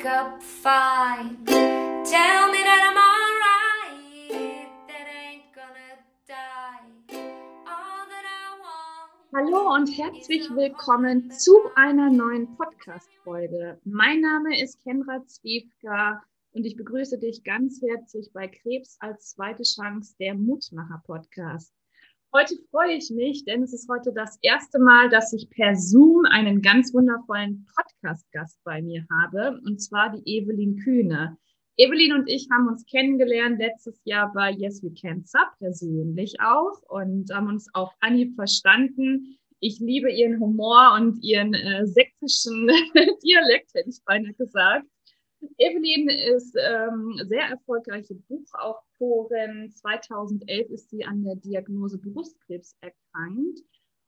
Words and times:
wake 0.00 0.06
up 0.06 0.42
fine. 0.42 1.36
Tell 1.44 2.50
me 2.50 2.58
that 2.64 2.82
I'm 2.88 2.96
alright, 2.96 4.68
that 4.88 5.06
ain't 5.06 5.52
gonna 5.54 5.98
die. 6.26 7.18
All 7.66 8.06
that 8.08 8.24
I 8.24 8.58
want. 8.60 9.34
Hallo 9.34 9.74
und 9.74 9.88
herzlich 9.98 10.48
willkommen 10.50 11.30
zu 11.30 11.52
einer 11.74 12.10
neuen 12.10 12.56
Podcast-Folge. 12.56 13.78
Mein 13.84 14.20
Name 14.20 14.60
ist 14.62 14.82
Kendra 14.82 15.22
Zwiefka 15.26 16.22
und 16.52 16.64
ich 16.64 16.76
begrüße 16.76 17.18
dich 17.18 17.44
ganz 17.44 17.82
herzlich 17.82 18.30
bei 18.32 18.48
Krebs 18.48 18.96
als 19.00 19.34
zweite 19.34 19.64
Chance, 19.64 20.14
der 20.18 20.34
Mutmacher-Podcast. 20.34 21.74
Heute 22.32 22.54
freue 22.70 22.92
ich 22.92 23.10
mich, 23.10 23.44
denn 23.44 23.64
es 23.64 23.72
ist 23.72 23.88
heute 23.88 24.12
das 24.12 24.38
erste 24.42 24.78
Mal, 24.78 25.08
dass 25.08 25.32
ich 25.32 25.50
per 25.50 25.74
Zoom 25.74 26.24
einen 26.26 26.62
ganz 26.62 26.94
wundervollen 26.94 27.66
Podcast-Gast 27.74 28.56
bei 28.62 28.80
mir 28.80 29.04
habe, 29.10 29.60
und 29.66 29.82
zwar 29.82 30.12
die 30.12 30.22
Evelyn 30.36 30.76
Kühne. 30.76 31.36
Evelyn 31.76 32.12
und 32.12 32.28
ich 32.28 32.46
haben 32.52 32.68
uns 32.68 32.86
kennengelernt 32.86 33.58
letztes 33.58 34.00
Jahr 34.04 34.32
bei 34.32 34.52
Yes 34.52 34.80
We 34.80 34.92
Can 34.92 35.24
Sub 35.24 35.48
persönlich 35.58 36.36
auch 36.40 36.80
und 36.88 37.34
haben 37.34 37.48
uns 37.48 37.66
auf 37.74 37.90
Anhieb 37.98 38.36
verstanden. 38.36 39.36
Ich 39.58 39.80
liebe 39.80 40.08
ihren 40.12 40.38
Humor 40.38 40.92
und 40.94 41.24
ihren 41.24 41.52
äh, 41.54 41.84
sächsischen 41.84 42.68
Dialekt, 43.24 43.74
hätte 43.74 43.90
ich 43.90 44.04
beinahe 44.04 44.34
gesagt. 44.34 44.86
Evelyn 45.58 46.08
ist 46.08 46.56
ähm, 46.58 47.20
sehr 47.28 47.44
erfolgreiche 47.44 48.14
Buchautorin. 48.14 49.70
2011 49.72 50.70
ist 50.70 50.90
sie 50.90 51.04
an 51.04 51.24
der 51.24 51.36
Diagnose 51.36 51.98
Brustkrebs 51.98 52.76
erkrankt 52.80 53.60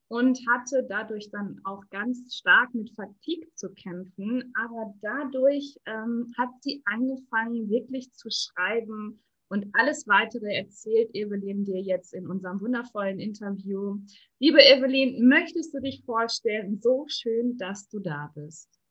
und 0.09 0.39
hatte 0.47 0.85
dadurch 0.87 1.31
dann 1.31 1.59
auch 1.65 1.83
ganz 1.91 2.35
stark 2.37 2.75
mit 2.75 2.91
Fatigue 2.95 3.49
zu 3.55 3.73
kämpfen. 3.73 4.53
Aber 4.55 4.95
dadurch 5.01 5.79
ähm, 5.87 6.33
hat 6.37 6.51
sie 6.61 6.83
angefangen, 6.85 7.71
wirklich 7.71 8.13
zu 8.13 8.29
schreiben. 8.31 9.23
Und 9.49 9.67
alles 9.73 10.07
weitere 10.09 10.55
erzählt 10.55 11.15
Evelyn 11.15 11.65
dir 11.65 11.81
jetzt 11.81 12.15
in 12.15 12.27
unserem 12.27 12.61
wundervollen 12.61 13.21
Interview. 13.21 13.99
Liebe 14.39 14.63
Evelyn, 14.63 15.29
möchtest 15.29 15.75
du 15.75 15.81
dich 15.81 16.03
vorstellen? 16.05 16.79
So 16.81 17.07
schön, 17.09 17.57
dass 17.59 17.89
du 17.89 17.99
da 17.99 18.31
bist. 18.35 18.82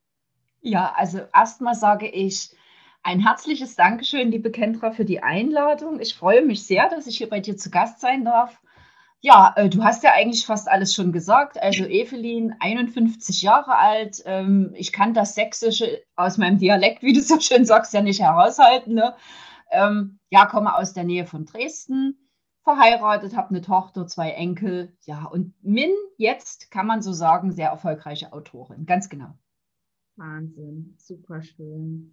Ja, 0.61 0.93
also 0.95 1.19
erstmal 1.33 1.75
sage 1.75 2.07
ich 2.07 2.55
ein 3.03 3.19
herzliches 3.19 3.75
Dankeschön, 3.75 4.29
liebe 4.31 4.51
Kendra, 4.51 4.91
für 4.91 5.05
die 5.05 5.23
Einladung. 5.23 5.99
Ich 5.99 6.13
freue 6.15 6.43
mich 6.45 6.65
sehr, 6.65 6.87
dass 6.89 7.07
ich 7.07 7.17
hier 7.17 7.29
bei 7.29 7.39
dir 7.39 7.57
zu 7.57 7.71
Gast 7.71 7.99
sein 7.99 8.23
darf. 8.25 8.61
Ja, 9.21 9.53
äh, 9.55 9.69
du 9.69 9.83
hast 9.83 10.03
ja 10.03 10.11
eigentlich 10.13 10.45
fast 10.45 10.69
alles 10.69 10.93
schon 10.93 11.11
gesagt. 11.11 11.61
Also 11.61 11.85
Evelyn, 11.85 12.55
51 12.59 13.41
Jahre 13.41 13.77
alt. 13.77 14.21
Ähm, 14.25 14.73
ich 14.75 14.91
kann 14.93 15.13
das 15.13 15.35
Sächsische 15.35 16.03
aus 16.15 16.37
meinem 16.37 16.59
Dialekt, 16.59 17.01
wie 17.03 17.13
du 17.13 17.21
so 17.21 17.39
schön 17.39 17.65
sagst, 17.65 17.93
ja 17.93 18.01
nicht 18.01 18.21
heraushalten. 18.21 18.93
Ne? 18.95 19.15
Ähm, 19.71 20.19
ja, 20.29 20.45
komme 20.45 20.75
aus 20.75 20.93
der 20.93 21.03
Nähe 21.03 21.25
von 21.25 21.45
Dresden, 21.45 22.17
verheiratet, 22.63 23.35
habe 23.35 23.49
eine 23.49 23.61
Tochter, 23.61 24.07
zwei 24.07 24.31
Enkel. 24.31 24.95
Ja, 25.05 25.25
und 25.25 25.53
Min 25.63 25.91
jetzt, 26.17 26.71
kann 26.71 26.87
man 26.87 27.01
so 27.01 27.13
sagen, 27.13 27.51
sehr 27.51 27.69
erfolgreiche 27.69 28.33
Autorin. 28.33 28.85
Ganz 28.85 29.09
genau. 29.09 29.33
Wahnsinn, 30.21 30.93
super 30.99 31.41
schön. 31.41 32.11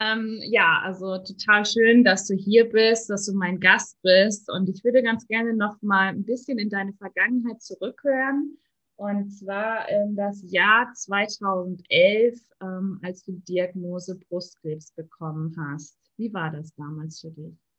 Ähm, 0.00 0.38
ja, 0.44 0.80
also 0.84 1.18
total 1.18 1.66
schön, 1.66 2.04
dass 2.04 2.26
du 2.26 2.34
hier 2.34 2.68
bist, 2.70 3.10
dass 3.10 3.26
du 3.26 3.34
mein 3.34 3.58
Gast 3.58 4.00
bist. 4.02 4.48
Und 4.50 4.68
ich 4.68 4.82
würde 4.84 5.02
ganz 5.02 5.26
gerne 5.26 5.54
noch 5.54 5.82
mal 5.82 6.08
ein 6.08 6.24
bisschen 6.24 6.58
in 6.58 6.70
deine 6.70 6.94
Vergangenheit 6.94 7.60
zurückhören. 7.60 8.56
Und 8.96 9.30
zwar 9.30 9.88
in 9.88 10.14
das 10.14 10.42
Jahr 10.46 10.92
2011, 10.94 12.38
ähm, 12.62 13.00
als 13.02 13.24
du 13.24 13.32
die 13.32 13.44
Diagnose 13.44 14.16
Brustkrebs 14.28 14.92
bekommen 14.92 15.54
hast. 15.58 15.98
Wie 16.16 16.32
war 16.32 16.50
das 16.50 16.72
damals 16.74 17.20
für 17.20 17.30
dich? 17.30 17.69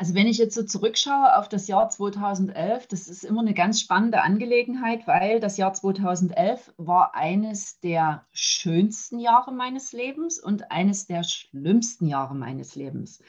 Also 0.00 0.14
wenn 0.14 0.28
ich 0.28 0.38
jetzt 0.38 0.54
so 0.54 0.62
zurückschaue 0.62 1.36
auf 1.36 1.48
das 1.48 1.66
Jahr 1.66 1.88
2011, 1.88 2.86
das 2.86 3.08
ist 3.08 3.24
immer 3.24 3.40
eine 3.40 3.52
ganz 3.52 3.80
spannende 3.80 4.22
Angelegenheit, 4.22 5.08
weil 5.08 5.40
das 5.40 5.56
Jahr 5.56 5.74
2011 5.74 6.72
war 6.76 7.16
eines 7.16 7.80
der 7.80 8.24
schönsten 8.30 9.18
Jahre 9.18 9.50
meines 9.50 9.92
Lebens 9.92 10.38
und 10.38 10.70
eines 10.70 11.08
der 11.08 11.24
schlimmsten 11.24 12.06
Jahre 12.06 12.36
meines 12.36 12.76
Lebens. 12.76 13.20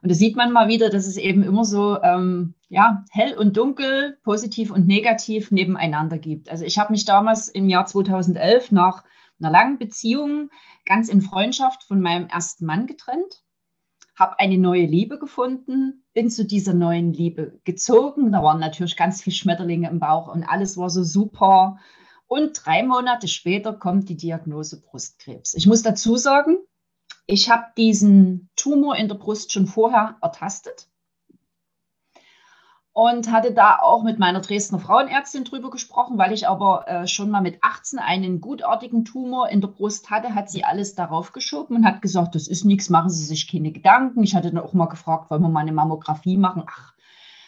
Und 0.00 0.10
da 0.10 0.14
sieht 0.14 0.36
man 0.36 0.52
mal 0.52 0.68
wieder, 0.68 0.88
dass 0.88 1.06
es 1.06 1.18
eben 1.18 1.42
immer 1.42 1.66
so 1.66 2.00
ähm, 2.02 2.54
ja, 2.70 3.04
hell 3.10 3.36
und 3.36 3.58
dunkel, 3.58 4.16
positiv 4.22 4.70
und 4.70 4.86
negativ 4.86 5.50
nebeneinander 5.50 6.16
gibt. 6.16 6.48
Also 6.48 6.64
ich 6.64 6.78
habe 6.78 6.92
mich 6.92 7.04
damals 7.04 7.48
im 7.48 7.68
Jahr 7.68 7.84
2011 7.84 8.72
nach 8.72 9.04
einer 9.38 9.50
langen 9.50 9.76
Beziehung 9.76 10.48
ganz 10.86 11.10
in 11.10 11.20
Freundschaft 11.20 11.84
von 11.84 12.00
meinem 12.00 12.26
ersten 12.28 12.64
Mann 12.64 12.86
getrennt 12.86 13.42
habe 14.16 14.40
eine 14.40 14.58
neue 14.58 14.86
Liebe 14.86 15.18
gefunden, 15.18 16.02
bin 16.16 16.30
zu 16.30 16.46
dieser 16.46 16.72
neuen 16.72 17.12
Liebe 17.12 17.60
gezogen. 17.64 18.32
Da 18.32 18.42
waren 18.42 18.58
natürlich 18.58 18.96
ganz 18.96 19.20
viele 19.20 19.36
Schmetterlinge 19.36 19.90
im 19.90 20.00
Bauch 20.00 20.28
und 20.34 20.44
alles 20.44 20.78
war 20.78 20.88
so 20.88 21.04
super. 21.04 21.78
Und 22.26 22.64
drei 22.64 22.82
Monate 22.82 23.28
später 23.28 23.74
kommt 23.74 24.08
die 24.08 24.16
Diagnose 24.16 24.80
Brustkrebs. 24.80 25.52
Ich 25.52 25.66
muss 25.66 25.82
dazu 25.82 26.16
sagen, 26.16 26.56
ich 27.26 27.50
habe 27.50 27.66
diesen 27.76 28.48
Tumor 28.56 28.96
in 28.96 29.08
der 29.08 29.16
Brust 29.16 29.52
schon 29.52 29.66
vorher 29.66 30.16
ertastet 30.22 30.88
und 32.96 33.30
hatte 33.30 33.52
da 33.52 33.78
auch 33.78 34.02
mit 34.02 34.18
meiner 34.18 34.40
Dresdner 34.40 34.78
Frauenärztin 34.78 35.44
drüber 35.44 35.68
gesprochen, 35.68 36.16
weil 36.16 36.32
ich 36.32 36.48
aber 36.48 36.88
äh, 36.88 37.06
schon 37.06 37.28
mal 37.28 37.42
mit 37.42 37.58
18 37.60 37.98
einen 37.98 38.40
gutartigen 38.40 39.04
Tumor 39.04 39.50
in 39.50 39.60
der 39.60 39.68
Brust 39.68 40.08
hatte, 40.08 40.34
hat 40.34 40.48
sie 40.48 40.64
alles 40.64 40.94
darauf 40.94 41.32
geschoben 41.32 41.76
und 41.76 41.84
hat 41.84 42.00
gesagt, 42.00 42.34
das 42.34 42.48
ist 42.48 42.64
nichts, 42.64 42.88
machen 42.88 43.10
Sie 43.10 43.26
sich 43.26 43.52
keine 43.52 43.70
Gedanken. 43.70 44.22
Ich 44.22 44.34
hatte 44.34 44.50
dann 44.50 44.64
auch 44.64 44.72
mal 44.72 44.86
gefragt, 44.86 45.30
wollen 45.30 45.42
wir 45.42 45.50
mal 45.50 45.60
eine 45.60 45.72
Mammographie 45.72 46.38
machen? 46.38 46.62
Ach, 46.66 46.94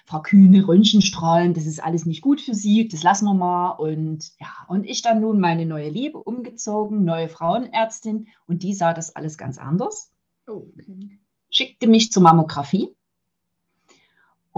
Frau 0.04 0.20
Kühne, 0.20 0.69
Röntgenstrahlen, 0.69 1.54
das 1.54 1.65
ist 1.65 1.82
alles 1.82 2.04
nicht 2.04 2.20
gut 2.20 2.42
für 2.42 2.54
Sie, 2.54 2.86
das 2.86 3.03
lassen 3.03 3.25
wir 3.25 3.32
mal. 3.32 3.70
Und 3.70 4.30
ja, 4.38 4.53
und 4.69 4.84
ich 4.84 5.00
dann 5.00 5.22
nun 5.22 5.41
meine 5.41 5.65
neue 5.65 5.88
Liebe 5.88 6.19
umgezogen, 6.19 7.04
neue 7.04 7.30
Frauenärztin 7.30 8.28
und 8.47 8.62
die 8.62 8.75
sah 8.75 8.92
das 8.92 9.16
alles 9.16 9.38
ganz 9.38 9.56
anders. 9.56 10.12
Okay. 10.47 11.19
Schickte 11.48 11.86
mich 11.86 12.12
zur 12.12 12.22
Mammographie 12.22 12.94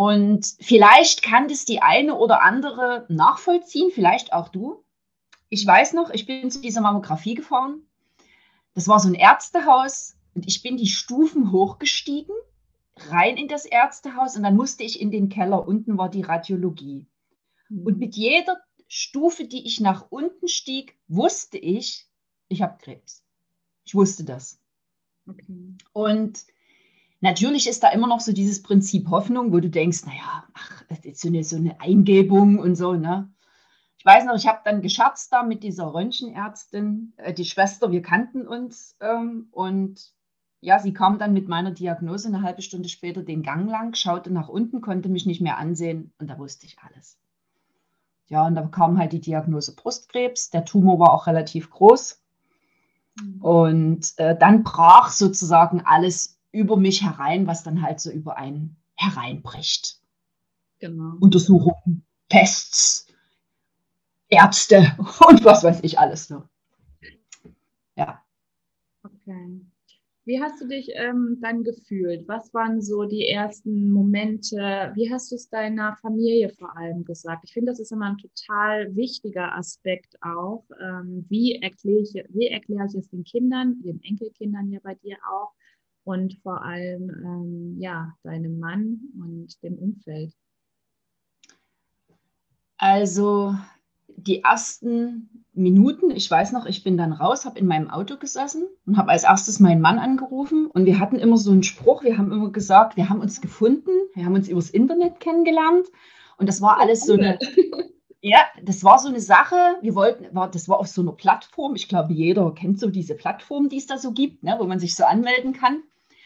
und 0.00 0.56
vielleicht 0.60 1.20
kann 1.20 1.46
das 1.48 1.66
die 1.66 1.82
eine 1.82 2.16
oder 2.16 2.42
andere 2.42 3.04
nachvollziehen, 3.10 3.90
vielleicht 3.92 4.32
auch 4.32 4.48
du. 4.48 4.82
Ich 5.50 5.66
weiß 5.66 5.92
noch, 5.92 6.08
ich 6.08 6.24
bin 6.24 6.50
zu 6.50 6.62
dieser 6.62 6.80
Mammographie 6.80 7.34
gefahren. 7.34 7.82
Das 8.72 8.88
war 8.88 8.98
so 8.98 9.08
ein 9.08 9.14
Ärztehaus 9.14 10.16
und 10.34 10.48
ich 10.48 10.62
bin 10.62 10.78
die 10.78 10.86
Stufen 10.86 11.52
hochgestiegen, 11.52 12.34
rein 13.10 13.36
in 13.36 13.46
das 13.46 13.66
Ärztehaus 13.66 14.38
und 14.38 14.42
dann 14.42 14.56
musste 14.56 14.84
ich 14.84 15.02
in 15.02 15.10
den 15.10 15.28
Keller. 15.28 15.68
Unten 15.68 15.98
war 15.98 16.08
die 16.08 16.22
Radiologie. 16.22 17.06
Mhm. 17.68 17.86
Und 17.86 17.98
mit 17.98 18.16
jeder 18.16 18.56
Stufe, 18.88 19.44
die 19.44 19.66
ich 19.66 19.80
nach 19.80 20.06
unten 20.08 20.48
stieg, 20.48 20.96
wusste 21.08 21.58
ich, 21.58 22.08
ich 22.48 22.62
habe 22.62 22.78
Krebs. 22.78 23.22
Ich 23.84 23.94
wusste 23.94 24.24
das. 24.24 24.58
Okay. 25.28 25.44
Und 25.92 26.46
Natürlich 27.20 27.68
ist 27.68 27.82
da 27.82 27.90
immer 27.90 28.06
noch 28.06 28.20
so 28.20 28.32
dieses 28.32 28.62
Prinzip 28.62 29.08
Hoffnung, 29.10 29.52
wo 29.52 29.60
du 29.60 29.68
denkst, 29.68 30.06
naja, 30.06 30.44
ach, 30.54 30.84
das 30.88 31.00
ist 31.00 31.20
so 31.20 31.28
eine, 31.28 31.44
so 31.44 31.56
eine 31.56 31.80
Eingebung 31.80 32.58
und 32.58 32.76
so, 32.76 32.94
ne? 32.94 33.32
Ich 33.98 34.06
weiß 34.06 34.24
noch, 34.24 34.34
ich 34.34 34.46
habe 34.46 34.60
dann 34.64 34.80
gescherzt 34.80 35.30
da 35.30 35.42
mit 35.42 35.62
dieser 35.62 35.92
Röntgenärztin, 35.92 37.12
äh, 37.18 37.34
die 37.34 37.44
Schwester, 37.44 37.92
wir 37.92 38.00
kannten 38.00 38.48
uns 38.48 38.96
ähm, 39.00 39.48
und 39.50 40.14
ja, 40.62 40.78
sie 40.78 40.94
kam 40.94 41.18
dann 41.18 41.34
mit 41.34 41.48
meiner 41.48 41.70
Diagnose 41.70 42.28
eine 42.28 42.42
halbe 42.42 42.62
Stunde 42.62 42.88
später 42.88 43.22
den 43.22 43.42
Gang 43.42 43.68
lang, 43.68 43.94
schaute 43.94 44.30
nach 44.32 44.48
unten, 44.48 44.80
konnte 44.80 45.10
mich 45.10 45.26
nicht 45.26 45.42
mehr 45.42 45.58
ansehen 45.58 46.12
und 46.18 46.28
da 46.28 46.38
wusste 46.38 46.66
ich 46.66 46.78
alles. 46.80 47.18
Ja, 48.30 48.46
und 48.46 48.54
da 48.54 48.62
kam 48.62 48.96
halt 48.96 49.12
die 49.12 49.20
Diagnose 49.20 49.74
Brustkrebs. 49.74 50.50
Der 50.50 50.64
Tumor 50.64 51.00
war 51.00 51.12
auch 51.12 51.26
relativ 51.26 51.68
groß. 51.68 52.22
Mhm. 53.20 53.42
Und 53.42 54.18
äh, 54.18 54.38
dann 54.38 54.62
brach 54.62 55.10
sozusagen 55.10 55.82
alles 55.84 56.39
über 56.52 56.76
mich 56.76 57.02
herein, 57.02 57.46
was 57.46 57.62
dann 57.62 57.82
halt 57.82 58.00
so 58.00 58.10
über 58.10 58.36
einen 58.36 58.76
hereinbricht. 58.96 60.00
Genau. 60.78 61.16
Untersuchungen, 61.20 62.04
Tests, 62.28 63.06
Ärzte 64.28 64.96
und 65.28 65.44
was 65.44 65.64
weiß 65.64 65.80
ich 65.82 65.98
alles 65.98 66.30
nur. 66.30 66.48
Ja. 67.96 68.24
Okay. 69.02 69.60
Wie 70.26 70.40
hast 70.40 70.60
du 70.60 70.68
dich 70.68 70.90
ähm, 70.94 71.38
dann 71.40 71.64
gefühlt? 71.64 72.28
Was 72.28 72.54
waren 72.54 72.80
so 72.82 73.04
die 73.04 73.26
ersten 73.26 73.90
Momente? 73.90 74.92
Wie 74.94 75.10
hast 75.10 75.32
du 75.32 75.34
es 75.34 75.48
deiner 75.48 75.96
Familie 75.96 76.50
vor 76.50 76.76
allem 76.76 77.04
gesagt? 77.04 77.44
Ich 77.44 77.52
finde, 77.52 77.72
das 77.72 77.80
ist 77.80 77.90
immer 77.90 78.10
ein 78.10 78.18
total 78.18 78.94
wichtiger 78.94 79.56
Aspekt 79.56 80.16
auch. 80.22 80.64
Ähm, 80.80 81.24
wie 81.28 81.56
erkläre 81.56 82.02
ich, 82.02 82.14
wie 82.28 82.46
erkläre 82.46 82.86
ich 82.86 82.94
es 82.94 83.08
den 83.08 83.24
Kindern, 83.24 83.80
den 83.82 84.02
Enkelkindern 84.02 84.70
ja 84.70 84.78
bei 84.82 84.94
dir 84.94 85.16
auch? 85.28 85.52
Und 86.10 86.38
vor 86.42 86.62
allem 86.62 87.10
ähm, 87.24 87.76
ja, 87.78 88.14
deinem 88.22 88.58
Mann 88.58 89.00
und 89.18 89.62
dem 89.62 89.78
Umfeld? 89.78 90.34
Also 92.76 93.54
die 94.16 94.42
ersten 94.42 95.44
Minuten, 95.52 96.10
ich 96.10 96.30
weiß 96.30 96.52
noch, 96.52 96.66
ich 96.66 96.82
bin 96.82 96.96
dann 96.96 97.12
raus, 97.12 97.44
habe 97.44 97.58
in 97.58 97.66
meinem 97.66 97.90
Auto 97.90 98.16
gesessen 98.16 98.64
und 98.86 98.96
habe 98.96 99.10
als 99.10 99.24
erstes 99.24 99.60
meinen 99.60 99.80
Mann 99.80 99.98
angerufen. 99.98 100.66
Und 100.66 100.86
wir 100.86 100.98
hatten 100.98 101.16
immer 101.16 101.36
so 101.36 101.50
einen 101.50 101.62
Spruch, 101.62 102.02
wir 102.02 102.18
haben 102.18 102.32
immer 102.32 102.50
gesagt, 102.50 102.96
wir 102.96 103.08
haben 103.08 103.20
uns 103.20 103.40
gefunden, 103.40 103.90
wir 104.14 104.24
haben 104.24 104.34
uns 104.34 104.48
übers 104.48 104.70
Internet 104.70 105.20
kennengelernt. 105.20 105.86
Und 106.36 106.48
das 106.48 106.60
war 106.60 106.78
alles 106.80 107.04
so 107.04 107.14
eine, 107.14 107.38
ja, 108.20 108.40
das 108.62 108.84
war 108.84 108.98
so 108.98 109.08
eine 109.08 109.20
Sache, 109.20 109.56
wir 109.80 109.94
wollten, 109.94 110.34
war, 110.34 110.50
das 110.50 110.68
war 110.68 110.78
auf 110.78 110.88
so 110.88 111.02
einer 111.02 111.12
Plattform, 111.12 111.74
ich 111.74 111.88
glaube, 111.88 112.12
jeder 112.12 112.52
kennt 112.54 112.78
so 112.78 112.88
diese 112.88 113.14
Plattform, 113.14 113.68
die 113.68 113.78
es 113.78 113.86
da 113.86 113.98
so 113.98 114.12
gibt, 114.12 114.42
ne, 114.42 114.56
wo 114.58 114.64
man 114.64 114.78
sich 114.78 114.94
so 114.94 115.04
anmelden 115.04 115.52
kann. 115.52 115.82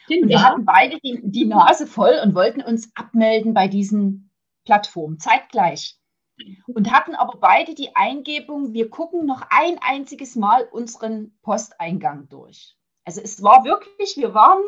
Und 0.09 0.29
wir 0.29 0.41
hatten 0.41 0.65
beide 0.65 0.99
die, 0.99 1.19
die 1.23 1.45
Nase 1.45 1.87
voll 1.87 2.19
und 2.23 2.35
wollten 2.35 2.61
uns 2.61 2.91
abmelden 2.95 3.53
bei 3.53 3.67
diesen 3.67 4.31
Plattformen, 4.65 5.19
zeitgleich 5.19 5.99
und 6.67 6.91
hatten 6.91 7.15
aber 7.15 7.39
beide 7.39 7.75
die 7.75 7.95
Eingebung, 7.95 8.73
wir 8.73 8.89
gucken 8.89 9.25
noch 9.25 9.43
ein 9.49 9.77
einziges 9.81 10.35
Mal 10.35 10.67
unseren 10.71 11.37
Posteingang 11.41 12.27
durch. 12.29 12.75
Also 13.05 13.21
es 13.21 13.41
war 13.41 13.63
wirklich, 13.63 14.17
wir 14.17 14.33
waren, 14.33 14.61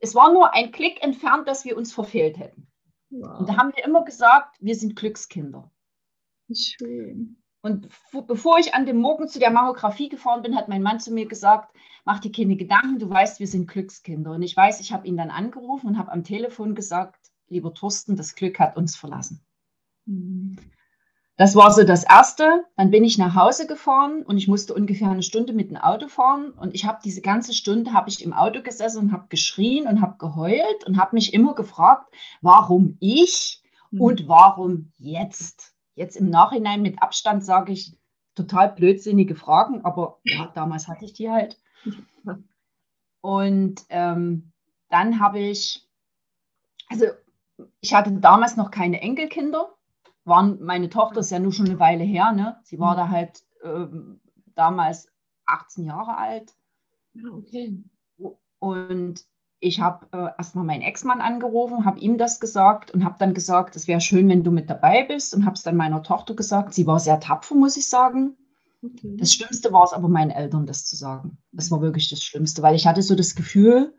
es 0.00 0.14
war 0.14 0.32
nur 0.32 0.54
ein 0.54 0.72
Klick 0.72 1.02
entfernt, 1.02 1.46
dass 1.46 1.64
wir 1.64 1.76
uns 1.76 1.92
verfehlt 1.92 2.38
hätten. 2.38 2.66
Wow. 3.10 3.40
Und 3.40 3.48
da 3.48 3.56
haben 3.56 3.72
wir 3.74 3.84
immer 3.84 4.04
gesagt, 4.04 4.56
wir 4.60 4.74
sind 4.74 4.96
Glückskinder. 4.96 5.70
Schön. 6.52 7.42
Und 7.62 7.88
bevor 8.26 8.58
ich 8.58 8.74
an 8.74 8.86
dem 8.86 8.98
Morgen 8.98 9.28
zu 9.28 9.38
der 9.38 9.50
Mammographie 9.50 10.08
gefahren 10.08 10.42
bin, 10.42 10.56
hat 10.56 10.68
mein 10.68 10.82
Mann 10.82 11.00
zu 11.00 11.12
mir 11.12 11.26
gesagt, 11.26 11.74
mach 12.06 12.20
dir 12.20 12.32
keine 12.32 12.56
Gedanken, 12.56 12.98
du 12.98 13.10
weißt, 13.10 13.40
wir 13.40 13.48
sind 13.48 13.66
Glückskinder. 13.66 14.30
Und 14.30 14.42
ich 14.42 14.56
weiß, 14.56 14.80
ich 14.80 14.92
habe 14.92 15.06
ihn 15.06 15.16
dann 15.16 15.30
angerufen 15.30 15.88
und 15.88 15.98
habe 15.98 16.12
am 16.12 16.24
Telefon 16.24 16.74
gesagt, 16.74 17.32
lieber 17.48 17.74
Thorsten, 17.74 18.16
das 18.16 18.36
Glück 18.36 18.58
hat 18.60 18.76
uns 18.76 18.96
verlassen. 18.96 19.44
Mhm. 20.06 20.56
Das 21.36 21.54
war 21.54 21.70
so 21.70 21.84
das 21.84 22.04
Erste. 22.04 22.64
Dann 22.76 22.90
bin 22.90 23.04
ich 23.04 23.18
nach 23.18 23.34
Hause 23.34 23.66
gefahren 23.66 24.22
und 24.22 24.38
ich 24.38 24.48
musste 24.48 24.72
ungefähr 24.72 25.10
eine 25.10 25.24
Stunde 25.24 25.52
mit 25.52 25.68
dem 25.68 25.76
Auto 25.76 26.08
fahren. 26.08 26.52
Und 26.52 26.74
ich 26.74 26.86
habe 26.86 27.00
diese 27.04 27.20
ganze 27.20 27.52
Stunde 27.52 27.92
habe 27.92 28.08
ich 28.08 28.24
im 28.24 28.32
Auto 28.32 28.62
gesessen 28.62 29.00
und 29.00 29.12
habe 29.12 29.26
geschrien 29.28 29.86
und 29.86 30.00
habe 30.00 30.16
geheult 30.16 30.86
und 30.86 30.98
habe 30.98 31.16
mich 31.16 31.34
immer 31.34 31.54
gefragt, 31.54 32.14
warum 32.40 32.96
ich 33.00 33.62
mhm. 33.90 34.00
und 34.00 34.28
warum 34.28 34.92
jetzt? 34.96 35.74
Jetzt 35.96 36.16
im 36.16 36.30
Nachhinein 36.30 36.82
mit 36.82 37.02
Abstand 37.02 37.44
sage 37.44 37.72
ich 37.72 37.98
total 38.34 38.72
blödsinnige 38.72 39.34
Fragen, 39.34 39.84
aber 39.84 40.20
ja, 40.24 40.52
damals 40.54 40.88
hatte 40.88 41.04
ich 41.04 41.14
die 41.14 41.30
halt. 41.30 41.58
Und 43.20 43.84
ähm, 43.88 44.52
dann 44.88 45.20
habe 45.20 45.40
ich, 45.40 45.88
also 46.88 47.06
ich 47.80 47.94
hatte 47.94 48.12
damals 48.12 48.56
noch 48.56 48.70
keine 48.70 49.00
Enkelkinder 49.00 49.76
waren, 50.26 50.62
meine 50.62 50.90
Tochter 50.90 51.20
ist 51.20 51.30
ja 51.30 51.38
nur 51.38 51.52
schon 51.52 51.66
eine 51.66 51.78
Weile 51.78 52.04
her, 52.04 52.32
ne? 52.32 52.58
Sie 52.64 52.78
war 52.78 52.96
da 52.96 53.08
halt 53.08 53.42
ähm, 53.62 54.20
damals 54.54 55.08
18 55.46 55.84
Jahre 55.84 56.18
alt. 56.18 56.54
Ah, 57.16 57.30
okay. 57.32 57.82
Und 58.58 59.24
ich 59.60 59.80
habe 59.80 60.06
äh, 60.12 60.30
erstmal 60.36 60.64
meinen 60.64 60.82
Ex-Mann 60.82 61.20
angerufen, 61.20 61.84
habe 61.84 62.00
ihm 62.00 62.18
das 62.18 62.40
gesagt 62.40 62.90
und 62.90 63.04
habe 63.04 63.16
dann 63.18 63.34
gesagt, 63.34 63.76
es 63.76 63.88
wäre 63.88 64.00
schön, 64.00 64.28
wenn 64.28 64.44
du 64.44 64.50
mit 64.50 64.68
dabei 64.68 65.04
bist 65.04 65.34
und 65.34 65.44
habe 65.44 65.54
es 65.54 65.62
dann 65.62 65.76
meiner 65.76 66.02
Tochter 66.02 66.34
gesagt. 66.34 66.74
Sie 66.74 66.86
war 66.86 66.98
sehr 66.98 67.20
tapfer, 67.20 67.54
muss 67.54 67.76
ich 67.76 67.88
sagen. 67.88 68.36
Okay. 68.94 69.16
Das 69.18 69.32
Schlimmste 69.32 69.72
war 69.72 69.84
es 69.84 69.92
aber 69.92 70.08
meinen 70.08 70.30
Eltern, 70.30 70.66
das 70.66 70.84
zu 70.84 70.96
sagen. 70.96 71.38
Das 71.52 71.70
war 71.70 71.80
wirklich 71.80 72.08
das 72.08 72.22
Schlimmste, 72.22 72.62
weil 72.62 72.74
ich 72.74 72.86
hatte 72.86 73.02
so 73.02 73.14
das 73.14 73.34
Gefühl, 73.34 73.94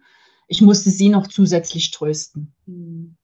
ich 0.47 0.61
musste 0.61 0.89
sie 0.89 1.09
noch 1.09 1.27
zusätzlich 1.27 1.91
trösten. 1.91 2.53
Mhm. 2.65 3.17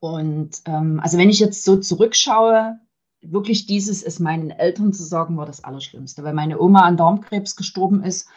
Und 0.00 0.60
ähm, 0.66 1.00
also 1.00 1.18
wenn 1.18 1.30
ich 1.30 1.40
jetzt 1.40 1.64
so 1.64 1.76
zurückschaue, 1.76 2.78
wirklich 3.22 3.66
dieses 3.66 4.02
es 4.02 4.20
meinen 4.20 4.50
Eltern 4.50 4.92
zu 4.92 5.02
sagen, 5.02 5.36
war 5.36 5.46
das 5.46 5.64
Allerschlimmste, 5.64 6.22
weil 6.24 6.34
meine 6.34 6.60
Oma 6.60 6.80
an 6.82 6.96
Darmkrebs 6.96 7.56
gestorben 7.56 8.02
ist 8.02 8.28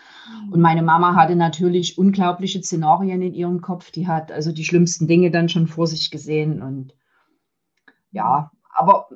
mhm. 0.46 0.54
und 0.54 0.62
meine 0.62 0.82
Mama 0.82 1.16
hatte 1.16 1.36
natürlich 1.36 1.98
unglaubliche 1.98 2.64
Szenarien 2.64 3.22
in 3.22 3.34
ihrem 3.34 3.62
Kopf. 3.62 3.92
Die 3.92 4.08
hat 4.08 4.32
also 4.32 4.52
die 4.52 4.64
schlimmsten 4.64 5.08
Dinge 5.08 5.30
dann 5.30 5.50
schon 5.50 5.68
vor 5.68 5.88
sich 5.88 6.10
gesehen 6.10 6.62
und 6.62 6.94
ja, 8.12 8.52
aber 8.74 9.10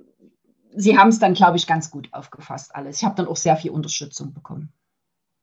sie 0.75 0.97
haben 0.97 1.09
es 1.09 1.19
dann, 1.19 1.33
glaube 1.33 1.57
ich, 1.57 1.67
ganz 1.67 1.91
gut 1.91 2.09
aufgefasst 2.11 2.75
alles. 2.75 2.97
Ich 2.97 3.03
habe 3.03 3.15
dann 3.15 3.27
auch 3.27 3.37
sehr 3.37 3.57
viel 3.57 3.71
Unterstützung 3.71 4.33
bekommen. 4.33 4.71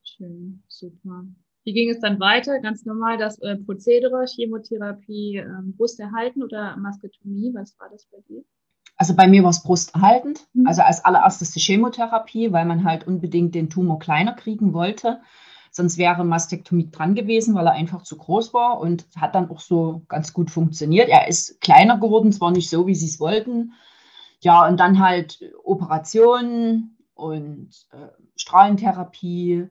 Schön, 0.03 0.63
super. 0.69 1.25
Wie 1.65 1.73
ging 1.75 1.91
es 1.91 2.01
dann 2.01 2.19
weiter? 2.19 2.61
Ganz 2.61 2.87
normal 2.87 3.19
das 3.19 3.39
äh, 3.41 3.57
Prozedere, 3.57 4.25
Chemotherapie, 4.27 5.37
ähm, 5.37 5.75
Brust 5.77 6.01
erhalten 6.01 6.43
oder 6.43 6.77
Mastektomie? 6.77 7.53
Was 7.55 7.79
war 7.79 7.89
das 7.91 8.07
bei 8.07 8.19
dir? 8.29 8.43
Also 8.97 9.15
bei 9.15 9.29
mir 9.29 9.45
war 9.45 9.51
es 9.51 9.63
brusterhaltend, 9.63 10.49
mhm. 10.55 10.67
also 10.67 10.83
als 10.83 11.05
allererstes 11.05 11.53
die 11.53 11.61
Chemotherapie, 11.61 12.53
weil 12.53 12.65
man 12.65 12.85
halt 12.85 13.07
unbedingt 13.07 13.55
den 13.55 13.71
Tumor 13.71 13.99
kleiner 13.99 14.33
kriegen 14.33 14.73
wollte. 14.73 15.21
Sonst 15.71 15.99
wäre 15.99 16.25
Mastektomie 16.25 16.91
dran 16.91 17.15
gewesen, 17.15 17.55
weil 17.55 17.67
er 17.67 17.73
einfach 17.73 18.03
zu 18.03 18.17
groß 18.17 18.55
war 18.55 18.81
und 18.81 19.07
hat 19.17 19.35
dann 19.35 19.51
auch 19.51 19.61
so 19.61 20.03
ganz 20.09 20.33
gut 20.33 20.51
funktioniert. 20.51 21.09
Er 21.09 21.29
ist 21.29 21.61
kleiner 21.61 21.99
geworden, 21.99 22.33
zwar 22.33 22.51
nicht 22.51 22.71
so, 22.71 22.87
wie 22.87 22.95
sie 22.95 23.07
es 23.07 23.21
wollten. 23.21 23.75
Ja, 24.41 24.67
und 24.67 24.79
dann 24.79 25.01
halt 25.01 25.41
Operationen 25.65 26.97
und 27.15 27.71
äh, 27.91 28.09
Strahlentherapie, 28.37 29.69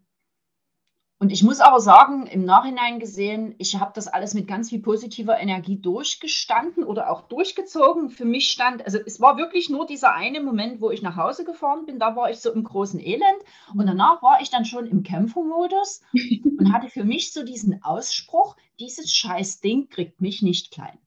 und 1.19 1.31
ich 1.31 1.41
muss 1.41 1.61
aber 1.61 1.79
sagen, 1.79 2.27
im 2.27 2.45
Nachhinein 2.45 2.99
gesehen, 2.99 3.55
ich 3.57 3.79
habe 3.79 3.91
das 3.95 4.07
alles 4.07 4.35
mit 4.35 4.47
ganz 4.47 4.69
viel 4.69 4.81
positiver 4.81 5.39
Energie 5.39 5.81
durchgestanden 5.81 6.83
oder 6.83 7.09
auch 7.09 7.23
durchgezogen. 7.23 8.11
Für 8.11 8.25
mich 8.25 8.51
stand, 8.51 8.85
also 8.85 8.99
es 9.03 9.19
war 9.19 9.35
wirklich 9.35 9.67
nur 9.71 9.87
dieser 9.87 10.13
eine 10.13 10.41
Moment, 10.41 10.79
wo 10.79 10.91
ich 10.91 11.01
nach 11.01 11.15
Hause 11.15 11.43
gefahren 11.43 11.87
bin, 11.87 11.97
da 11.97 12.15
war 12.15 12.29
ich 12.29 12.37
so 12.37 12.51
im 12.51 12.63
großen 12.63 12.99
Elend 12.99 13.23
und 13.71 13.81
mhm. 13.81 13.87
danach 13.87 14.21
war 14.21 14.41
ich 14.41 14.51
dann 14.51 14.65
schon 14.65 14.85
im 14.85 15.01
Kämpfermodus 15.01 16.01
und 16.13 16.71
hatte 16.71 16.89
für 16.89 17.03
mich 17.03 17.33
so 17.33 17.43
diesen 17.43 17.83
Ausspruch, 17.83 18.55
dieses 18.79 19.11
scheiß 19.11 19.59
Ding 19.59 19.89
kriegt 19.89 20.21
mich 20.21 20.43
nicht 20.43 20.71
klein. 20.71 20.99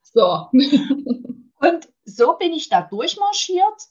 So. 0.00 0.48
und 1.60 1.91
so 2.04 2.36
bin 2.36 2.52
ich 2.52 2.68
da 2.68 2.82
durchmarschiert 2.82 3.88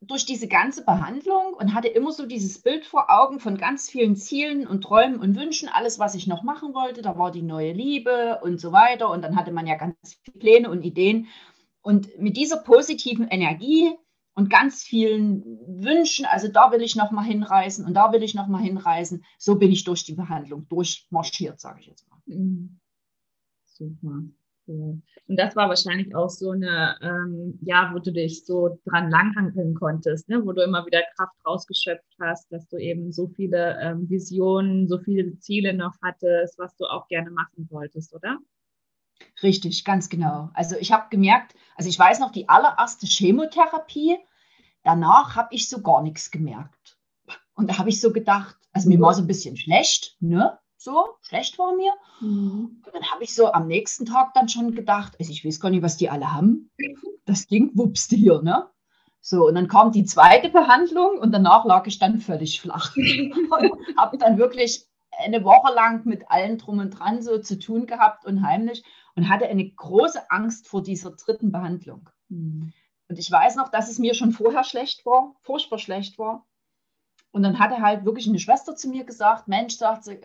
durch 0.00 0.26
diese 0.26 0.48
ganze 0.48 0.84
Behandlung 0.84 1.54
und 1.54 1.74
hatte 1.74 1.88
immer 1.88 2.12
so 2.12 2.26
dieses 2.26 2.60
Bild 2.60 2.84
vor 2.84 3.06
Augen 3.08 3.38
von 3.38 3.56
ganz 3.56 3.88
vielen 3.88 4.16
Zielen 4.16 4.66
und 4.66 4.82
Träumen 4.82 5.20
und 5.20 5.36
Wünschen, 5.36 5.68
alles, 5.68 5.98
was 5.98 6.16
ich 6.16 6.26
noch 6.26 6.42
machen 6.42 6.74
wollte. 6.74 7.02
Da 7.02 7.16
war 7.16 7.30
die 7.30 7.42
neue 7.42 7.72
Liebe 7.72 8.40
und 8.42 8.60
so 8.60 8.72
weiter. 8.72 9.10
Und 9.10 9.22
dann 9.22 9.36
hatte 9.36 9.52
man 9.52 9.66
ja 9.66 9.76
ganz 9.76 9.96
viele 10.22 10.38
Pläne 10.38 10.70
und 10.70 10.82
Ideen. 10.82 11.28
Und 11.82 12.18
mit 12.18 12.36
dieser 12.36 12.58
positiven 12.58 13.28
Energie 13.28 13.96
und 14.34 14.50
ganz 14.50 14.82
vielen 14.82 15.44
Wünschen, 15.66 16.26
also 16.26 16.48
da 16.48 16.72
will 16.72 16.82
ich 16.82 16.96
noch 16.96 17.10
mal 17.10 17.24
hinreisen 17.24 17.84
und 17.84 17.94
da 17.94 18.12
will 18.12 18.22
ich 18.22 18.34
noch 18.34 18.46
mal 18.48 18.62
hinreisen, 18.62 19.24
so 19.38 19.56
bin 19.56 19.70
ich 19.70 19.84
durch 19.84 20.04
die 20.04 20.14
Behandlung 20.14 20.66
durchmarschiert, 20.68 21.60
sage 21.60 21.80
ich 21.80 21.86
jetzt 21.86 22.08
mal. 22.08 22.18
Mhm. 22.26 22.80
Super. 23.66 24.22
Und 24.66 25.02
das 25.26 25.56
war 25.56 25.68
wahrscheinlich 25.68 26.14
auch 26.14 26.30
so 26.30 26.50
eine, 26.50 26.96
ähm, 27.02 27.58
ja, 27.62 27.90
wo 27.92 27.98
du 27.98 28.12
dich 28.12 28.44
so 28.44 28.78
dran 28.86 29.10
langhangeln 29.10 29.74
konntest, 29.74 30.28
ne? 30.28 30.44
wo 30.44 30.52
du 30.52 30.62
immer 30.62 30.86
wieder 30.86 31.02
Kraft 31.16 31.34
rausgeschöpft 31.46 32.16
hast, 32.20 32.50
dass 32.52 32.68
du 32.68 32.76
eben 32.76 33.12
so 33.12 33.28
viele 33.28 33.78
ähm, 33.80 34.08
Visionen, 34.08 34.88
so 34.88 34.98
viele 34.98 35.38
Ziele 35.38 35.74
noch 35.74 35.94
hattest, 36.02 36.58
was 36.58 36.76
du 36.76 36.86
auch 36.86 37.08
gerne 37.08 37.30
machen 37.30 37.68
wolltest, 37.70 38.14
oder? 38.14 38.38
Richtig, 39.42 39.84
ganz 39.84 40.08
genau. 40.08 40.50
Also 40.54 40.76
ich 40.76 40.92
habe 40.92 41.06
gemerkt, 41.10 41.54
also 41.76 41.88
ich 41.88 41.98
weiß 41.98 42.20
noch, 42.20 42.32
die 42.32 42.48
allererste 42.48 43.06
Chemotherapie, 43.06 44.16
danach 44.82 45.36
habe 45.36 45.54
ich 45.54 45.68
so 45.68 45.80
gar 45.82 46.02
nichts 46.02 46.30
gemerkt. 46.30 46.98
Und 47.54 47.70
da 47.70 47.78
habe 47.78 47.88
ich 47.88 48.00
so 48.00 48.12
gedacht, 48.12 48.56
also 48.72 48.88
mir 48.88 49.00
war 49.00 49.14
so 49.14 49.22
ein 49.22 49.26
bisschen 49.26 49.56
schlecht, 49.56 50.16
ne? 50.20 50.58
So 50.82 51.16
schlecht 51.22 51.58
war 51.58 51.74
mir. 51.74 51.92
Mhm. 52.20 52.82
Und 52.84 52.94
dann 52.94 53.10
habe 53.10 53.24
ich 53.24 53.34
so 53.34 53.52
am 53.52 53.66
nächsten 53.66 54.06
Tag 54.06 54.34
dann 54.34 54.48
schon 54.48 54.74
gedacht, 54.74 55.14
also 55.18 55.30
ich 55.30 55.44
weiß 55.44 55.60
gar 55.60 55.70
nicht, 55.70 55.82
was 55.82 55.96
die 55.96 56.10
alle 56.10 56.32
haben. 56.32 56.70
Das 57.24 57.46
Ding 57.46 57.70
wupste 57.74 58.16
hier, 58.16 58.42
ne? 58.42 58.68
So, 59.20 59.46
und 59.46 59.54
dann 59.54 59.68
kam 59.68 59.92
die 59.92 60.04
zweite 60.04 60.48
Behandlung 60.48 61.18
und 61.18 61.30
danach 61.30 61.64
lag 61.64 61.86
ich 61.86 62.00
dann 62.00 62.18
völlig 62.18 62.60
flach. 62.60 62.96
und 62.96 63.96
habe 63.96 64.18
dann 64.18 64.38
wirklich 64.38 64.86
eine 65.16 65.44
Woche 65.44 65.72
lang 65.72 66.04
mit 66.04 66.28
allen 66.30 66.58
drum 66.58 66.80
und 66.80 66.90
dran 66.90 67.22
so 67.22 67.38
zu 67.38 67.58
tun 67.58 67.86
gehabt, 67.86 68.24
unheimlich, 68.24 68.82
und 69.14 69.28
hatte 69.28 69.46
eine 69.46 69.70
große 69.70 70.30
Angst 70.30 70.66
vor 70.68 70.82
dieser 70.82 71.12
dritten 71.12 71.52
Behandlung. 71.52 72.08
Mhm. 72.28 72.72
Und 73.08 73.18
ich 73.18 73.30
weiß 73.30 73.56
noch, 73.56 73.68
dass 73.68 73.90
es 73.90 73.98
mir 73.98 74.14
schon 74.14 74.32
vorher 74.32 74.64
schlecht 74.64 75.04
war, 75.06 75.34
furchtbar 75.42 75.78
schlecht 75.78 76.18
war. 76.18 76.46
Und 77.30 77.42
dann 77.42 77.58
hatte 77.58 77.80
halt 77.80 78.04
wirklich 78.04 78.26
eine 78.26 78.38
Schwester 78.38 78.74
zu 78.74 78.88
mir 78.88 79.04
gesagt, 79.04 79.48
Mensch, 79.48 79.76
sagt 79.76 80.04
sie, 80.04 80.18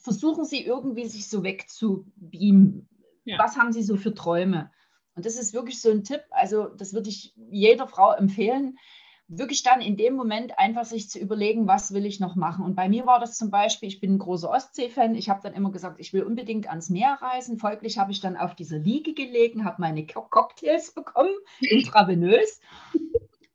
versuchen 0.00 0.44
Sie 0.44 0.64
irgendwie 0.64 1.06
sich 1.06 1.28
so 1.28 1.42
wegzubeamen. 1.42 2.88
Ja. 3.24 3.38
Was 3.38 3.56
haben 3.56 3.72
Sie 3.72 3.82
so 3.82 3.96
für 3.96 4.14
Träume? 4.14 4.70
Und 5.14 5.26
das 5.26 5.36
ist 5.36 5.52
wirklich 5.52 5.80
so 5.80 5.90
ein 5.90 6.04
Tipp, 6.04 6.22
also 6.30 6.68
das 6.68 6.92
würde 6.94 7.08
ich 7.08 7.34
jeder 7.50 7.88
Frau 7.88 8.12
empfehlen, 8.12 8.78
wirklich 9.26 9.62
dann 9.62 9.80
in 9.80 9.96
dem 9.96 10.14
Moment 10.14 10.58
einfach 10.58 10.84
sich 10.84 11.10
zu 11.10 11.18
überlegen, 11.18 11.68
was 11.68 11.92
will 11.92 12.06
ich 12.06 12.18
noch 12.18 12.34
machen. 12.34 12.64
Und 12.64 12.74
bei 12.74 12.88
mir 12.88 13.04
war 13.04 13.20
das 13.20 13.36
zum 13.36 13.50
Beispiel, 13.50 13.88
ich 13.88 14.00
bin 14.00 14.14
ein 14.14 14.18
großer 14.18 14.48
Ostsee-Fan, 14.48 15.14
ich 15.14 15.28
habe 15.28 15.40
dann 15.42 15.52
immer 15.52 15.70
gesagt, 15.70 16.00
ich 16.00 16.12
will 16.12 16.22
unbedingt 16.22 16.68
ans 16.68 16.88
Meer 16.88 17.18
reisen. 17.20 17.58
Folglich 17.58 17.98
habe 17.98 18.12
ich 18.12 18.20
dann 18.20 18.36
auf 18.36 18.54
dieser 18.54 18.78
Liege 18.78 19.12
gelegen, 19.12 19.64
habe 19.64 19.82
meine 19.82 20.06
Cocktails 20.06 20.94
bekommen, 20.94 21.34
intravenös. 21.60 22.60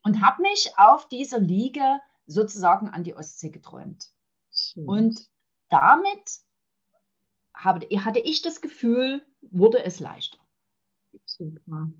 und 0.03 0.21
habe 0.21 0.43
mich 0.43 0.73
auf 0.77 1.07
dieser 1.07 1.39
Liege 1.39 1.99
sozusagen 2.27 2.89
an 2.89 3.03
die 3.03 3.15
Ostsee 3.15 3.49
geträumt. 3.49 4.09
Schön. 4.51 4.87
Und 4.87 5.27
damit 5.73 6.39
habe, 7.55 7.85
hatte 7.97 8.19
ich 8.19 8.41
das 8.41 8.61
Gefühl, 8.61 9.25
wurde 9.41 9.83
es 9.83 9.99
leichter. 9.99 10.37
Super. 11.25 11.91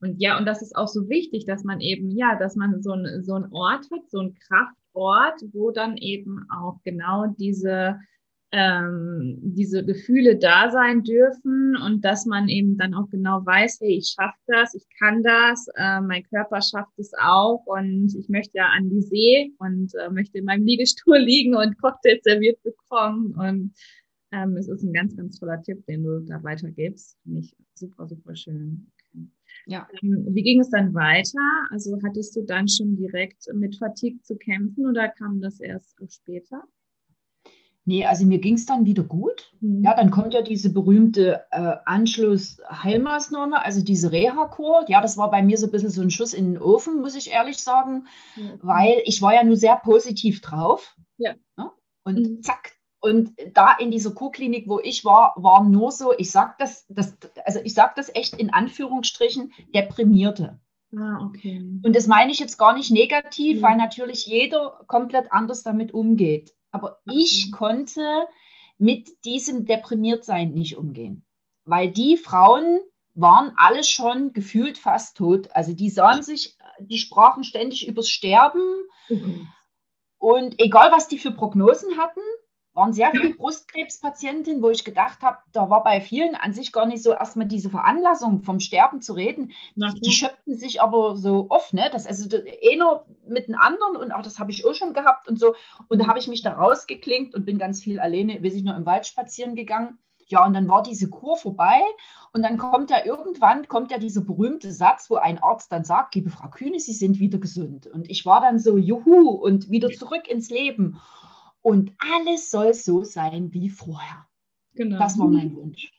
Und 0.00 0.20
ja, 0.20 0.38
und 0.38 0.46
das 0.46 0.62
ist 0.62 0.76
auch 0.76 0.88
so 0.88 1.08
wichtig, 1.08 1.46
dass 1.46 1.64
man 1.64 1.80
eben, 1.80 2.10
ja, 2.10 2.36
dass 2.36 2.56
man 2.56 2.82
so, 2.82 2.92
ein, 2.92 3.24
so 3.24 3.34
einen 3.34 3.52
Ort 3.52 3.90
hat, 3.90 4.10
so 4.10 4.20
einen 4.20 4.34
Kraftort, 4.34 5.42
wo 5.52 5.70
dann 5.70 5.96
eben 5.96 6.46
auch 6.50 6.80
genau 6.84 7.26
diese, 7.26 7.98
ähm, 8.56 9.36
diese 9.42 9.84
Gefühle 9.84 10.36
da 10.36 10.70
sein 10.70 11.02
dürfen 11.02 11.76
und 11.76 12.04
dass 12.04 12.24
man 12.24 12.48
eben 12.48 12.76
dann 12.76 12.94
auch 12.94 13.10
genau 13.10 13.44
weiß, 13.44 13.80
hey, 13.80 13.98
ich 13.98 14.14
schaffe 14.16 14.38
das, 14.46 14.74
ich 14.74 14.86
kann 15.00 15.24
das, 15.24 15.66
äh, 15.74 16.00
mein 16.00 16.22
Körper 16.22 16.62
schafft 16.62 16.96
es 16.96 17.12
auch 17.20 17.64
und 17.66 18.14
ich 18.16 18.28
möchte 18.28 18.58
ja 18.58 18.68
an 18.68 18.88
die 18.90 19.02
See 19.02 19.52
und 19.58 19.92
äh, 19.96 20.08
möchte 20.08 20.38
in 20.38 20.44
meinem 20.44 20.64
Liegestuhl 20.64 21.18
liegen 21.18 21.56
und 21.56 21.80
Cocktail 21.80 22.20
serviert 22.22 22.62
bekommen 22.62 23.34
und 23.34 23.74
ähm, 24.30 24.56
es 24.56 24.68
ist 24.68 24.84
ein 24.84 24.92
ganz, 24.92 25.16
ganz 25.16 25.38
toller 25.40 25.60
Tipp, 25.62 25.84
den 25.86 26.04
du 26.04 26.20
da 26.20 26.42
weitergibst. 26.44 27.18
Finde 27.24 27.40
ich 27.40 27.56
super, 27.74 28.06
super 28.06 28.36
schön. 28.36 28.86
Ja. 29.66 29.88
Ähm, 30.00 30.26
wie 30.30 30.42
ging 30.42 30.60
es 30.60 30.70
dann 30.70 30.94
weiter? 30.94 31.40
Also 31.70 31.98
hattest 32.04 32.36
du 32.36 32.42
dann 32.42 32.68
schon 32.68 32.96
direkt 32.96 33.48
mit 33.52 33.76
Fatigue 33.76 34.20
zu 34.22 34.36
kämpfen 34.36 34.86
oder 34.86 35.08
kam 35.08 35.40
das 35.40 35.58
erst 35.58 35.96
später? 36.08 36.62
Nee, 37.86 38.06
also 38.06 38.24
mir 38.24 38.38
ging 38.38 38.54
es 38.54 38.64
dann 38.66 38.86
wieder 38.86 39.02
gut. 39.02 39.52
Mhm. 39.60 39.84
Ja, 39.84 39.94
dann 39.94 40.10
kommt 40.10 40.32
ja 40.32 40.40
diese 40.42 40.72
berühmte 40.72 41.44
äh, 41.50 41.76
Anschluss-Heilmaßnahme, 41.84 43.62
also 43.64 43.82
diese 43.82 44.12
Reha-Kur. 44.12 44.84
Ja, 44.88 45.00
das 45.00 45.16
war 45.16 45.30
bei 45.30 45.42
mir 45.42 45.58
so 45.58 45.66
ein 45.66 45.70
bisschen 45.72 45.90
so 45.90 46.02
ein 46.02 46.10
Schuss 46.10 46.32
in 46.34 46.54
den 46.54 46.62
Ofen, 46.62 47.00
muss 47.00 47.14
ich 47.14 47.30
ehrlich 47.30 47.58
sagen, 47.58 48.06
Ja. 48.36 48.44
weil 48.62 49.02
ich 49.04 49.20
war 49.22 49.34
ja 49.34 49.44
nur 49.44 49.56
sehr 49.56 49.76
positiv 49.76 50.40
drauf. 50.40 50.96
Ja. 51.18 51.34
Ne? 51.56 51.70
Und 52.04 52.16
Mhm. 52.18 52.42
zack. 52.42 52.72
Und 53.00 53.32
da 53.52 53.76
in 53.78 53.90
dieser 53.90 54.12
Kurklinik, 54.12 54.66
wo 54.66 54.80
ich 54.80 55.04
war, 55.04 55.34
war 55.36 55.62
nur 55.62 55.92
so, 55.92 56.12
ich 56.16 56.30
sag 56.30 56.56
das, 56.58 56.86
das, 56.88 57.14
also 57.44 57.60
ich 57.62 57.74
sag 57.74 57.94
das 57.96 58.08
echt 58.14 58.34
in 58.34 58.50
Anführungsstrichen, 58.50 59.52
Deprimierte. 59.74 60.58
Ah, 60.96 61.18
okay. 61.26 61.58
Und 61.84 61.94
das 61.94 62.06
meine 62.06 62.32
ich 62.32 62.38
jetzt 62.38 62.56
gar 62.56 62.74
nicht 62.74 62.90
negativ, 62.90 63.58
Mhm. 63.58 63.62
weil 63.62 63.76
natürlich 63.76 64.26
jeder 64.26 64.80
komplett 64.86 65.32
anders 65.32 65.62
damit 65.62 65.92
umgeht. 65.92 66.54
Aber 66.74 66.98
ich 67.06 67.52
konnte 67.52 68.26
mit 68.78 69.24
diesem 69.24 69.64
Deprimiertsein 69.64 70.50
nicht 70.52 70.76
umgehen, 70.76 71.24
weil 71.64 71.88
die 71.92 72.16
Frauen 72.16 72.80
waren 73.14 73.52
alle 73.56 73.84
schon 73.84 74.32
gefühlt 74.32 74.76
fast 74.76 75.16
tot. 75.16 75.48
Also 75.52 75.72
die 75.72 75.88
sahen 75.88 76.24
sich, 76.24 76.56
die 76.80 76.98
sprachen 76.98 77.44
ständig 77.44 77.86
übers 77.86 78.08
Sterben 78.08 78.60
Mhm. 79.08 79.46
und 80.18 80.58
egal 80.58 80.90
was 80.90 81.06
die 81.06 81.18
für 81.18 81.30
Prognosen 81.30 81.96
hatten, 81.96 82.20
waren 82.74 82.92
sehr 82.92 83.10
viele 83.12 83.34
Brustkrebspatientinnen, 83.34 84.62
wo 84.62 84.70
ich 84.70 84.84
gedacht 84.84 85.22
habe, 85.22 85.38
da 85.52 85.70
war 85.70 85.82
bei 85.84 86.00
vielen 86.00 86.34
an 86.34 86.52
sich 86.52 86.72
gar 86.72 86.86
nicht 86.86 87.02
so 87.02 87.12
erstmal 87.12 87.46
diese 87.46 87.70
Veranlassung 87.70 88.42
vom 88.42 88.60
Sterben 88.60 89.00
zu 89.00 89.12
reden. 89.14 89.52
Die 89.76 89.80
klar. 89.80 90.12
schöpften 90.12 90.56
sich 90.56 90.82
aber 90.82 91.16
so 91.16 91.46
oft, 91.50 91.72
ne? 91.72 91.88
Das, 91.92 92.06
also 92.06 92.28
einer 92.70 93.04
mit 93.26 93.48
dem 93.48 93.54
anderen 93.54 93.96
und 93.96 94.12
auch 94.12 94.22
das 94.22 94.38
habe 94.38 94.50
ich 94.50 94.66
auch 94.66 94.74
schon 94.74 94.92
gehabt 94.92 95.28
und 95.28 95.38
so. 95.38 95.54
Und 95.88 96.00
da 96.00 96.08
habe 96.08 96.18
ich 96.18 96.28
mich 96.28 96.42
da 96.42 96.52
rausgeklinkt 96.52 97.34
und 97.34 97.46
bin 97.46 97.58
ganz 97.58 97.82
viel 97.82 98.00
alleine, 98.00 98.42
weiß 98.42 98.54
ich 98.54 98.64
nur 98.64 98.76
im 98.76 98.86
Wald 98.86 99.06
spazieren 99.06 99.54
gegangen. 99.54 99.98
Ja, 100.26 100.44
und 100.46 100.54
dann 100.54 100.68
war 100.68 100.82
diese 100.82 101.10
Kur 101.10 101.36
vorbei 101.36 101.80
und 102.32 102.42
dann 102.42 102.56
kommt 102.56 102.90
ja 102.90 103.04
irgendwann, 103.04 103.68
kommt 103.68 103.90
ja 103.90 103.98
dieser 103.98 104.22
berühmte 104.22 104.72
Satz, 104.72 105.10
wo 105.10 105.16
ein 105.16 105.38
Arzt 105.38 105.70
dann 105.70 105.84
sagt, 105.84 106.14
liebe 106.14 106.30
Frau 106.30 106.48
Kühne, 106.48 106.80
Sie 106.80 106.94
sind 106.94 107.18
wieder 107.18 107.38
gesund. 107.38 107.86
Und 107.86 108.10
ich 108.10 108.24
war 108.24 108.40
dann 108.40 108.58
so, 108.58 108.78
juhu, 108.78 109.30
und 109.30 109.70
wieder 109.70 109.90
zurück 109.90 110.26
ins 110.26 110.50
Leben. 110.50 111.00
Und 111.64 111.94
alles 111.98 112.50
soll 112.50 112.74
so 112.74 113.04
sein 113.04 113.54
wie 113.54 113.70
vorher. 113.70 114.26
Genau. 114.74 114.98
Das 114.98 115.18
war 115.18 115.28
mein 115.28 115.56
Wunsch. 115.56 115.90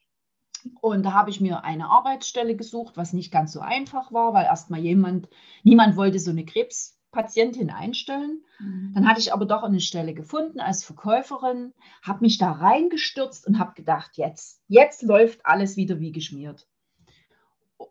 Und 0.79 1.03
da 1.03 1.13
habe 1.13 1.31
ich 1.31 1.41
mir 1.41 1.63
eine 1.63 1.89
Arbeitsstelle 1.89 2.55
gesucht, 2.55 2.97
was 2.97 3.13
nicht 3.13 3.31
ganz 3.31 3.51
so 3.51 3.61
einfach 3.61 4.11
war, 4.11 4.31
weil 4.35 4.45
erstmal 4.45 4.81
jemand, 4.81 5.27
niemand 5.63 5.95
wollte 5.95 6.19
so 6.19 6.29
eine 6.29 6.45
Krebspatientin 6.45 7.71
einstellen. 7.71 8.43
Mhm. 8.59 8.91
Dann 8.93 9.07
hatte 9.07 9.19
ich 9.19 9.33
aber 9.33 9.47
doch 9.47 9.63
eine 9.63 9.79
Stelle 9.79 10.13
gefunden 10.13 10.59
als 10.59 10.83
Verkäuferin, 10.83 11.73
habe 12.03 12.21
mich 12.21 12.37
da 12.37 12.51
reingestürzt 12.51 13.47
und 13.47 13.57
habe 13.57 13.73
gedacht, 13.73 14.17
jetzt, 14.17 14.61
jetzt 14.67 15.01
läuft 15.01 15.47
alles 15.47 15.77
wieder 15.77 15.99
wie 15.99 16.11
geschmiert. 16.11 16.67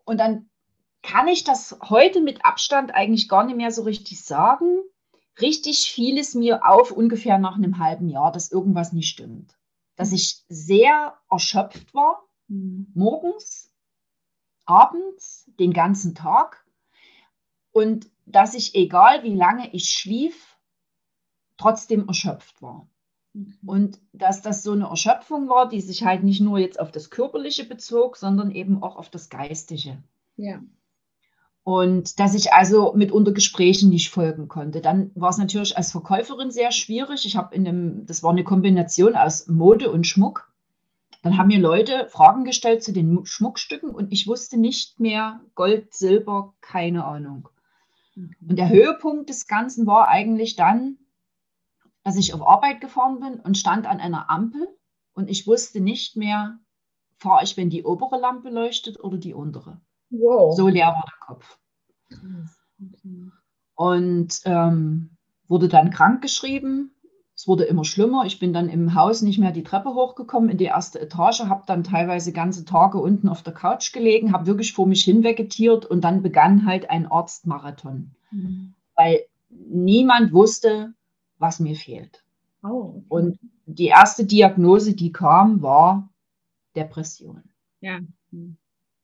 Und 0.05 0.21
dann 0.21 0.49
kann 1.03 1.27
ich 1.27 1.43
das 1.43 1.77
heute 1.83 2.21
mit 2.21 2.45
Abstand 2.45 2.95
eigentlich 2.95 3.29
gar 3.29 3.45
nicht 3.45 3.57
mehr 3.57 3.73
so 3.73 3.83
richtig 3.83 4.23
sagen. 4.23 4.81
Richtig 5.41 5.91
fiel 5.91 6.19
es 6.19 6.35
mir 6.35 6.67
auf, 6.69 6.93
ungefähr 6.93 7.39
nach 7.39 7.57
einem 7.57 7.79
halben 7.79 8.09
Jahr, 8.09 8.31
dass 8.33 8.53
irgendwas 8.53 8.93
nicht 8.93 9.09
stimmt. 9.09 9.59
Dass 9.97 10.13
ich 10.13 10.43
sehr 10.49 11.19
erschöpft 11.31 11.95
war, 11.95 12.25
Mhm. 12.49 12.93
morgens, 12.95 13.73
abends, 14.67 15.51
den 15.59 15.73
ganzen 15.73 16.15
Tag. 16.15 16.67
Und 17.73 18.11
dass 18.27 18.55
ich, 18.55 18.75
egal 18.75 19.23
wie 19.23 19.35
lange 19.35 19.73
ich 19.73 19.91
schlief, 19.91 20.59
trotzdem 21.57 22.07
erschöpft 22.09 22.63
war. 22.63 22.89
Okay. 23.35 23.53
Und 23.67 24.01
dass 24.13 24.43
das 24.43 24.63
so 24.63 24.73
eine 24.73 24.87
Erschöpfung 24.87 25.49
war, 25.49 25.69
die 25.69 25.81
sich 25.81 26.05
halt 26.05 26.23
nicht 26.23 26.41
nur 26.41 26.59
jetzt 26.59 26.79
auf 26.79 26.93
das 26.93 27.11
Körperliche 27.11 27.65
bezog, 27.65 28.17
sondern 28.17 28.51
eben 28.53 28.83
auch 28.83 28.97
auf 28.97 29.11
das 29.11 29.29
Geistige. 29.29 30.03
Ja. 30.37 30.63
Und 31.65 32.21
dass 32.21 32.35
ich 32.35 32.53
also 32.53 32.93
mitunter 32.95 33.33
Gesprächen 33.33 33.89
nicht 33.89 34.11
folgen 34.11 34.49
konnte. 34.49 34.83
Dann 34.83 35.11
war 35.15 35.31
es 35.31 35.39
natürlich 35.39 35.77
als 35.79 35.93
Verkäuferin 35.93 36.51
sehr 36.51 36.71
schwierig. 36.73 37.25
Ich 37.25 37.37
habe 37.37 37.55
in 37.55 37.67
einem, 37.67 38.07
das 38.07 38.23
war 38.23 38.33
eine 38.33 38.45
Kombination 38.45 39.17
aus 39.17 39.49
Mode 39.49 39.91
und 39.91 40.07
Schmuck. 40.07 40.53
Dann 41.23 41.39
haben 41.39 41.49
mir 41.49 41.59
Leute 41.59 42.07
Fragen 42.11 42.45
gestellt 42.45 42.85
zu 42.85 42.93
den 42.93 43.15
Mu- 43.15 43.25
Schmuckstücken 43.25 43.89
und 43.95 44.13
ich 44.13 44.27
wusste 44.27 44.59
nicht 44.59 45.01
mehr 45.01 45.41
Gold, 45.55 45.95
Silber, 45.95 46.53
keine 46.61 47.07
Ahnung. 47.07 47.49
Und 48.15 48.59
der 48.59 48.69
Höhepunkt 48.69 49.31
des 49.31 49.47
Ganzen 49.47 49.87
war 49.87 50.09
eigentlich 50.09 50.57
dann, 50.57 50.99
dass 52.03 52.19
ich 52.19 52.35
auf 52.35 52.47
Arbeit 52.47 52.83
gefahren 52.83 53.21
bin 53.21 53.41
und 53.41 53.57
stand 53.57 53.87
an 53.87 54.01
einer 54.01 54.29
Ampel 54.29 54.69
und 55.15 55.31
ich 55.31 55.47
wusste 55.47 55.81
nicht 55.81 56.15
mehr, 56.17 56.59
fahre 57.17 57.43
ich, 57.43 57.57
wenn 57.57 57.71
die 57.71 57.85
obere 57.85 58.21
Lampe 58.21 58.51
leuchtet 58.51 59.03
oder 59.03 59.17
die 59.17 59.33
untere. 59.33 59.81
Wow. 60.21 60.55
So 60.57 60.69
leer 60.69 60.87
war 60.89 61.05
der 61.07 61.27
Kopf. 61.27 61.59
Okay. 62.13 63.31
Und 63.75 64.41
ähm, 64.45 65.11
wurde 65.49 65.69
dann 65.69 65.91
krank 65.91 66.23
geschrieben. 66.23 66.91
Es 67.37 67.49
wurde 67.49 67.65
immer 67.65 67.85
schlimmer. 67.85 68.25
Ich 68.27 68.39
bin 68.39 68.53
dann 68.53 68.69
im 68.69 68.95
Haus 68.95 69.21
nicht 69.23 69.39
mehr 69.39 69.51
die 69.51 69.65
Treppe 69.65 69.95
hochgekommen 69.95 70.51
in 70.51 70.59
die 70.59 70.67
erste 70.67 71.01
Etage, 71.01 71.41
habe 71.41 71.65
dann 71.67 71.83
teilweise 71.83 72.33
ganze 72.33 72.65
Tage 72.65 72.99
unten 72.99 73.29
auf 73.29 73.43
der 73.43 73.53
Couch 73.53 73.93
gelegen, 73.93 74.33
habe 74.33 74.47
wirklich 74.47 74.73
vor 74.73 74.87
mich 74.87 75.03
hin 75.05 75.25
vegetiert 75.25 75.85
und 75.85 76.03
dann 76.03 76.23
begann 76.23 76.65
halt 76.65 76.91
ein 76.91 77.07
Arztmarathon, 77.11 78.13
Mhm. 78.31 78.75
weil 78.95 79.21
niemand 79.51 80.33
wusste, 80.33 80.95
was 81.39 81.59
mir 81.59 81.75
fehlt. 81.75 82.23
Oh, 82.63 82.69
okay. 82.99 83.05
Und 83.09 83.39
die 83.67 83.87
erste 83.87 84.25
Diagnose, 84.25 84.95
die 84.95 85.11
kam, 85.11 85.61
war 85.61 86.09
Depression. 86.77 87.43
ja. 87.81 87.99
Mhm. 88.31 88.57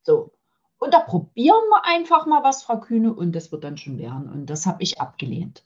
So. 0.05 0.33
Und 0.81 0.95
da 0.95 0.99
probieren 1.01 1.63
wir 1.71 1.85
einfach 1.85 2.27
mal 2.27 2.43
was, 2.43 2.63
Frau 2.65 2.81
Kühne, 2.81 3.13
und 3.13 3.33
das 3.37 3.53
wird 3.53 3.63
dann 3.65 3.77
schon 3.77 3.99
werden. 3.99 4.29
Und 4.29 4.47
das 4.51 4.67
habe 4.67 4.83
ich 4.83 5.01
abgelehnt. 5.01 5.63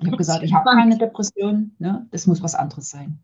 Ich 0.00 0.06
habe 0.06 0.16
gesagt, 0.16 0.42
ich 0.44 0.54
habe 0.54 0.70
keine 0.70 0.96
Depression, 0.96 1.72
ne? 1.78 2.06
das 2.10 2.26
muss 2.26 2.42
was 2.42 2.54
anderes 2.54 2.88
sein. 2.88 3.18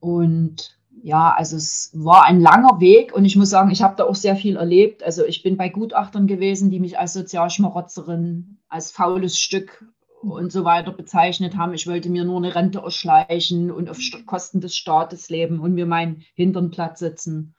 Und 0.00 0.78
ja, 1.02 1.32
also 1.32 1.56
es 1.56 1.90
war 1.94 2.24
ein 2.24 2.40
langer 2.40 2.78
Weg 2.80 3.14
und 3.14 3.24
ich 3.24 3.36
muss 3.36 3.50
sagen, 3.50 3.70
ich 3.70 3.82
habe 3.82 3.96
da 3.96 4.04
auch 4.04 4.14
sehr 4.14 4.36
viel 4.36 4.56
erlebt. 4.56 5.02
Also 5.02 5.24
ich 5.24 5.42
bin 5.42 5.56
bei 5.56 5.68
Gutachtern 5.70 6.26
gewesen, 6.26 6.70
die 6.70 6.78
mich 6.78 6.98
als 6.98 7.14
Sozialschmarotzerin, 7.14 8.58
als 8.68 8.92
faules 8.92 9.38
Stück 9.40 9.84
und 10.22 10.52
so 10.52 10.64
weiter 10.64 10.92
bezeichnet 10.92 11.56
haben. 11.56 11.74
Ich 11.74 11.86
wollte 11.86 12.10
mir 12.10 12.24
nur 12.24 12.36
eine 12.36 12.54
Rente 12.54 12.80
erschleichen 12.80 13.70
und 13.70 13.88
auf 13.88 13.98
St- 13.98 14.24
Kosten 14.26 14.60
des 14.60 14.76
Staates 14.76 15.30
leben 15.30 15.60
und 15.60 15.74
mir 15.74 15.86
meinen 15.86 16.22
Hintern 16.34 16.70
platt 16.70 16.98
sitzen. 16.98 17.54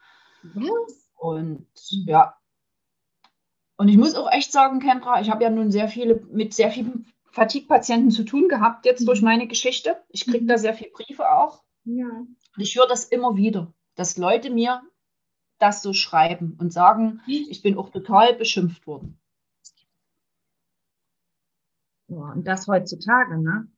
Was? 0.54 0.99
Und 1.20 1.66
ja. 2.06 2.34
Und 3.76 3.88
ich 3.88 3.96
muss 3.98 4.14
auch 4.14 4.30
echt 4.30 4.52
sagen, 4.52 4.80
Kendra, 4.80 5.20
ich 5.20 5.30
habe 5.30 5.44
ja 5.44 5.50
nun 5.50 5.70
sehr 5.70 5.88
viele 5.88 6.16
mit 6.30 6.54
sehr 6.54 6.70
vielen 6.70 7.06
Fatigue-Patienten 7.30 8.10
zu 8.10 8.24
tun 8.24 8.48
gehabt, 8.48 8.86
jetzt 8.86 9.06
durch 9.06 9.20
Mhm. 9.20 9.26
meine 9.26 9.46
Geschichte. 9.46 10.02
Ich 10.08 10.24
kriege 10.24 10.44
Mhm. 10.44 10.48
da 10.48 10.58
sehr 10.58 10.74
viele 10.74 10.90
Briefe 10.90 11.30
auch. 11.30 11.62
Ja. 11.84 12.06
Und 12.08 12.28
ich 12.56 12.76
höre 12.76 12.86
das 12.88 13.04
immer 13.04 13.36
wieder, 13.36 13.72
dass 13.96 14.16
Leute 14.16 14.50
mir 14.50 14.82
das 15.58 15.82
so 15.82 15.92
schreiben 15.92 16.56
und 16.58 16.72
sagen, 16.72 17.20
ich 17.26 17.62
bin 17.62 17.76
auch 17.76 17.90
total 17.90 18.34
beschimpft 18.34 18.86
worden. 18.86 19.20
Boah, 22.08 22.32
und 22.32 22.44
das 22.46 22.66
heutzutage, 22.66 23.38
ne? 23.38 23.68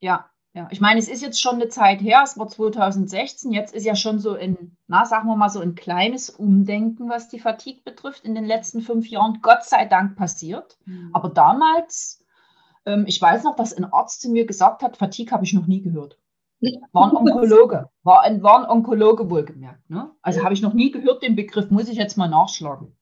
Ja, 0.00 0.28
Ja, 0.54 0.68
ich 0.70 0.82
meine, 0.82 1.00
es 1.00 1.08
ist 1.08 1.22
jetzt 1.22 1.40
schon 1.40 1.54
eine 1.54 1.68
Zeit 1.68 2.02
her, 2.02 2.20
es 2.24 2.38
war 2.38 2.46
2016, 2.46 3.52
jetzt 3.52 3.74
ist 3.74 3.86
ja 3.86 3.96
schon 3.96 4.18
so 4.18 4.34
ein, 4.34 4.76
na, 4.86 5.06
sagen 5.06 5.26
wir 5.28 5.36
mal 5.36 5.48
so 5.48 5.60
ein 5.60 5.74
kleines 5.74 6.28
Umdenken, 6.28 7.08
was 7.08 7.28
die 7.28 7.38
Fatigue 7.38 7.80
betrifft, 7.84 8.26
in 8.26 8.34
den 8.34 8.44
letzten 8.44 8.82
fünf 8.82 9.08
Jahren, 9.08 9.38
Gott 9.40 9.64
sei 9.64 9.86
Dank 9.86 10.14
passiert. 10.14 10.76
Mhm. 10.84 11.08
Aber 11.14 11.30
damals, 11.30 12.22
ähm, 12.84 13.04
ich 13.06 13.20
weiß 13.20 13.44
noch, 13.44 13.56
dass 13.56 13.72
ein 13.72 13.90
Arzt 13.90 14.20
zu 14.20 14.30
mir 14.30 14.44
gesagt 14.44 14.82
hat, 14.82 14.98
Fatigue 14.98 15.32
habe 15.32 15.44
ich 15.44 15.54
noch 15.54 15.66
nie 15.66 15.80
gehört. 15.80 16.18
War 16.92 17.10
ein 17.10 17.16
Onkologe, 17.16 17.88
war 18.02 18.22
ein, 18.22 18.42
war 18.42 18.60
ein 18.60 18.70
Onkologe 18.70 19.30
wohlgemerkt. 19.30 19.88
Ne? 19.88 20.10
Also 20.20 20.44
habe 20.44 20.54
ich 20.54 20.62
noch 20.62 20.74
nie 20.74 20.90
gehört, 20.90 21.22
den 21.22 21.34
Begriff, 21.34 21.70
muss 21.70 21.88
ich 21.88 21.96
jetzt 21.96 22.16
mal 22.16 22.28
nachschlagen. 22.28 22.94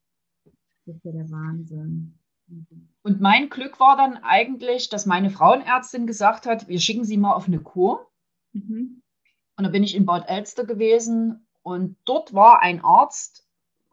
Das 0.86 0.96
ist 0.96 1.04
ja 1.04 1.12
der 1.12 1.30
Wahnsinn. 1.30 2.18
Und 3.02 3.20
mein 3.20 3.48
Glück 3.48 3.80
war 3.80 3.96
dann 3.96 4.18
eigentlich, 4.18 4.88
dass 4.88 5.06
meine 5.06 5.30
Frauenärztin 5.30 6.06
gesagt 6.06 6.46
hat, 6.46 6.68
wir 6.68 6.80
schicken 6.80 7.04
sie 7.04 7.16
mal 7.16 7.32
auf 7.32 7.46
eine 7.46 7.60
Kur. 7.60 8.10
Mhm. 8.52 9.02
Und 9.56 9.64
da 9.64 9.70
bin 9.70 9.82
ich 9.82 9.94
in 9.94 10.06
Bad 10.06 10.28
Elster 10.28 10.64
gewesen 10.64 11.46
und 11.62 11.96
dort 12.04 12.34
war 12.34 12.62
ein 12.62 12.82
Arzt 12.82 13.46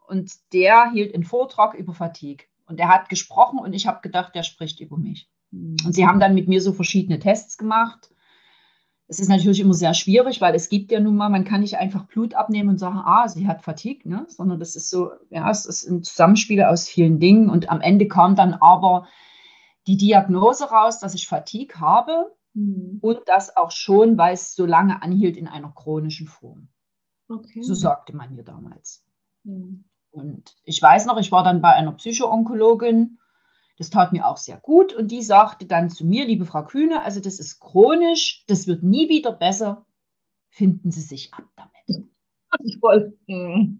und 0.06 0.32
der 0.52 0.90
hielt 0.90 1.14
einen 1.14 1.24
Vortrag 1.24 1.74
über 1.74 1.94
Fatigue. 1.94 2.46
Und 2.66 2.80
er 2.80 2.88
hat 2.88 3.08
gesprochen 3.08 3.58
und 3.58 3.72
ich 3.72 3.86
habe 3.86 4.00
gedacht, 4.02 4.34
der 4.34 4.42
spricht 4.42 4.80
über 4.80 4.98
mich. 4.98 5.28
Mhm. 5.50 5.76
Und 5.84 5.94
sie 5.94 6.06
haben 6.06 6.20
dann 6.20 6.34
mit 6.34 6.48
mir 6.48 6.60
so 6.60 6.72
verschiedene 6.72 7.18
Tests 7.18 7.56
gemacht 7.56 8.10
es 9.08 9.20
ist 9.20 9.28
natürlich 9.28 9.60
immer 9.60 9.72
sehr 9.74 9.94
schwierig, 9.94 10.42
weil 10.42 10.54
es 10.54 10.68
gibt 10.68 10.92
ja 10.92 11.00
nun 11.00 11.16
mal, 11.16 11.30
man 11.30 11.44
kann 11.44 11.62
nicht 11.62 11.78
einfach 11.78 12.04
Blut 12.04 12.34
abnehmen 12.34 12.68
und 12.68 12.78
sagen, 12.78 12.98
ah, 12.98 13.26
sie 13.26 13.48
hat 13.48 13.62
Fatigue, 13.62 14.06
ne? 14.06 14.26
sondern 14.28 14.60
das 14.60 14.76
ist 14.76 14.90
so, 14.90 15.10
ja, 15.30 15.50
es 15.50 15.64
ist 15.64 15.88
ein 15.88 16.02
Zusammenspiel 16.02 16.62
aus 16.62 16.86
vielen 16.86 17.18
Dingen 17.18 17.48
und 17.48 17.70
am 17.70 17.80
Ende 17.80 18.06
kam 18.06 18.36
dann 18.36 18.52
aber 18.52 19.08
die 19.86 19.96
Diagnose 19.96 20.66
raus, 20.66 21.00
dass 21.00 21.14
ich 21.14 21.26
Fatigue 21.26 21.80
habe 21.80 22.36
mhm. 22.52 22.98
und 23.00 23.20
das 23.24 23.56
auch 23.56 23.70
schon, 23.70 24.18
weil 24.18 24.34
es 24.34 24.54
so 24.54 24.66
lange 24.66 25.02
anhielt 25.02 25.38
in 25.38 25.48
einer 25.48 25.72
chronischen 25.74 26.26
Form. 26.26 26.68
Okay. 27.30 27.62
So 27.62 27.72
sagte 27.72 28.14
man 28.14 28.34
mir 28.34 28.44
damals. 28.44 29.06
Mhm. 29.44 29.84
Und 30.10 30.54
ich 30.64 30.82
weiß 30.82 31.06
noch, 31.06 31.16
ich 31.16 31.32
war 31.32 31.44
dann 31.44 31.62
bei 31.62 31.72
einer 31.72 31.92
Psychoonkologin 31.92 33.18
das 33.78 33.90
tat 33.90 34.12
mir 34.12 34.26
auch 34.26 34.36
sehr 34.36 34.58
gut. 34.58 34.92
Und 34.92 35.10
die 35.10 35.22
sagte 35.22 35.66
dann 35.66 35.88
zu 35.88 36.04
mir, 36.04 36.26
liebe 36.26 36.44
Frau 36.44 36.64
Kühne, 36.64 37.02
also 37.02 37.20
das 37.20 37.38
ist 37.38 37.60
chronisch, 37.60 38.44
das 38.48 38.66
wird 38.66 38.82
nie 38.82 39.08
wieder 39.08 39.32
besser. 39.32 39.86
Finden 40.50 40.90
Sie 40.90 41.00
sich 41.00 41.32
ab 41.32 41.44
damit. 41.56 42.08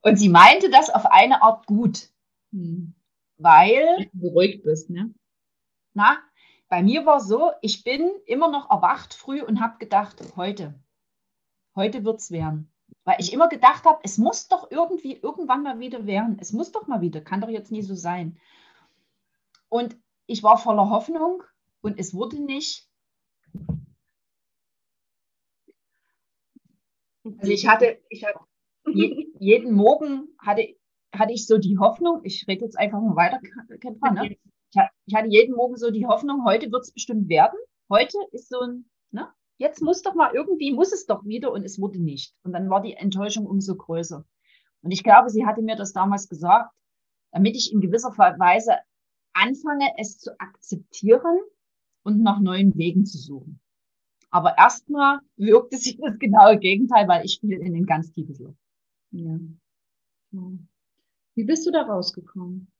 Und 0.00 0.16
sie 0.16 0.28
meinte 0.28 0.70
das 0.70 0.90
auf 0.90 1.06
eine 1.06 1.42
Art 1.42 1.66
gut, 1.66 2.08
mhm. 2.50 2.94
weil 3.36 4.08
du 4.12 4.20
beruhigt 4.20 4.64
bist, 4.64 4.90
ne? 4.90 5.12
Na, 5.92 6.18
bei 6.68 6.82
mir 6.82 7.04
war 7.06 7.20
so, 7.20 7.50
ich 7.62 7.82
bin 7.82 8.10
immer 8.26 8.50
noch 8.50 8.70
erwacht 8.70 9.14
früh 9.14 9.42
und 9.42 9.60
habe 9.60 9.78
gedacht, 9.78 10.22
heute, 10.36 10.78
heute 11.74 12.04
wird 12.04 12.20
es 12.20 12.30
werden. 12.30 12.72
Weil 13.08 13.20
ich 13.20 13.32
immer 13.32 13.48
gedacht 13.48 13.86
habe, 13.86 14.00
es 14.02 14.18
muss 14.18 14.48
doch 14.48 14.70
irgendwie 14.70 15.16
irgendwann 15.16 15.62
mal 15.62 15.78
wieder 15.78 16.04
werden. 16.04 16.36
Es 16.42 16.52
muss 16.52 16.72
doch 16.72 16.88
mal 16.88 17.00
wieder, 17.00 17.22
kann 17.22 17.40
doch 17.40 17.48
jetzt 17.48 17.72
nie 17.72 17.80
so 17.80 17.94
sein. 17.94 18.38
Und 19.70 19.96
ich 20.26 20.42
war 20.42 20.58
voller 20.58 20.90
Hoffnung 20.90 21.42
und 21.80 21.98
es 21.98 22.12
wurde 22.12 22.38
nicht. 22.38 22.86
Also 27.24 27.50
ich 27.50 27.66
hatte, 27.66 27.98
ich 28.10 28.26
hatte 28.26 28.40
jeden 29.38 29.72
Morgen 29.72 30.28
hatte, 30.38 30.76
hatte 31.10 31.32
ich 31.32 31.46
so 31.46 31.56
die 31.56 31.78
Hoffnung, 31.78 32.20
ich 32.24 32.44
rede 32.46 32.66
jetzt 32.66 32.78
einfach 32.78 33.00
mal 33.00 33.16
weiter, 33.16 33.40
Kämpfer, 33.78 34.10
ne? 34.10 34.36
ich 35.06 35.14
hatte 35.14 35.28
jeden 35.28 35.56
Morgen 35.56 35.78
so 35.78 35.90
die 35.90 36.04
Hoffnung, 36.04 36.44
heute 36.44 36.70
wird 36.70 36.82
es 36.82 36.92
bestimmt 36.92 37.30
werden. 37.30 37.58
Heute 37.88 38.18
ist 38.32 38.50
so 38.50 38.60
ein? 38.60 38.84
Jetzt 39.58 39.82
muss 39.82 40.02
doch 40.02 40.14
mal 40.14 40.32
irgendwie, 40.34 40.72
muss 40.72 40.92
es 40.92 41.06
doch 41.06 41.24
wieder 41.24 41.52
und 41.52 41.64
es 41.64 41.80
wurde 41.80 42.00
nicht. 42.00 42.34
Und 42.42 42.52
dann 42.52 42.70
war 42.70 42.80
die 42.80 42.94
Enttäuschung 42.94 43.46
umso 43.46 43.76
größer. 43.76 44.24
Und 44.82 44.90
ich 44.90 45.02
glaube, 45.02 45.28
sie 45.28 45.44
hatte 45.44 45.62
mir 45.62 45.76
das 45.76 45.92
damals 45.92 46.28
gesagt, 46.28 46.72
damit 47.32 47.56
ich 47.56 47.72
in 47.72 47.80
gewisser 47.80 48.16
Weise 48.16 48.78
anfange, 49.34 49.92
es 49.98 50.18
zu 50.18 50.38
akzeptieren 50.40 51.38
und 52.02 52.22
nach 52.22 52.40
neuen 52.40 52.76
Wegen 52.76 53.04
zu 53.04 53.18
suchen. 53.18 53.60
Aber 54.30 54.56
erstmal 54.56 55.20
wirkte 55.36 55.76
sich 55.76 55.98
das 55.98 56.18
genaue 56.18 56.58
Gegenteil, 56.58 57.08
weil 57.08 57.24
ich 57.24 57.40
fiel 57.40 57.58
in 57.58 57.74
ein 57.74 57.86
ganz 57.86 58.12
tiefes 58.12 58.38
Loch. 58.38 58.54
Ja. 59.10 59.38
Wie 61.34 61.44
bist 61.44 61.66
du 61.66 61.70
da 61.70 61.82
rausgekommen? 61.82 62.70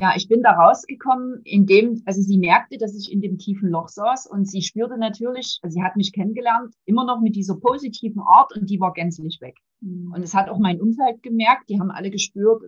Ja, 0.00 0.12
ich 0.16 0.28
bin 0.28 0.42
da 0.42 0.52
rausgekommen, 0.52 1.40
indem, 1.42 2.02
also 2.06 2.22
sie 2.22 2.38
merkte, 2.38 2.78
dass 2.78 2.94
ich 2.94 3.10
in 3.12 3.20
dem 3.20 3.36
tiefen 3.36 3.68
Loch 3.68 3.88
saß 3.88 4.28
und 4.28 4.48
sie 4.48 4.62
spürte 4.62 4.96
natürlich, 4.96 5.58
also 5.62 5.74
sie 5.74 5.82
hat 5.82 5.96
mich 5.96 6.12
kennengelernt, 6.12 6.72
immer 6.84 7.04
noch 7.04 7.20
mit 7.20 7.34
dieser 7.34 7.56
positiven 7.56 8.22
Art 8.22 8.54
und 8.54 8.70
die 8.70 8.78
war 8.78 8.92
gänzlich 8.92 9.40
weg. 9.40 9.56
Mhm. 9.80 10.12
Und 10.12 10.22
es 10.22 10.34
hat 10.34 10.50
auch 10.50 10.58
mein 10.60 10.80
Umfeld 10.80 11.20
gemerkt, 11.24 11.68
die 11.68 11.80
haben 11.80 11.90
alle 11.90 12.10
gespürt, 12.10 12.62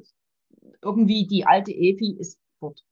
irgendwie 0.82 1.26
die 1.28 1.46
alte 1.46 1.70
Evi 1.70 2.16
ist 2.18 2.40
fort. 2.58 2.82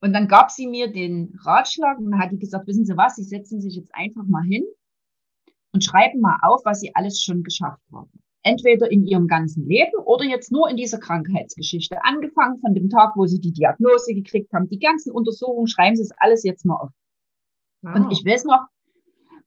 Und 0.00 0.14
dann 0.14 0.26
gab 0.26 0.50
sie 0.50 0.66
mir 0.66 0.90
den 0.90 1.38
Ratschlag 1.42 1.98
und 1.98 2.10
dann 2.10 2.20
hat 2.20 2.32
die 2.32 2.38
gesagt, 2.38 2.66
wissen 2.66 2.86
Sie 2.86 2.96
was, 2.96 3.16
Sie 3.16 3.24
setzen 3.24 3.60
sich 3.60 3.74
jetzt 3.74 3.94
einfach 3.94 4.24
mal 4.26 4.44
hin 4.44 4.64
und 5.72 5.84
schreiben 5.84 6.20
mal 6.20 6.38
auf, 6.42 6.62
was 6.64 6.80
Sie 6.80 6.94
alles 6.94 7.20
schon 7.20 7.42
geschafft 7.42 7.82
haben 7.92 8.22
entweder 8.42 8.90
in 8.90 9.04
ihrem 9.04 9.26
ganzen 9.26 9.66
Leben 9.66 9.96
oder 10.04 10.24
jetzt 10.24 10.52
nur 10.52 10.68
in 10.68 10.76
dieser 10.76 10.98
Krankheitsgeschichte. 10.98 11.98
Angefangen 12.04 12.58
von 12.58 12.74
dem 12.74 12.88
Tag, 12.88 13.12
wo 13.16 13.26
sie 13.26 13.40
die 13.40 13.52
Diagnose 13.52 14.14
gekriegt 14.14 14.52
haben, 14.52 14.68
die 14.68 14.78
ganzen 14.78 15.12
Untersuchungen, 15.12 15.66
schreiben 15.66 15.96
sie 15.96 16.02
es 16.02 16.12
alles 16.18 16.44
jetzt 16.44 16.64
mal 16.64 16.76
auf. 16.76 16.90
Wow. 17.82 17.96
Und 17.96 18.12
ich 18.12 18.24
weiß 18.24 18.44
noch, 18.44 18.66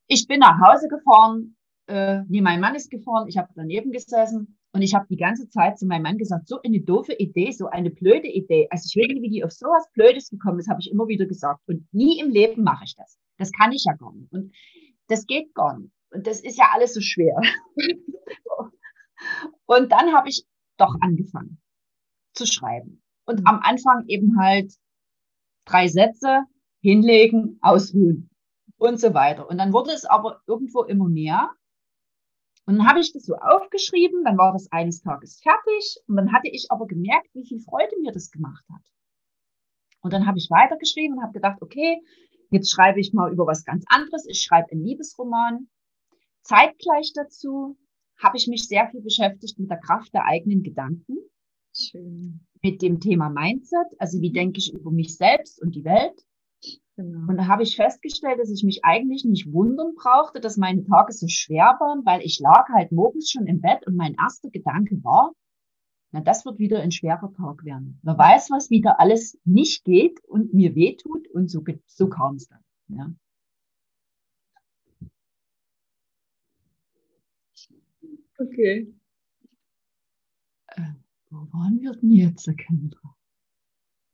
ich 0.07 0.27
bin 0.27 0.39
nach 0.39 0.59
Hause 0.59 0.87
gefahren, 0.87 1.55
äh, 1.87 2.21
nee, 2.27 2.41
mein 2.41 2.59
Mann 2.59 2.75
ist 2.75 2.89
gefahren, 2.89 3.27
ich 3.27 3.37
habe 3.37 3.49
daneben 3.55 3.91
gesessen 3.91 4.57
und 4.73 4.81
ich 4.81 4.93
habe 4.93 5.05
die 5.09 5.17
ganze 5.17 5.49
Zeit 5.49 5.77
zu 5.77 5.85
meinem 5.85 6.03
Mann 6.03 6.17
gesagt, 6.17 6.47
so 6.47 6.61
eine 6.61 6.81
doofe 6.81 7.13
Idee, 7.13 7.51
so 7.51 7.67
eine 7.67 7.89
blöde 7.89 8.27
Idee. 8.27 8.67
Also 8.69 8.87
ich 8.87 9.01
weiß 9.01 9.13
nicht, 9.13 9.21
wie 9.21 9.29
die 9.29 9.43
auf 9.43 9.51
sowas 9.51 9.87
Blödes 9.93 10.29
gekommen 10.29 10.59
ist, 10.59 10.69
habe 10.69 10.79
ich 10.81 10.91
immer 10.91 11.07
wieder 11.07 11.25
gesagt. 11.25 11.61
Und 11.67 11.87
nie 11.93 12.19
im 12.19 12.29
Leben 12.29 12.63
mache 12.63 12.85
ich 12.85 12.95
das. 12.95 13.17
Das 13.37 13.51
kann 13.51 13.71
ich 13.71 13.83
ja 13.85 13.93
gar 13.93 14.13
nicht. 14.13 14.31
Und 14.31 14.53
das 15.07 15.25
geht 15.25 15.53
gar 15.53 15.77
nicht. 15.77 15.91
Und 16.11 16.27
das 16.27 16.41
ist 16.41 16.57
ja 16.57 16.69
alles 16.73 16.93
so 16.93 17.01
schwer. 17.01 17.35
Und 19.71 19.93
dann 19.93 20.13
habe 20.13 20.27
ich 20.27 20.45
doch 20.75 20.95
angefangen 20.99 21.61
zu 22.33 22.45
schreiben. 22.45 23.01
Und 23.25 23.39
mhm. 23.39 23.47
am 23.47 23.59
Anfang 23.63 24.03
eben 24.07 24.37
halt 24.37 24.73
drei 25.63 25.87
Sätze 25.87 26.43
hinlegen, 26.81 27.57
ausruhen 27.61 28.29
und 28.75 28.99
so 28.99 29.13
weiter. 29.13 29.47
Und 29.47 29.57
dann 29.59 29.71
wurde 29.71 29.91
es 29.91 30.03
aber 30.03 30.41
irgendwo 30.45 30.83
immer 30.83 31.07
mehr. 31.07 31.51
Und 32.65 32.79
dann 32.79 32.87
habe 32.89 32.99
ich 32.99 33.13
das 33.13 33.23
so 33.23 33.35
aufgeschrieben, 33.35 34.25
dann 34.25 34.37
war 34.37 34.51
das 34.51 34.69
eines 34.73 35.03
Tages 35.03 35.39
fertig 35.41 35.95
und 36.05 36.17
dann 36.17 36.33
hatte 36.33 36.49
ich 36.49 36.67
aber 36.69 36.85
gemerkt, 36.85 37.29
wie 37.33 37.47
viel 37.47 37.61
Freude 37.61 37.95
mir 38.01 38.11
das 38.11 38.29
gemacht 38.29 38.65
hat. 38.73 38.83
Und 40.01 40.11
dann 40.11 40.27
habe 40.27 40.37
ich 40.37 40.49
weitergeschrieben 40.49 41.17
und 41.17 41.23
habe 41.23 41.31
gedacht, 41.31 41.61
okay, 41.61 42.01
jetzt 42.49 42.71
schreibe 42.71 42.99
ich 42.99 43.13
mal 43.13 43.31
über 43.31 43.47
was 43.47 43.63
ganz 43.63 43.85
anderes. 43.87 44.25
Ich 44.27 44.41
schreibe 44.41 44.69
einen 44.71 44.83
Liebesroman. 44.83 45.69
Zeitgleich 46.41 47.13
dazu 47.15 47.77
habe 48.21 48.37
ich 48.37 48.47
mich 48.47 48.67
sehr 48.67 48.87
viel 48.89 49.01
beschäftigt 49.01 49.59
mit 49.59 49.69
der 49.69 49.79
Kraft 49.79 50.13
der 50.13 50.25
eigenen 50.25 50.63
Gedanken. 50.63 51.17
Schön. 51.75 52.41
Mit 52.61 52.81
dem 52.81 52.99
Thema 52.99 53.29
Mindset, 53.29 53.87
also 53.97 54.21
wie 54.21 54.31
denke 54.31 54.59
ich 54.59 54.73
über 54.73 54.91
mich 54.91 55.17
selbst 55.17 55.61
und 55.61 55.75
die 55.75 55.83
Welt. 55.83 56.25
Genau. 56.95 57.27
Und 57.29 57.37
da 57.37 57.47
habe 57.47 57.63
ich 57.63 57.75
festgestellt, 57.75 58.39
dass 58.39 58.51
ich 58.51 58.63
mich 58.63 58.83
eigentlich 58.83 59.25
nicht 59.25 59.51
wundern 59.51 59.95
brauchte, 59.95 60.39
dass 60.39 60.57
meine 60.57 60.83
Tage 60.83 61.13
so 61.13 61.27
schwer 61.27 61.77
waren, 61.79 62.05
weil 62.05 62.21
ich 62.21 62.39
lag 62.39 62.67
halt 62.69 62.91
morgens 62.91 63.31
schon 63.31 63.47
im 63.47 63.61
Bett 63.61 63.87
und 63.87 63.95
mein 63.95 64.15
erster 64.15 64.49
Gedanke 64.49 65.03
war, 65.03 65.31
na, 66.11 66.19
das 66.19 66.45
wird 66.45 66.59
wieder 66.59 66.81
ein 66.81 66.91
schwerer 66.91 67.31
Tag 67.33 67.63
werden. 67.63 67.99
Wer 68.03 68.17
weiß, 68.17 68.51
was 68.51 68.69
wieder 68.69 68.99
alles 68.99 69.39
nicht 69.45 69.85
geht 69.85 70.19
und 70.27 70.53
mir 70.53 70.75
wehtut 70.75 71.27
und 71.29 71.49
so, 71.49 71.63
so 71.87 72.09
kam 72.09 72.35
es 72.35 72.49
dann. 72.49 72.59
Ja. 72.89 73.09
Okay. 78.41 78.93
Äh, 80.67 80.81
wo 81.29 81.37
waren 81.53 81.79
wir 81.81 81.93
denn 81.93 82.11
jetzt, 82.11 82.45
Kendra? 82.57 83.15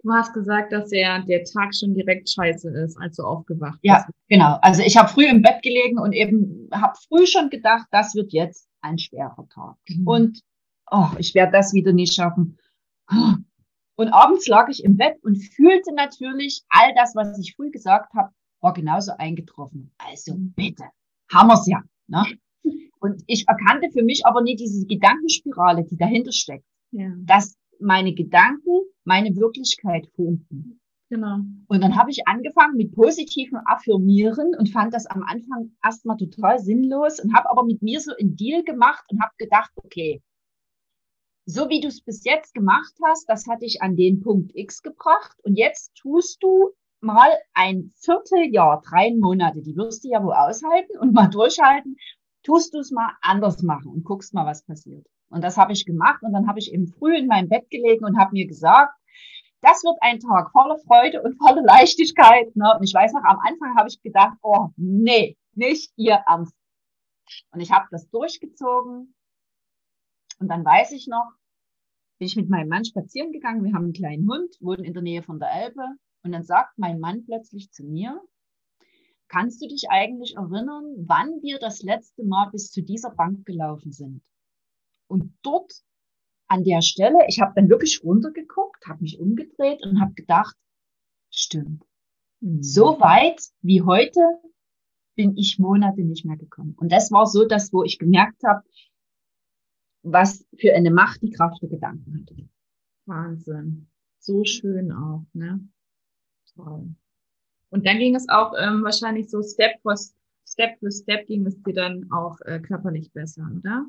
Du 0.03 0.13
hast 0.13 0.33
gesagt, 0.33 0.71
dass 0.71 0.89
der, 0.89 1.23
der 1.23 1.43
Tag 1.43 1.75
schon 1.75 1.93
direkt 1.93 2.29
scheiße 2.29 2.69
ist, 2.69 2.97
als 2.97 3.17
du 3.17 3.23
aufgewacht 3.23 3.81
bist. 3.81 3.83
Ja, 3.83 4.07
genau. 4.29 4.57
Also 4.61 4.83
ich 4.83 4.95
habe 4.95 5.09
früh 5.09 5.25
im 5.25 5.41
Bett 5.41 5.61
gelegen 5.63 5.99
und 5.99 6.13
eben 6.13 6.69
habe 6.71 6.93
früh 7.07 7.25
schon 7.25 7.49
gedacht, 7.49 7.87
das 7.91 8.15
wird 8.15 8.31
jetzt 8.31 8.69
ein 8.81 8.99
schwerer 8.99 9.47
Tag. 9.49 9.75
Mhm. 9.89 10.07
Und 10.07 10.41
oh, 10.91 11.09
ich 11.17 11.33
werde 11.33 11.51
das 11.51 11.73
wieder 11.73 11.93
nicht 11.93 12.13
schaffen. 12.13 12.57
Und 13.95 14.09
abends 14.09 14.47
lag 14.47 14.69
ich 14.69 14.83
im 14.83 14.97
Bett 14.97 15.17
und 15.23 15.37
fühlte 15.37 15.93
natürlich, 15.95 16.63
all 16.69 16.93
das, 16.95 17.15
was 17.15 17.39
ich 17.39 17.55
früh 17.55 17.71
gesagt 17.71 18.13
habe, 18.13 18.31
war 18.61 18.73
genauso 18.73 19.13
eingetroffen. 19.17 19.91
Also 19.97 20.35
mhm. 20.35 20.53
bitte, 20.55 20.85
haben 21.31 21.47
wir's 21.49 21.67
ja. 21.67 21.81
Ne? 22.07 22.23
Und 22.99 23.23
ich 23.27 23.47
erkannte 23.47 23.89
für 23.91 24.03
mich 24.03 24.25
aber 24.25 24.41
nie 24.41 24.55
diese 24.55 24.85
Gedankenspirale, 24.85 25.85
die 25.85 25.97
dahinter 25.97 26.31
steckt. 26.31 26.65
Ja. 26.91 27.11
Dass 27.19 27.57
meine 27.79 28.13
Gedanken 28.13 28.81
meine 29.03 29.35
Wirklichkeit 29.35 30.07
formten. 30.15 30.79
Genau. 31.09 31.37
Und 31.67 31.81
dann 31.81 31.95
habe 31.95 32.11
ich 32.11 32.27
angefangen 32.27 32.75
mit 32.75 32.93
positivem 32.93 33.59
Affirmieren 33.65 34.53
und 34.57 34.69
fand 34.69 34.93
das 34.93 35.05
am 35.05 35.23
Anfang 35.23 35.71
erstmal 35.83 36.17
total 36.17 36.59
sinnlos 36.59 37.19
und 37.21 37.33
habe 37.33 37.49
aber 37.49 37.63
mit 37.63 37.81
mir 37.81 38.01
so 38.01 38.11
einen 38.19 38.35
Deal 38.35 38.63
gemacht 38.63 39.05
und 39.09 39.21
habe 39.21 39.31
gedacht, 39.37 39.71
okay, 39.75 40.21
so 41.45 41.69
wie 41.69 41.79
du 41.79 41.87
es 41.87 42.01
bis 42.01 42.25
jetzt 42.25 42.53
gemacht 42.53 42.93
hast, 43.05 43.29
das 43.29 43.47
hat 43.47 43.61
dich 43.61 43.81
an 43.81 43.95
den 43.95 44.19
Punkt 44.19 44.51
X 44.53 44.81
gebracht 44.81 45.37
und 45.43 45.55
jetzt 45.55 45.95
tust 45.95 46.43
du 46.43 46.71
mal 46.99 47.29
ein 47.53 47.93
Vierteljahr, 47.95 48.81
drei 48.85 49.13
Monate, 49.15 49.61
die 49.61 49.77
wirst 49.77 50.03
du 50.03 50.09
ja 50.09 50.21
wohl 50.21 50.33
aushalten 50.33 50.97
und 50.99 51.13
mal 51.13 51.27
durchhalten, 51.29 51.95
tust 52.47 52.73
du 52.73 52.79
es 52.79 52.91
mal 52.91 53.11
anders 53.21 53.61
machen 53.61 53.91
und 53.91 54.05
guckst 54.05 54.33
mal, 54.33 54.45
was 54.45 54.63
passiert. 54.63 55.05
Und 55.29 55.43
das 55.43 55.57
habe 55.57 55.73
ich 55.73 55.85
gemacht 55.85 56.23
und 56.23 56.31
dann 56.31 56.47
habe 56.47 56.59
ich 56.59 56.73
eben 56.73 56.87
früh 56.87 57.17
in 57.17 57.27
meinem 57.27 57.49
Bett 57.49 57.69
gelegen 57.69 58.05
und 58.05 58.17
habe 58.17 58.31
mir 58.31 58.47
gesagt, 58.47 58.93
das 59.61 59.83
wird 59.83 59.97
ein 59.99 60.19
Tag 60.19 60.51
voller 60.51 60.77
Freude 60.79 61.21
und 61.21 61.37
voller 61.37 61.61
Leichtigkeit. 61.61 62.55
Ne? 62.55 62.73
Und 62.77 62.83
ich 62.83 62.93
weiß 62.93 63.11
noch, 63.11 63.23
am 63.23 63.39
Anfang 63.45 63.75
habe 63.75 63.89
ich 63.89 64.01
gedacht, 64.01 64.37
oh 64.41 64.69
nee, 64.77 65.37
nicht 65.55 65.91
ihr 65.97 66.23
Ernst. 66.25 66.55
Und 67.51 67.59
ich 67.59 67.71
habe 67.71 67.87
das 67.91 68.09
durchgezogen. 68.09 69.13
Und 70.39 70.47
dann 70.47 70.63
weiß 70.63 70.93
ich 70.93 71.07
noch, 71.07 71.33
bin 72.17 72.27
ich 72.27 72.37
mit 72.37 72.49
meinem 72.49 72.69
Mann 72.69 72.85
spazieren 72.85 73.33
gegangen. 73.33 73.65
Wir 73.65 73.73
haben 73.73 73.85
einen 73.85 73.93
kleinen 73.93 74.29
Hund, 74.29 74.55
wohnen 74.61 74.85
in 74.85 74.93
der 74.93 75.03
Nähe 75.03 75.23
von 75.23 75.39
der 75.39 75.51
Elbe. 75.51 75.85
Und 76.23 76.31
dann 76.31 76.43
sagt 76.43 76.77
mein 76.77 77.01
Mann 77.01 77.25
plötzlich 77.25 77.71
zu 77.71 77.83
mir, 77.83 78.21
kannst 79.27 79.61
du 79.61 79.67
dich 79.67 79.89
eigentlich 79.89 80.35
erinnern, 80.35 80.95
wann 81.07 81.41
wir 81.41 81.59
das 81.59 81.81
letzte 81.83 82.23
Mal 82.23 82.49
bis 82.51 82.71
zu 82.71 82.81
dieser 82.81 83.11
Bank 83.11 83.45
gelaufen 83.45 83.91
sind? 83.91 84.23
Und 85.07 85.37
dort 85.41 85.73
an 86.47 86.63
der 86.63 86.81
Stelle, 86.81 87.19
ich 87.27 87.41
habe 87.41 87.53
dann 87.55 87.69
wirklich 87.69 88.03
runtergeguckt, 88.03 88.87
habe 88.87 89.01
mich 89.01 89.19
umgedreht 89.19 89.83
und 89.83 89.99
habe 89.99 90.13
gedacht, 90.13 90.55
stimmt. 91.29 91.83
Mhm. 92.39 92.63
So 92.63 92.99
weit 92.99 93.41
wie 93.61 93.81
heute 93.81 94.21
bin 95.15 95.35
ich 95.35 95.59
Monate 95.59 96.03
nicht 96.03 96.25
mehr 96.25 96.37
gekommen. 96.37 96.75
Und 96.77 96.91
das 96.91 97.11
war 97.11 97.25
so 97.25 97.45
das, 97.45 97.73
wo 97.73 97.83
ich 97.83 97.99
gemerkt 97.99 98.43
habe, 98.43 98.63
was 100.03 100.45
für 100.57 100.73
eine 100.73 100.91
Macht 100.91 101.21
die 101.21 101.31
Kraft 101.31 101.61
der 101.61 101.69
Gedanken 101.69 102.19
hat. 102.19 102.47
Wahnsinn. 103.05 103.89
So 104.19 104.43
schön 104.43 104.91
auch, 104.91 105.25
ne? 105.33 105.67
Toll. 106.53 106.95
Und 107.69 107.85
dann 107.85 107.99
ging 107.99 108.15
es 108.15 108.29
auch 108.29 108.53
ähm, 108.57 108.83
wahrscheinlich 108.83 109.29
so 109.29 109.41
Step 109.41 109.81
for 109.81 109.95
Step 110.45 110.79
für 110.79 110.91
Step 110.91 111.27
ging 111.27 111.45
es 111.45 111.61
dir 111.61 111.73
dann 111.73 112.09
auch 112.11 112.39
äh, 112.41 112.59
körperlich 112.59 113.11
besser, 113.11 113.49
oder? 113.57 113.85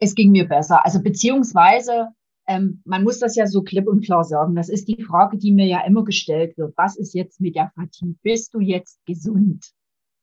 es 0.00 0.14
ging 0.14 0.32
mir 0.32 0.48
besser. 0.48 0.84
Also 0.84 1.00
beziehungsweise, 1.02 2.08
ähm, 2.46 2.82
man 2.84 3.04
muss 3.04 3.20
das 3.20 3.36
ja 3.36 3.46
so 3.46 3.62
klipp 3.62 3.86
und 3.86 4.04
klar 4.04 4.24
sagen. 4.24 4.56
Das 4.56 4.68
ist 4.68 4.88
die 4.88 5.02
Frage, 5.04 5.36
die 5.36 5.52
mir 5.52 5.66
ja 5.66 5.84
immer 5.84 6.04
gestellt 6.04 6.56
wird. 6.58 6.76
Was 6.76 6.96
ist 6.96 7.14
jetzt 7.14 7.40
mit 7.40 7.54
der 7.54 7.70
Fatigue? 7.74 8.16
Bist 8.22 8.54
du 8.54 8.60
jetzt 8.60 9.04
gesund? 9.04 9.72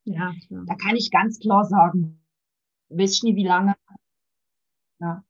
Ja, 0.04 0.34
klar. 0.48 0.64
Da 0.68 0.76
kann 0.76 0.96
ich 0.96 1.12
ganz 1.12 1.40
klar 1.40 1.64
sagen, 1.64 2.20
wisst 2.90 3.24
nie 3.24 3.36
wie 3.36 3.46
lange. 3.46 3.76
Ja. 5.00 5.24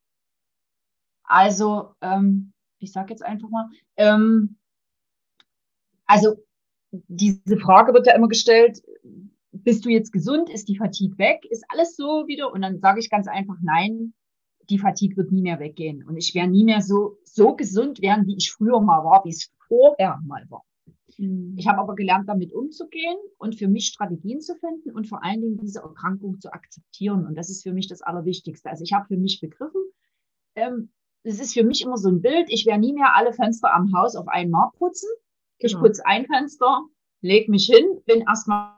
Also, 1.23 1.93
ähm, 2.01 2.53
ich 2.79 2.93
sage 2.93 3.11
jetzt 3.11 3.23
einfach 3.23 3.49
mal, 3.49 3.69
ähm, 3.97 4.57
also 6.05 6.37
diese 7.07 7.57
Frage 7.57 7.93
wird 7.93 8.07
ja 8.07 8.15
immer 8.15 8.27
gestellt, 8.27 8.81
bist 9.51 9.85
du 9.85 9.89
jetzt 9.89 10.11
gesund? 10.11 10.49
Ist 10.49 10.69
die 10.69 10.77
Fatigue 10.77 11.17
weg? 11.17 11.45
Ist 11.49 11.65
alles 11.69 11.95
so 11.95 12.27
wieder? 12.27 12.51
Und 12.53 12.61
dann 12.61 12.79
sage 12.79 12.99
ich 12.99 13.09
ganz 13.09 13.27
einfach, 13.27 13.55
nein, 13.61 14.13
die 14.69 14.79
Fatigue 14.79 15.17
wird 15.17 15.31
nie 15.31 15.41
mehr 15.41 15.59
weggehen. 15.59 16.03
Und 16.03 16.17
ich 16.17 16.35
werde 16.35 16.51
nie 16.51 16.65
mehr 16.65 16.81
so, 16.81 17.17
so 17.23 17.55
gesund 17.55 18.01
werden, 18.01 18.27
wie 18.27 18.37
ich 18.37 18.51
früher 18.51 18.81
mal 18.81 19.03
war, 19.03 19.23
wie 19.25 19.29
es 19.29 19.51
vorher 19.67 20.19
mal 20.25 20.45
war. 20.49 20.63
Mhm. 21.17 21.55
Ich 21.57 21.67
habe 21.67 21.79
aber 21.79 21.95
gelernt, 21.95 22.29
damit 22.29 22.53
umzugehen 22.53 23.17
und 23.37 23.55
für 23.55 23.67
mich 23.67 23.87
Strategien 23.87 24.41
zu 24.41 24.55
finden 24.55 24.91
und 24.91 25.07
vor 25.07 25.23
allen 25.23 25.41
Dingen 25.41 25.57
diese 25.57 25.79
Erkrankung 25.79 26.39
zu 26.39 26.51
akzeptieren. 26.51 27.25
Und 27.25 27.35
das 27.35 27.49
ist 27.49 27.63
für 27.63 27.73
mich 27.73 27.87
das 27.87 28.01
Allerwichtigste. 28.01 28.69
Also 28.69 28.83
ich 28.83 28.93
habe 28.93 29.07
für 29.07 29.17
mich 29.17 29.39
begriffen, 29.41 29.81
ähm, 30.55 30.89
es 31.23 31.39
ist 31.39 31.53
für 31.53 31.63
mich 31.63 31.81
immer 31.81 31.97
so 31.97 32.09
ein 32.09 32.21
Bild, 32.21 32.47
ich 32.49 32.65
werde 32.65 32.79
nie 32.79 32.93
mehr 32.93 33.15
alle 33.15 33.33
Fenster 33.33 33.73
am 33.73 33.93
Haus 33.93 34.15
auf 34.15 34.27
einmal 34.27 34.69
putzen. 34.77 35.09
Genau. 35.59 35.71
Ich 35.71 35.77
putze 35.77 36.05
ein 36.05 36.25
Fenster, 36.25 36.81
leg 37.21 37.49
mich 37.49 37.65
hin, 37.65 38.01
bin 38.05 38.21
erstmal 38.21 38.77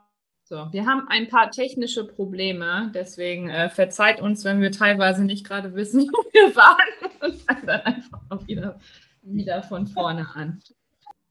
so, 0.50 0.66
wir 0.72 0.84
haben 0.84 1.06
ein 1.06 1.28
paar 1.28 1.52
technische 1.52 2.04
Probleme, 2.04 2.90
deswegen 2.92 3.48
äh, 3.48 3.70
verzeiht 3.70 4.20
uns, 4.20 4.44
wenn 4.44 4.60
wir 4.60 4.72
teilweise 4.72 5.24
nicht 5.24 5.46
gerade 5.46 5.76
wissen, 5.76 6.00
wo 6.12 6.24
wir 6.32 6.56
waren 6.56 6.88
und 7.20 7.40
fangen 7.42 7.66
dann 7.66 7.80
einfach 7.82 8.20
noch 8.28 8.48
wieder, 8.48 8.80
wieder 9.22 9.62
von 9.62 9.86
vorne 9.86 10.26
an. 10.34 10.60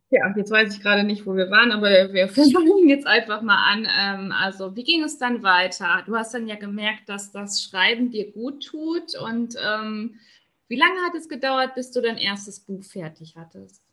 Ja, 0.09 0.33
jetzt 0.37 0.51
weiß 0.51 0.73
ich 0.73 0.81
gerade 0.81 1.03
nicht, 1.03 1.25
wo 1.25 1.35
wir 1.35 1.51
waren, 1.51 1.73
aber 1.73 2.13
wir 2.13 2.29
versuchen 2.29 2.87
jetzt 2.87 3.05
einfach 3.05 3.41
mal 3.41 3.61
an. 3.71 3.87
Ähm, 3.93 4.31
also, 4.31 4.75
wie 4.77 4.83
ging 4.83 5.03
es 5.03 5.19
dann 5.19 5.43
weiter? 5.43 6.01
Du 6.05 6.15
hast 6.15 6.33
dann 6.33 6.47
ja 6.47 6.55
gemerkt, 6.55 7.09
dass 7.09 7.31
das 7.31 7.61
Schreiben 7.61 8.09
dir 8.09 8.31
gut 8.31 8.65
tut. 8.65 9.15
Und 9.19 9.55
ähm, 9.63 10.15
wie 10.69 10.77
lange 10.77 11.01
hat 11.01 11.13
es 11.13 11.29
gedauert, 11.29 11.75
bis 11.75 11.91
du 11.91 12.01
dein 12.01 12.17
erstes 12.17 12.61
Buch 12.61 12.83
fertig 12.83 13.35
hattest? 13.37 13.83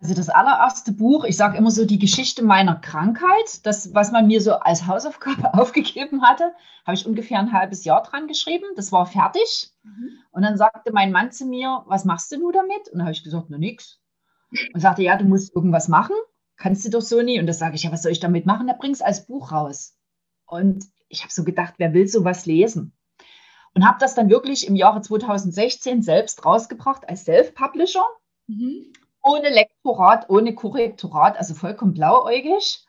Also 0.00 0.14
das 0.14 0.28
allererste 0.28 0.92
Buch, 0.92 1.24
ich 1.24 1.36
sage 1.36 1.58
immer 1.58 1.72
so 1.72 1.84
die 1.84 1.98
Geschichte 1.98 2.44
meiner 2.44 2.76
Krankheit, 2.76 3.66
das, 3.66 3.94
was 3.94 4.12
man 4.12 4.28
mir 4.28 4.40
so 4.40 4.54
als 4.54 4.86
Hausaufgabe 4.86 5.54
aufgegeben 5.54 6.22
hatte, 6.22 6.54
habe 6.86 6.94
ich 6.94 7.04
ungefähr 7.04 7.40
ein 7.40 7.52
halbes 7.52 7.84
Jahr 7.84 8.02
dran 8.04 8.28
geschrieben. 8.28 8.64
Das 8.76 8.92
war 8.92 9.06
fertig. 9.06 9.72
Mhm. 9.82 10.10
Und 10.30 10.42
dann 10.42 10.56
sagte 10.56 10.92
mein 10.92 11.10
Mann 11.10 11.32
zu 11.32 11.46
mir, 11.46 11.82
was 11.86 12.04
machst 12.04 12.30
du 12.30 12.38
nun 12.38 12.52
damit? 12.52 12.88
Und 12.88 12.98
dann 12.98 13.02
habe 13.02 13.12
ich 13.12 13.24
gesagt, 13.24 13.46
na 13.48 13.58
nix. 13.58 14.00
Und 14.72 14.80
sagte, 14.80 15.02
ja, 15.02 15.16
du 15.16 15.24
musst 15.24 15.54
irgendwas 15.54 15.88
machen. 15.88 16.14
Kannst 16.56 16.84
du 16.84 16.90
doch 16.90 17.02
so 17.02 17.20
nie. 17.20 17.40
Und 17.40 17.46
das 17.46 17.58
sage 17.58 17.74
ich, 17.74 17.82
ja, 17.82 17.92
was 17.92 18.02
soll 18.02 18.12
ich 18.12 18.20
damit 18.20 18.46
machen? 18.46 18.68
Da 18.68 18.74
bring's 18.74 19.02
als 19.02 19.26
Buch 19.26 19.50
raus. 19.50 19.96
Und 20.46 20.84
ich 21.08 21.22
habe 21.22 21.32
so 21.32 21.42
gedacht, 21.42 21.74
wer 21.78 21.92
will 21.92 22.06
sowas 22.06 22.46
lesen? 22.46 22.96
Und 23.74 23.86
habe 23.86 23.98
das 24.00 24.14
dann 24.14 24.30
wirklich 24.30 24.66
im 24.66 24.76
Jahre 24.76 25.02
2016 25.02 26.02
selbst 26.02 26.44
rausgebracht 26.44 27.08
als 27.08 27.24
Self-Publisher. 27.24 28.04
Mhm 28.46 28.92
ohne 29.28 29.50
Lektorat, 29.50 30.30
ohne 30.30 30.54
Korrektorat, 30.54 31.36
also 31.36 31.54
vollkommen 31.54 31.92
blauäugig. 31.92 32.84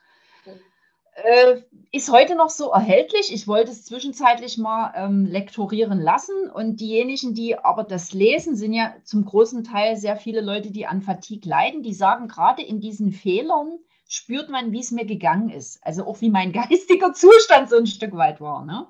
Äh, 1.14 1.62
ist 1.92 2.10
heute 2.10 2.34
noch 2.34 2.50
so 2.50 2.70
erhältlich. 2.70 3.32
Ich 3.32 3.46
wollte 3.46 3.72
es 3.72 3.84
zwischenzeitlich 3.84 4.56
mal 4.56 4.92
ähm, 4.96 5.26
lektorieren 5.26 6.00
lassen. 6.00 6.50
Und 6.50 6.80
diejenigen, 6.80 7.34
die 7.34 7.58
aber 7.58 7.84
das 7.84 8.12
lesen, 8.12 8.56
sind 8.56 8.72
ja 8.72 8.94
zum 9.04 9.24
großen 9.24 9.64
Teil 9.64 9.96
sehr 9.96 10.16
viele 10.16 10.40
Leute, 10.40 10.70
die 10.70 10.86
an 10.86 11.02
Fatigue 11.02 11.48
leiden. 11.48 11.82
Die 11.82 11.92
sagen, 11.92 12.28
gerade 12.28 12.62
in 12.62 12.80
diesen 12.80 13.12
Fehlern 13.12 13.78
spürt 14.08 14.48
man, 14.48 14.72
wie 14.72 14.80
es 14.80 14.92
mir 14.92 15.04
gegangen 15.04 15.50
ist. 15.50 15.84
Also 15.84 16.06
auch 16.06 16.20
wie 16.20 16.30
mein 16.30 16.52
geistiger 16.54 17.12
Zustand 17.12 17.68
so 17.68 17.76
ein 17.76 17.86
Stück 17.86 18.16
weit 18.16 18.40
war. 18.40 18.64
Ne? 18.64 18.86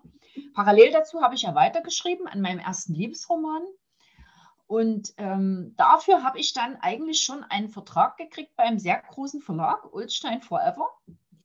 Parallel 0.55 0.93
dazu 0.93 1.21
habe 1.23 1.35
ich 1.35 1.43
ja 1.43 1.55
weitergeschrieben 1.55 2.29
an 2.29 2.43
meinem 2.43 2.61
ersten 2.61 2.95
Liebesroman. 2.95 3.63
Und 4.71 5.15
ähm, 5.17 5.75
dafür 5.77 6.23
habe 6.23 6.39
ich 6.39 6.53
dann 6.53 6.77
eigentlich 6.77 7.23
schon 7.23 7.43
einen 7.43 7.71
Vertrag 7.71 8.17
gekriegt 8.17 8.55
bei 8.55 8.63
einem 8.63 8.79
sehr 8.79 9.03
großen 9.03 9.41
Verlag, 9.41 9.93
Ulstein 9.93 10.43
Forever. 10.43 10.89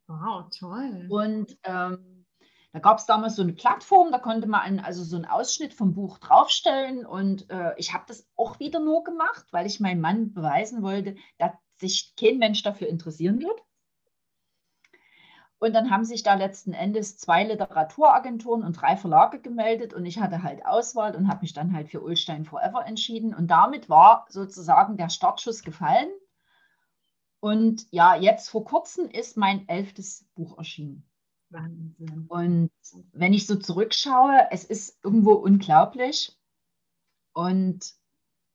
Wow, 0.05 0.45
toll. 0.55 1.07
Und 1.09 1.57
ähm, 1.63 2.27
da 2.71 2.77
gab 2.77 2.99
es 2.99 3.07
damals 3.07 3.35
so 3.35 3.41
eine 3.41 3.53
Plattform, 3.53 4.11
da 4.11 4.19
konnte 4.19 4.45
man 4.45 4.61
einen, 4.61 4.79
also 4.79 5.03
so 5.03 5.15
einen 5.15 5.25
Ausschnitt 5.25 5.73
vom 5.73 5.95
Buch 5.95 6.19
draufstellen. 6.19 7.03
Und 7.03 7.49
äh, 7.49 7.73
ich 7.77 7.95
habe 7.95 8.03
das 8.07 8.27
auch 8.35 8.59
wieder 8.59 8.79
nur 8.79 9.03
gemacht, 9.03 9.47
weil 9.49 9.65
ich 9.65 9.79
meinem 9.79 10.01
Mann 10.01 10.31
beweisen 10.31 10.83
wollte, 10.83 11.15
dass 11.39 11.53
sich 11.77 12.13
kein 12.15 12.37
Mensch 12.37 12.61
dafür 12.61 12.89
interessieren 12.89 13.39
wird. 13.39 13.59
Und 15.59 15.73
dann 15.73 15.89
haben 15.89 16.03
sich 16.03 16.21
da 16.23 16.35
letzten 16.35 16.73
Endes 16.73 17.17
zwei 17.17 17.43
Literaturagenturen 17.43 18.63
und 18.63 18.73
drei 18.73 18.97
Verlage 18.97 19.39
gemeldet 19.39 19.93
und 19.93 20.05
ich 20.05 20.19
hatte 20.19 20.43
halt 20.43 20.65
Auswahl 20.65 21.15
und 21.15 21.29
habe 21.29 21.41
mich 21.41 21.53
dann 21.53 21.73
halt 21.73 21.89
für 21.89 22.01
Ulstein 22.01 22.45
Forever 22.45 22.85
entschieden. 22.85 23.33
Und 23.33 23.47
damit 23.47 23.89
war 23.89 24.25
sozusagen 24.29 24.97
der 24.97 25.09
Startschuss 25.09 25.63
gefallen. 25.63 26.09
Und 27.39 27.85
ja, 27.91 28.15
jetzt 28.15 28.49
vor 28.49 28.65
kurzem 28.65 29.07
ist 29.07 29.37
mein 29.37 29.67
elftes 29.69 30.25
Buch 30.35 30.57
erschienen. 30.57 31.07
Wahnsinn. 31.49 32.25
Und 32.27 32.71
wenn 33.13 33.33
ich 33.33 33.47
so 33.47 33.55
zurückschaue, 33.55 34.47
es 34.51 34.63
ist 34.65 34.99
irgendwo 35.03 35.33
unglaublich. 35.33 36.37
Und 37.33 37.93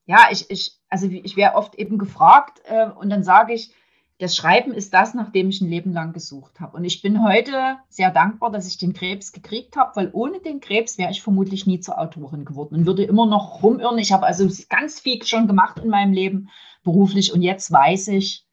ja, 0.06 0.28
ich, 0.30 0.50
ich, 0.50 0.78
also 0.88 1.06
ich 1.06 1.36
wäre 1.36 1.54
oft 1.54 1.76
eben 1.76 1.98
gefragt 1.98 2.60
äh, 2.64 2.90
und 2.90 3.10
dann 3.10 3.22
sage 3.22 3.54
ich, 3.54 3.72
das 4.20 4.36
Schreiben 4.36 4.72
ist 4.74 4.92
das, 4.92 5.14
nach 5.14 5.32
dem 5.32 5.48
ich 5.48 5.62
ein 5.62 5.70
Leben 5.70 5.92
lang 5.92 6.12
gesucht 6.12 6.60
habe. 6.60 6.76
Und 6.76 6.84
ich 6.84 7.00
bin 7.00 7.24
heute 7.24 7.78
sehr 7.88 8.10
dankbar, 8.10 8.52
dass 8.52 8.68
ich 8.68 8.76
den 8.76 8.92
Krebs 8.92 9.32
gekriegt 9.32 9.76
habe, 9.76 9.96
weil 9.96 10.10
ohne 10.12 10.40
den 10.40 10.60
Krebs 10.60 10.98
wäre 10.98 11.10
ich 11.10 11.22
vermutlich 11.22 11.66
nie 11.66 11.80
zur 11.80 11.98
Autorin 11.98 12.44
geworden 12.44 12.74
und 12.74 12.86
würde 12.86 13.02
immer 13.02 13.24
noch 13.24 13.62
rumirren. 13.62 13.98
Ich 13.98 14.12
habe 14.12 14.26
also 14.26 14.46
ganz 14.68 15.00
viel 15.00 15.22
schon 15.24 15.46
gemacht 15.46 15.78
in 15.78 15.88
meinem 15.88 16.12
Leben 16.12 16.50
beruflich 16.84 17.32
und 17.32 17.40
jetzt 17.40 17.72
weiß 17.72 18.08
ich, 18.08 18.46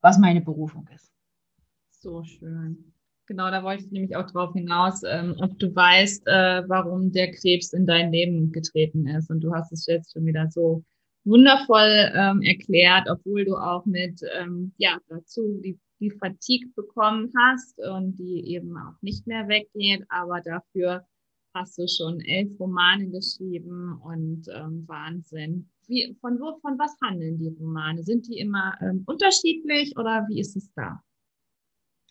was 0.00 0.16
meine 0.18 0.40
Berufung 0.40 0.88
ist. 0.94 1.12
So 1.90 2.22
schön. 2.22 2.94
Genau, 3.26 3.50
da 3.50 3.64
wollte 3.64 3.84
ich 3.84 3.90
nämlich 3.90 4.16
auch 4.16 4.26
drauf 4.26 4.52
hinaus, 4.54 5.02
ähm, 5.02 5.36
ob 5.40 5.58
du 5.58 5.74
weißt, 5.74 6.26
äh, 6.26 6.62
warum 6.68 7.12
der 7.12 7.32
Krebs 7.32 7.72
in 7.72 7.86
dein 7.86 8.12
Leben 8.12 8.52
getreten 8.52 9.06
ist. 9.06 9.30
Und 9.30 9.40
du 9.40 9.52
hast 9.54 9.72
es 9.72 9.86
jetzt 9.86 10.12
schon 10.12 10.24
wieder 10.24 10.48
so 10.50 10.84
wundervoll 11.24 12.12
ähm, 12.14 12.42
erklärt, 12.42 13.08
obwohl 13.10 13.44
du 13.44 13.56
auch 13.56 13.84
mit, 13.86 14.20
ähm, 14.38 14.72
ja, 14.78 14.98
dazu 15.08 15.60
die, 15.62 15.78
die 16.00 16.10
Fatigue 16.10 16.70
bekommen 16.74 17.30
hast 17.38 17.78
und 17.78 18.16
die 18.16 18.54
eben 18.54 18.76
auch 18.76 19.00
nicht 19.02 19.26
mehr 19.26 19.48
weggeht, 19.48 20.04
aber 20.08 20.40
dafür 20.40 21.06
hast 21.54 21.78
du 21.78 21.86
schon 21.88 22.20
elf 22.20 22.58
Romane 22.58 23.10
geschrieben 23.10 24.00
und 24.02 24.46
ähm, 24.54 24.84
Wahnsinn. 24.86 25.68
Wie, 25.88 26.16
von 26.20 26.38
wo, 26.38 26.58
von 26.60 26.78
was 26.78 26.96
handeln 27.02 27.38
die 27.38 27.48
Romane? 27.48 28.04
Sind 28.04 28.28
die 28.28 28.38
immer 28.38 28.74
ähm, 28.80 29.02
unterschiedlich 29.06 29.96
oder 29.98 30.26
wie 30.28 30.40
ist 30.40 30.56
es 30.56 30.72
da? 30.74 31.02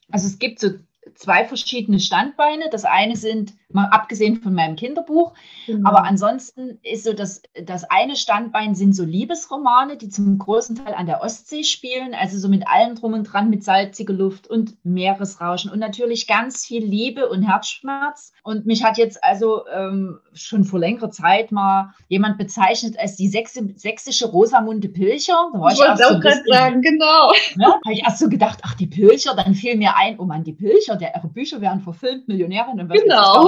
Also 0.09 0.27
es 0.27 0.39
gibt 0.39 0.59
so 0.59 0.71
zwei 1.15 1.45
verschiedene 1.45 1.99
Standbeine. 1.99 2.69
Das 2.71 2.85
eine 2.85 3.15
sind, 3.15 3.53
mal 3.71 3.85
abgesehen 3.85 4.41
von 4.41 4.53
meinem 4.53 4.75
Kinderbuch, 4.75 5.33
genau. 5.67 5.89
aber 5.89 6.03
ansonsten 6.03 6.79
ist 6.81 7.03
so, 7.03 7.13
dass 7.13 7.41
das 7.53 7.83
eine 7.83 8.15
Standbein 8.15 8.73
sind 8.73 8.95
so 8.95 9.03
Liebesromane, 9.03 9.97
die 9.97 10.09
zum 10.09 10.37
großen 10.37 10.75
Teil 10.75 10.95
an 10.95 11.05
der 11.05 11.21
Ostsee 11.21 11.63
spielen, 11.63 12.15
also 12.15 12.39
so 12.39 12.49
mit 12.49 12.67
allem 12.67 12.95
drum 12.95 13.13
und 13.13 13.25
dran, 13.25 13.49
mit 13.49 13.63
salziger 13.63 14.13
Luft 14.13 14.47
und 14.47 14.83
Meeresrauschen 14.83 15.71
und 15.71 15.79
natürlich 15.79 16.25
ganz 16.25 16.65
viel 16.65 16.83
Liebe 16.83 17.29
und 17.29 17.43
Herzschmerz. 17.43 18.33
Und 18.43 18.65
mich 18.65 18.83
hat 18.83 18.97
jetzt 18.97 19.23
also 19.23 19.67
ähm, 19.67 20.19
schon 20.33 20.63
vor 20.63 20.79
längerer 20.79 21.11
Zeit 21.11 21.51
mal 21.51 21.93
jemand 22.07 22.37
bezeichnet 22.37 22.97
als 22.97 23.15
die 23.15 23.27
sächsische 23.27 24.27
Rosamunde 24.27 24.89
Pilcher. 24.89 25.49
Da 25.53 25.59
war 25.59 25.71
ich, 25.71 25.79
ich 25.79 25.85
wollte 25.85 26.07
auch 26.07 26.19
gerade 26.19 26.43
sagen, 26.47 26.81
genau. 26.81 27.31
Ne, 27.55 27.65
habe 27.65 27.93
ich 27.93 28.03
erst 28.03 28.19
so 28.19 28.29
gedacht, 28.29 28.59
ach, 28.63 28.75
die 28.75 28.87
Pilcher, 28.87 29.35
dann 29.35 29.53
fiel 29.53 29.75
mir 29.75 29.95
ein, 29.97 30.19
oh 30.19 30.25
Mann, 30.25 30.43
die 30.43 30.53
Pilcher, 30.53 30.95
der, 30.99 31.15
ihre 31.15 31.27
Bücher 31.27 31.61
werden 31.61 31.81
verfilmt, 31.81 32.27
Millionärin 32.27 32.79
und 32.79 32.89
was 32.89 33.01
genau. 33.01 33.47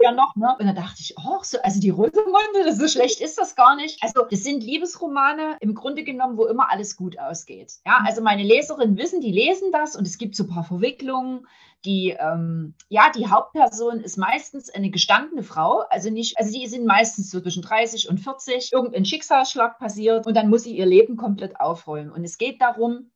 ja 0.00 0.12
noch, 0.12 0.36
ne? 0.36 0.54
Und 0.58 0.66
dann 0.66 0.76
dachte 0.76 0.96
ich, 1.00 1.14
oh, 1.18 1.38
so, 1.42 1.58
also 1.62 1.80
die 1.80 1.90
Rosamunde, 1.90 2.74
so 2.74 2.86
schlecht 2.88 3.20
ist 3.20 3.38
das 3.38 3.56
gar 3.56 3.76
nicht. 3.76 4.02
Also 4.02 4.26
das 4.30 4.44
sind 4.44 4.62
Liebesromane 4.62 5.56
im 5.60 5.74
Grunde 5.74 6.04
genommen, 6.04 6.36
wo 6.36 6.46
immer 6.46 6.70
alles 6.70 6.96
gut 6.96 7.18
ausgeht. 7.18 7.72
Ja, 7.86 8.04
also 8.06 8.22
meine 8.22 8.42
Leserinnen 8.42 8.96
wissen, 8.96 9.20
die 9.20 9.32
lesen 9.32 9.72
das 9.72 9.96
und 9.96 10.06
es 10.06 10.18
gibt 10.18 10.36
so 10.36 10.44
ein 10.44 10.50
paar 10.50 10.64
Verwicklungen. 10.64 11.46
Die, 11.84 12.16
ähm, 12.16 12.74
ja, 12.88 13.10
die 13.10 13.28
Hauptperson 13.28 14.00
ist 14.00 14.16
meistens 14.16 14.70
eine 14.70 14.90
gestandene 14.90 15.42
Frau, 15.42 15.80
also 15.90 16.10
nicht, 16.10 16.38
also 16.38 16.52
die 16.52 16.68
sind 16.68 16.86
meistens 16.86 17.30
so 17.30 17.40
zwischen 17.40 17.62
30 17.62 18.08
und 18.08 18.18
40, 18.20 18.72
irgendein 18.72 19.04
Schicksalsschlag 19.04 19.80
passiert 19.80 20.26
und 20.28 20.36
dann 20.36 20.48
muss 20.48 20.62
sie 20.62 20.76
ihr 20.76 20.86
Leben 20.86 21.16
komplett 21.16 21.58
aufräumen. 21.58 22.12
Und 22.12 22.24
es 22.24 22.38
geht 22.38 22.60
darum, 22.62 23.10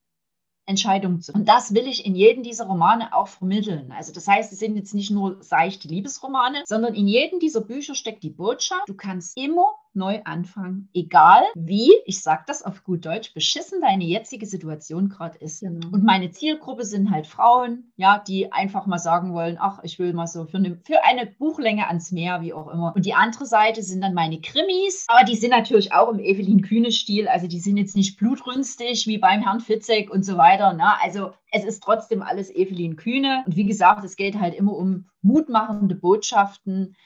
Entscheidungen 0.67 1.21
zu. 1.21 1.33
Und 1.33 1.49
das 1.49 1.75
will 1.75 1.87
ich 1.87 2.05
in 2.05 2.15
jedem 2.15 2.43
dieser 2.43 2.67
Romane 2.67 3.15
auch 3.15 3.29
vermitteln. 3.29 3.93
Also 3.93 4.13
das 4.13 4.27
heißt, 4.27 4.53
es 4.53 4.59
sind 4.59 4.77
jetzt 4.77 4.95
nicht 4.95 5.11
nur 5.11 5.43
seichte 5.43 5.89
Liebesromane, 5.89 6.63
sondern 6.67 6.95
in 6.95 7.07
jedem 7.07 7.39
dieser 7.39 7.61
Bücher 7.61 7.95
steckt 7.95 8.23
die 8.23 8.31
Botschaft, 8.31 8.89
du 8.89 8.95
kannst 8.95 9.37
immer 9.37 9.75
neu 9.97 10.21
anfangen. 10.25 10.89
Egal 10.95 11.43
wie, 11.55 11.93
ich 12.05 12.23
sage 12.23 12.45
das 12.47 12.63
auf 12.63 12.85
gut 12.85 13.05
Deutsch, 13.05 13.35
beschissen 13.35 13.81
deine 13.81 14.05
jetzige 14.05 14.47
Situation 14.47 15.09
gerade 15.09 15.39
ist. 15.39 15.61
Genau. 15.61 15.89
Und 15.89 16.05
meine 16.05 16.31
Zielgruppe 16.31 16.85
sind 16.85 17.11
halt 17.11 17.27
Frauen, 17.27 17.93
ja, 17.97 18.23
die 18.27 18.53
einfach 18.53 18.87
mal 18.87 18.99
sagen 18.99 19.33
wollen, 19.33 19.57
ach, 19.59 19.81
ich 19.83 19.99
will 19.99 20.13
mal 20.13 20.27
so 20.27 20.45
für 20.45 20.59
eine, 20.59 20.79
für 20.85 21.05
eine 21.05 21.27
Buchlänge 21.27 21.89
ans 21.89 22.13
Meer, 22.13 22.43
wie 22.43 22.53
auch 22.53 22.69
immer. 22.69 22.93
Und 22.95 23.07
die 23.07 23.15
andere 23.15 23.47
Seite 23.47 23.83
sind 23.83 24.03
dann 24.03 24.15
meine 24.15 24.41
Krimis, 24.41 25.07
aber 25.09 25.25
die 25.25 25.37
sind 25.37 25.51
natürlich 25.51 25.93
auch 25.93 26.13
im 26.13 26.21
Evelyn 26.21 26.63
Kühne-Stil. 26.63 27.29
Also 27.29 27.47
die 27.47 27.61
sind 27.61 27.77
jetzt 27.77 27.97
nicht 27.97 28.19
blutrünstig 28.19 29.07
wie 29.07 29.19
beim 29.19 29.43
Herrn 29.43 29.61
Fitzek 29.61 30.11
und 30.11 30.25
so 30.25 30.37
weiter. 30.37 30.73
Ne? 30.73 31.01
Also 31.03 31.33
es 31.51 31.65
ist 31.65 31.83
trotzdem 31.83 32.23
alles 32.23 32.55
Evelyn 32.55 32.97
Kühne. 32.97 33.43
Und 33.47 33.57
wie 33.57 33.67
gesagt, 33.67 34.05
es 34.05 34.17
geht 34.17 34.39
halt 34.39 34.55
immer 34.55 34.75
um 34.75 35.09
mutmachende 35.23 35.95
Botschaften. 35.95 36.97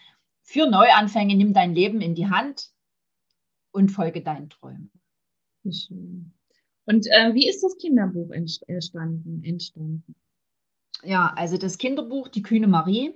Für 0.42 0.66
Neuanfänge 0.68 1.36
nimm 1.36 1.52
dein 1.52 1.74
Leben 1.74 2.00
in 2.00 2.14
die 2.14 2.28
Hand 2.28 2.70
und 3.72 3.90
folge 3.90 4.22
deinen 4.22 4.50
Träumen. 4.50 4.90
Schön. 5.70 6.32
Und 6.86 7.06
äh, 7.06 7.34
wie 7.34 7.48
ist 7.48 7.62
das 7.62 7.76
Kinderbuch 7.76 8.30
entstanden? 8.30 9.42
entstanden? 9.44 10.14
Ja, 11.02 11.32
also 11.36 11.56
das 11.56 11.78
Kinderbuch 11.78 12.28
Die 12.28 12.42
kühne 12.42 12.66
Marie. 12.66 13.14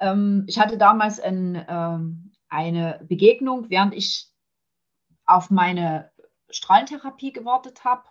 Ähm, 0.00 0.44
ich 0.46 0.58
hatte 0.58 0.76
damals 0.76 1.20
ein, 1.20 1.64
ähm, 1.68 2.32
eine 2.48 3.00
Begegnung, 3.08 3.70
während 3.70 3.94
ich 3.94 4.30
auf 5.24 5.50
meine 5.50 6.10
Strahlentherapie 6.50 7.32
gewartet 7.32 7.84
habe. 7.84 8.04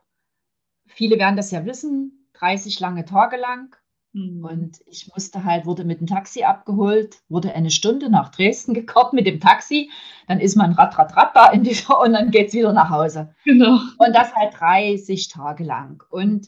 Viele 0.88 1.18
werden 1.18 1.38
das 1.38 1.52
ja 1.52 1.66
wissen, 1.66 2.30
30 2.34 2.80
lange 2.80 3.06
Tage 3.06 3.38
lang. 3.38 3.76
Mhm. 4.16 4.46
Und 4.46 4.80
ich 4.86 5.12
musste 5.14 5.44
halt, 5.44 5.66
wurde 5.66 5.84
mit 5.84 6.00
dem 6.00 6.08
Taxi 6.08 6.44
abgeholt, 6.44 7.18
wurde 7.28 7.54
eine 7.54 7.70
Stunde 7.70 8.10
nach 8.10 8.30
Dresden 8.30 8.74
gekommen 8.74 9.12
mit 9.14 9.28
dem 9.28 9.42
Taxi. 9.42 9.92
Dann 10.28 10.40
ist 10.40 10.56
man 10.56 10.72
rat, 10.72 10.98
rat, 10.98 11.16
rat 11.18 11.36
da 11.36 11.52
in 11.52 11.64
dieser 11.64 12.00
und 12.00 12.14
dann 12.14 12.32
geht 12.32 12.48
es 12.48 12.54
wieder 12.54 12.72
nach 12.72 12.90
Hause. 12.90 13.36
Genau. 13.44 13.78
Und 13.98 14.16
das 14.16 14.34
halt 14.34 14.54
30 14.58 15.28
Tage 15.28 15.66
lang. 15.66 16.02
Und 16.10 16.48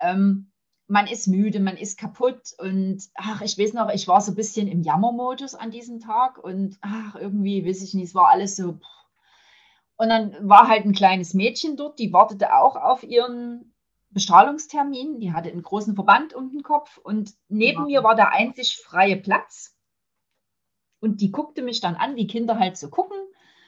ähm, 0.00 0.52
man 0.86 1.08
ist 1.08 1.26
müde, 1.26 1.58
man 1.58 1.76
ist 1.76 1.98
kaputt 1.98 2.52
und 2.58 3.02
ach, 3.14 3.42
ich 3.42 3.58
weiß 3.58 3.74
noch, 3.74 3.90
ich 3.90 4.08
war 4.08 4.20
so 4.20 4.32
ein 4.32 4.36
bisschen 4.36 4.68
im 4.68 4.82
Jammermodus 4.82 5.54
an 5.54 5.70
diesem 5.70 6.00
Tag 6.00 6.38
und 6.38 6.78
ach, 6.80 7.16
irgendwie, 7.16 7.64
weiß 7.66 7.82
ich 7.82 7.94
nicht, 7.94 8.06
es 8.06 8.14
war 8.14 8.28
alles 8.28 8.56
so. 8.56 8.78
Und 9.96 10.08
dann 10.08 10.36
war 10.48 10.66
halt 10.68 10.84
ein 10.84 10.92
kleines 10.92 11.34
Mädchen 11.34 11.76
dort, 11.76 11.98
die 11.98 12.12
wartete 12.12 12.54
auch 12.56 12.76
auf 12.76 13.02
ihren 13.04 13.69
Bestrahlungstermin. 14.10 15.20
Die 15.20 15.32
hatte 15.32 15.50
einen 15.50 15.62
großen 15.62 15.94
Verband 15.94 16.34
um 16.34 16.50
den 16.50 16.62
Kopf 16.62 16.98
und 16.98 17.34
neben 17.48 17.80
ja. 17.88 18.00
mir 18.00 18.04
war 18.04 18.14
der 18.14 18.32
einzig 18.32 18.76
freie 18.76 19.16
Platz. 19.16 19.76
Und 21.00 21.20
die 21.20 21.30
guckte 21.30 21.62
mich 21.62 21.80
dann 21.80 21.94
an, 21.94 22.16
wie 22.16 22.26
Kinder 22.26 22.58
halt 22.58 22.76
so 22.76 22.90
gucken, 22.90 23.16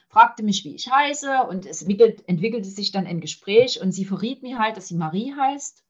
fragte 0.07 0.43
mich, 0.43 0.63
wie 0.63 0.75
ich 0.75 0.91
heiße 0.91 1.43
und 1.49 1.65
es 1.65 1.81
entwickelt, 1.81 2.27
entwickelte 2.27 2.69
sich 2.69 2.91
dann 2.91 3.07
ein 3.07 3.19
Gespräch 3.19 3.81
und 3.81 3.91
sie 3.91 4.05
verriet 4.05 4.43
mir 4.43 4.59
halt, 4.59 4.77
dass 4.77 4.87
sie 4.87 4.95
Marie 4.95 5.33
heißt 5.35 5.83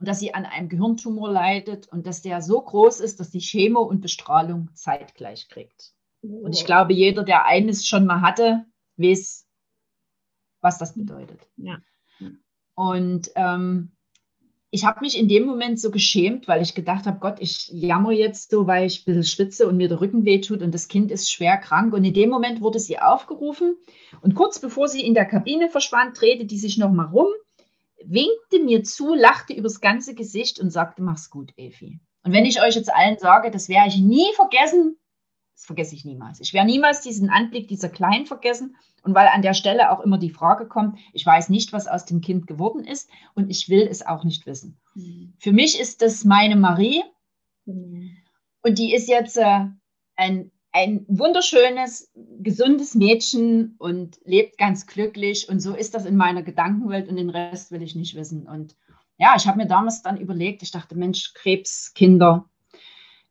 und 0.00 0.08
dass 0.08 0.18
sie 0.18 0.34
an 0.34 0.44
einem 0.44 0.68
Gehirntumor 0.68 1.30
leidet 1.30 1.86
und 1.88 2.06
dass 2.06 2.22
der 2.22 2.42
so 2.42 2.60
groß 2.60 3.00
ist, 3.00 3.20
dass 3.20 3.30
die 3.30 3.40
Chemo 3.40 3.82
und 3.82 4.00
Bestrahlung 4.00 4.70
zeitgleich 4.74 5.48
kriegt. 5.48 5.92
Oh. 6.22 6.44
Und 6.44 6.54
ich 6.56 6.64
glaube, 6.64 6.92
jeder, 6.92 7.22
der 7.22 7.46
eines 7.46 7.86
schon 7.86 8.06
mal 8.06 8.20
hatte, 8.20 8.66
weiß, 8.96 9.46
was 10.60 10.78
das 10.78 10.94
bedeutet. 10.94 11.48
Ja. 11.56 11.78
Und 12.76 13.30
ähm, 13.34 13.96
ich 14.70 14.84
habe 14.84 15.00
mich 15.00 15.18
in 15.18 15.28
dem 15.28 15.46
Moment 15.46 15.80
so 15.80 15.90
geschämt, 15.90 16.46
weil 16.46 16.60
ich 16.60 16.74
gedacht 16.74 17.06
habe, 17.06 17.18
Gott, 17.18 17.36
ich 17.40 17.68
jammer 17.72 18.12
jetzt 18.12 18.50
so, 18.50 18.66
weil 18.66 18.86
ich 18.86 19.00
ein 19.00 19.04
bisschen 19.06 19.24
schwitze 19.24 19.66
und 19.66 19.78
mir 19.78 19.88
der 19.88 20.00
Rücken 20.00 20.24
wehtut 20.24 20.60
und 20.60 20.74
das 20.74 20.88
Kind 20.88 21.10
ist 21.10 21.30
schwer 21.30 21.56
krank. 21.56 21.94
Und 21.94 22.04
in 22.04 22.12
dem 22.12 22.28
Moment 22.28 22.60
wurde 22.60 22.78
sie 22.78 22.98
aufgerufen 22.98 23.76
und 24.20 24.34
kurz 24.34 24.58
bevor 24.58 24.88
sie 24.88 25.04
in 25.04 25.14
der 25.14 25.24
Kabine 25.24 25.70
verschwand, 25.70 26.20
drehte 26.20 26.44
die 26.44 26.58
sich 26.58 26.76
nochmal 26.76 27.06
rum, 27.06 27.28
winkte 28.04 28.60
mir 28.62 28.84
zu, 28.84 29.14
lachte 29.14 29.54
übers 29.54 29.80
ganze 29.80 30.14
Gesicht 30.14 30.60
und 30.60 30.70
sagte, 30.70 31.02
mach's 31.02 31.30
gut, 31.30 31.52
Evi. 31.56 31.98
Und 32.22 32.32
wenn 32.32 32.44
ich 32.44 32.60
euch 32.60 32.74
jetzt 32.74 32.92
allen 32.92 33.18
sage, 33.18 33.50
das 33.50 33.70
werde 33.70 33.88
ich 33.88 33.98
nie 33.98 34.26
vergessen, 34.34 34.98
das 35.56 35.64
vergesse 35.64 35.94
ich 35.94 36.04
niemals. 36.04 36.38
Ich 36.40 36.52
werde 36.52 36.70
niemals 36.70 37.00
diesen 37.00 37.30
Anblick 37.30 37.66
dieser 37.66 37.88
Kleinen 37.88 38.26
vergessen. 38.26 38.76
Und 39.02 39.14
weil 39.14 39.28
an 39.28 39.40
der 39.40 39.54
Stelle 39.54 39.90
auch 39.90 40.00
immer 40.00 40.18
die 40.18 40.30
Frage 40.30 40.66
kommt, 40.66 40.98
ich 41.14 41.24
weiß 41.24 41.48
nicht, 41.48 41.72
was 41.72 41.88
aus 41.88 42.04
dem 42.04 42.20
Kind 42.20 42.46
geworden 42.46 42.84
ist 42.84 43.08
und 43.34 43.48
ich 43.48 43.70
will 43.70 43.88
es 43.90 44.04
auch 44.04 44.22
nicht 44.22 44.44
wissen. 44.44 44.78
Mhm. 44.94 45.32
Für 45.38 45.52
mich 45.52 45.80
ist 45.80 46.02
das 46.02 46.24
meine 46.24 46.56
Marie. 46.56 47.02
Mhm. 47.64 48.10
Und 48.62 48.78
die 48.78 48.92
ist 48.92 49.08
jetzt 49.08 49.38
äh, 49.38 49.66
ein, 50.16 50.50
ein 50.72 51.06
wunderschönes, 51.08 52.12
gesundes 52.40 52.94
Mädchen 52.94 53.76
und 53.78 54.18
lebt 54.24 54.58
ganz 54.58 54.86
glücklich. 54.86 55.48
Und 55.48 55.60
so 55.60 55.74
ist 55.74 55.94
das 55.94 56.04
in 56.04 56.16
meiner 56.16 56.42
Gedankenwelt 56.42 57.08
und 57.08 57.16
den 57.16 57.30
Rest 57.30 57.70
will 57.70 57.80
ich 57.80 57.94
nicht 57.94 58.14
wissen. 58.14 58.46
Und 58.46 58.76
ja, 59.16 59.34
ich 59.38 59.46
habe 59.46 59.56
mir 59.56 59.66
damals 59.66 60.02
dann 60.02 60.20
überlegt, 60.20 60.62
ich 60.62 60.70
dachte, 60.70 60.96
Mensch, 60.96 61.32
Krebskinder, 61.32 62.50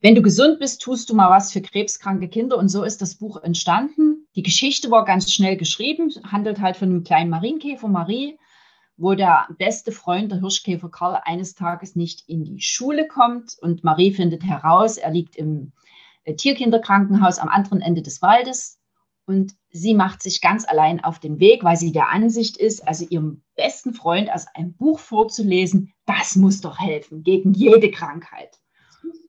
wenn 0.06 0.14
du 0.14 0.22
gesund 0.22 0.60
bist, 0.60 0.84
tust 0.84 1.10
du 1.10 1.16
mal 1.16 1.32
was 1.32 1.52
für 1.52 1.64
krebskranke 1.64 2.28
Kinder. 2.28 2.60
Und 2.60 2.70
so 2.70 2.84
ist 2.84 3.02
das 3.02 3.16
Buch 3.16 3.42
entstanden. 3.42 4.28
Die 4.36 4.44
Geschichte 4.44 4.92
war 4.92 5.04
ganz 5.04 5.34
schnell 5.34 5.58
geschrieben, 5.58 6.14
handelt 6.32 6.62
halt 6.62 6.78
von 6.78 6.90
einem 6.90 7.04
kleinen 7.04 7.32
Marienkäfer, 7.32 7.88
Marie, 7.88 8.38
wo 8.98 9.16
der 9.16 9.48
beste 9.58 9.92
Freund, 9.92 10.32
der 10.32 10.42
Hirschkäfer 10.42 10.90
Karl, 10.90 11.20
eines 11.24 11.56
Tages 11.56 11.96
nicht 11.96 12.22
in 12.30 12.44
die 12.44 12.62
Schule 12.62 13.08
kommt. 13.08 13.58
Und 13.60 13.84
Marie 13.84 14.12
findet 14.12 14.44
heraus, 14.44 14.98
er 14.98 15.10
liegt 15.10 15.38
im 15.38 15.72
äh, 16.24 16.36
Tierkinderkrankenhaus 16.36 17.40
am 17.40 17.50
anderen 17.50 17.82
Ende 17.82 18.04
des 18.04 18.22
Waldes. 18.22 18.80
Und 19.26 19.54
sie 19.72 19.96
macht 19.96 20.22
sich 20.22 20.40
ganz 20.40 20.68
allein 20.68 21.04
auf 21.04 21.18
den 21.18 21.40
Weg, 21.40 21.64
weil 21.64 21.78
sie 21.78 21.92
der 21.92 22.10
Ansicht 22.12 22.58
ist, 22.58 22.88
also 22.88 23.08
ihrem 23.10 23.42
besten 23.56 23.96
Freund 23.96 24.32
aus 24.32 24.46
einem 24.54 24.76
Buch 24.76 25.00
vorzulesen, 25.00 25.94
das 26.06 26.36
muss 26.36 26.62
doch 26.62 26.78
helfen 26.78 27.24
gegen 27.24 27.56
jede 27.56 27.90
Krankheit. 27.90 28.60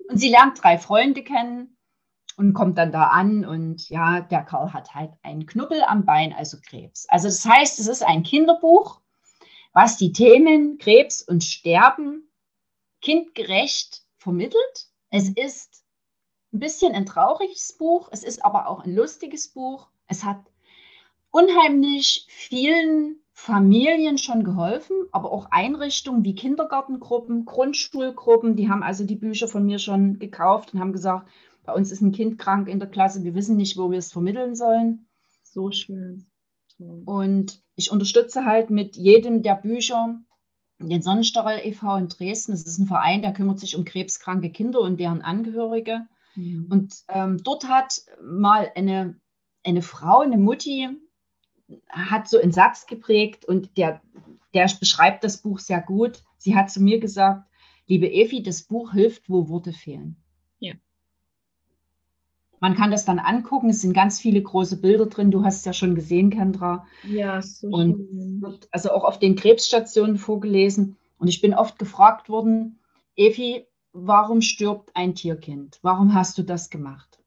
Und 0.09 0.19
sie 0.19 0.29
lernt 0.29 0.63
drei 0.63 0.79
Freunde 0.79 1.23
kennen 1.23 1.77
und 2.37 2.53
kommt 2.53 2.79
dann 2.79 2.93
da 2.93 3.09
an 3.09 3.45
und 3.45 3.89
ja, 3.89 4.21
der 4.21 4.43
Karl 4.43 4.73
hat 4.73 4.95
halt 4.95 5.13
einen 5.23 5.47
Knubbel 5.47 5.83
am 5.83 6.05
Bein, 6.05 6.33
also 6.33 6.59
Krebs. 6.61 7.07
Also 7.09 7.29
das 7.29 7.45
heißt, 7.45 7.79
es 7.79 7.87
ist 7.89 8.03
ein 8.03 8.23
Kinderbuch, 8.23 9.01
was 9.73 9.97
die 9.97 10.13
Themen 10.13 10.79
Krebs 10.79 11.23
und 11.23 11.43
Sterben 11.43 12.31
kindgerecht 13.01 14.03
vermittelt. 14.19 14.89
Es 15.11 15.31
ist 15.31 15.85
ein 16.53 16.61
bisschen 16.61 16.95
ein 16.95 17.07
trauriges 17.07 17.77
Buch, 17.77 18.09
es 18.13 18.23
ist 18.23 18.45
aber 18.45 18.69
auch 18.69 18.81
ein 18.81 18.95
lustiges 18.95 19.49
Buch. 19.49 19.89
Es 20.07 20.25
hat 20.25 20.41
unheimlich 21.31 22.27
vielen 22.29 23.23
Familien 23.39 24.17
schon 24.17 24.45
geholfen, 24.45 24.97
aber 25.13 25.31
auch 25.31 25.49
Einrichtungen 25.51 26.25
wie 26.25 26.35
Kindergartengruppen, 26.35 27.45
Grundschulgruppen, 27.45 28.57
die 28.57 28.71
haben 28.71 28.83
also 28.83 29.05
die 29.05 29.15
Bücher 29.15 29.47
von 29.47 29.67
mir 29.67 29.79
schon 29.79 30.19
gekauft 30.19 30.73
und 30.73 30.81
haben 30.81 30.95
gesagt, 30.95 31.29
bei 31.63 31.75
uns 31.75 31.93
ist 31.93 32.01
ein 32.01 32.13
Kind 32.13 32.39
krank 32.39 32.67
in 32.67 32.79
der 32.79 32.89
Klasse, 32.89 33.25
wir 33.25 33.35
wissen 33.35 33.59
nicht, 33.59 33.77
wo 33.77 33.91
wir 33.91 33.99
es 33.99 34.11
vermitteln 34.11 34.55
sollen. 34.55 35.07
So 35.43 35.71
schön. 35.71 36.25
Und 36.79 37.63
ich 37.75 37.93
unterstütze 37.93 38.47
halt 38.47 38.71
mit 38.71 38.97
jedem 38.97 39.43
der 39.43 39.57
Bücher 39.57 40.19
den 40.79 41.03
Sonnenstachel 41.03 41.61
e.V. 41.63 41.95
in 41.97 42.09
Dresden. 42.09 42.53
Das 42.53 42.63
ist 42.63 42.79
ein 42.79 42.87
Verein, 42.87 43.21
der 43.21 43.35
kümmert 43.35 43.61
sich 43.61 43.77
um 43.77 43.85
krebskranke 43.85 44.51
Kinder 44.51 44.81
und 44.81 44.99
deren 44.99 45.21
Angehörige. 45.21 46.07
Mhm. 46.37 46.69
Und 46.71 47.05
ähm, 47.09 47.43
dort 47.45 47.69
hat 47.69 48.01
mal 48.23 48.73
eine, 48.75 49.21
eine 49.63 49.83
Frau, 49.83 50.21
eine 50.21 50.39
Mutti, 50.39 50.89
hat 51.89 52.29
so 52.29 52.39
einen 52.39 52.53
Satz 52.53 52.87
geprägt 52.87 53.45
und 53.45 53.77
der, 53.77 54.01
der 54.55 54.71
beschreibt 54.79 55.25
das 55.25 55.39
Buch 55.39 55.59
sehr 55.59 55.81
gut. 55.81 56.23
Sie 56.39 56.55
hat 56.55 56.71
zu 56.71 56.83
mir 56.83 57.01
gesagt, 57.01 57.49
liebe 57.87 58.11
Evi, 58.11 58.43
das 58.43 58.63
Buch 58.63 58.93
hilft, 58.93 59.29
wo 59.29 59.49
Worte 59.49 59.73
fehlen. 59.73 60.17
Ja. 60.59 60.75
Man 62.61 62.75
kann 62.75 62.91
das 62.91 63.05
dann 63.05 63.19
angucken, 63.19 63.71
es 63.71 63.83
sind 63.83 63.93
ganz 63.93 64.21
viele 64.21 64.43
große 64.43 64.81
Bilder 64.81 65.07
drin. 65.07 65.31
Du 65.31 65.45
hast 65.45 65.59
es 65.59 65.65
ja 65.65 65.73
schon 65.73 65.95
gesehen, 65.95 66.31
Kendra. 66.31 66.87
Ja, 67.05 67.43
so 67.43 67.69
und 67.69 67.97
schön. 67.97 68.43
wird 68.43 68.69
also 68.71 68.93
auch 68.93 69.05
auf 69.05 69.19
den 69.19 69.37
Krebsstationen 69.37 70.17
vorgelesen. 70.17 70.97
Und 71.19 71.29
ich 71.29 71.41
bin 71.41 71.55
oft 71.55 71.79
gefragt 71.79 72.29
worden, 72.29 72.79
Evi, 73.15 73.67
warum 73.93 74.41
stirbt 74.41 74.91
ein 74.95 75.15
Tierkind? 75.15 75.79
Warum 75.83 76.15
hast 76.15 76.39
du 76.39 76.43
das 76.43 76.71
gemacht? 76.71 77.19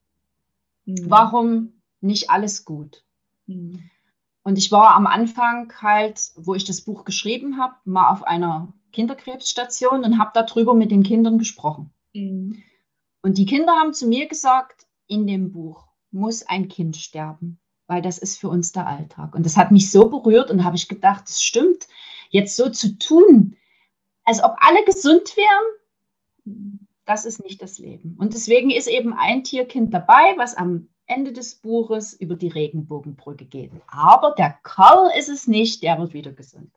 Mhm. 0.85 1.09
Warum 1.09 1.73
nicht 2.01 2.29
alles 2.29 2.65
gut? 2.65 3.03
Mhm. 3.45 3.89
Und 4.43 4.57
ich 4.57 4.71
war 4.71 4.95
am 4.95 5.05
Anfang 5.05 5.73
halt, 5.81 6.31
wo 6.35 6.55
ich 6.55 6.63
das 6.63 6.81
Buch 6.81 7.03
geschrieben 7.03 7.57
habe, 7.57 7.75
mal 7.85 8.09
auf 8.09 8.23
einer 8.23 8.73
Kinderkrebsstation 8.93 10.03
und 10.03 10.17
habe 10.17 10.31
darüber 10.33 10.73
mit 10.73 10.91
den 10.91 11.03
Kindern 11.03 11.37
gesprochen. 11.37 11.91
Mhm. 12.13 12.63
Und 13.21 13.37
die 13.37 13.45
Kinder 13.45 13.73
haben 13.73 13.93
zu 13.93 14.07
mir 14.07 14.27
gesagt, 14.27 14.87
in 15.07 15.27
dem 15.27 15.51
Buch 15.51 15.87
muss 16.11 16.43
ein 16.43 16.67
Kind 16.67 16.97
sterben, 16.97 17.59
weil 17.87 18.01
das 18.01 18.17
ist 18.17 18.39
für 18.39 18.49
uns 18.49 18.71
der 18.71 18.87
Alltag. 18.87 19.35
Und 19.35 19.45
das 19.45 19.57
hat 19.57 19.71
mich 19.71 19.91
so 19.91 20.09
berührt 20.09 20.49
und 20.49 20.63
habe 20.63 20.77
ich 20.77 20.87
gedacht, 20.87 21.23
das 21.23 21.43
stimmt, 21.43 21.87
jetzt 22.29 22.55
so 22.55 22.69
zu 22.69 22.97
tun, 22.97 23.57
als 24.23 24.43
ob 24.43 24.55
alle 24.59 24.83
gesund 24.85 25.35
wären, 25.35 26.75
das 27.05 27.25
ist 27.25 27.43
nicht 27.43 27.61
das 27.61 27.79
Leben. 27.79 28.15
Und 28.19 28.33
deswegen 28.33 28.69
ist 28.69 28.87
eben 28.87 29.13
ein 29.13 29.43
Tierkind 29.43 29.93
dabei, 29.93 30.35
was 30.37 30.55
am 30.55 30.87
Ende 31.09 31.33
des 31.33 31.55
Buches 31.55 32.13
über 32.13 32.35
die 32.35 32.47
Regenbogenbrücke 32.47 33.45
geht. 33.45 33.71
Aber 33.87 34.33
der 34.37 34.57
Karl 34.63 35.09
ist 35.17 35.29
es 35.29 35.47
nicht, 35.47 35.83
der 35.83 35.99
wird 35.99 36.13
wieder 36.13 36.31
gesund. 36.31 36.71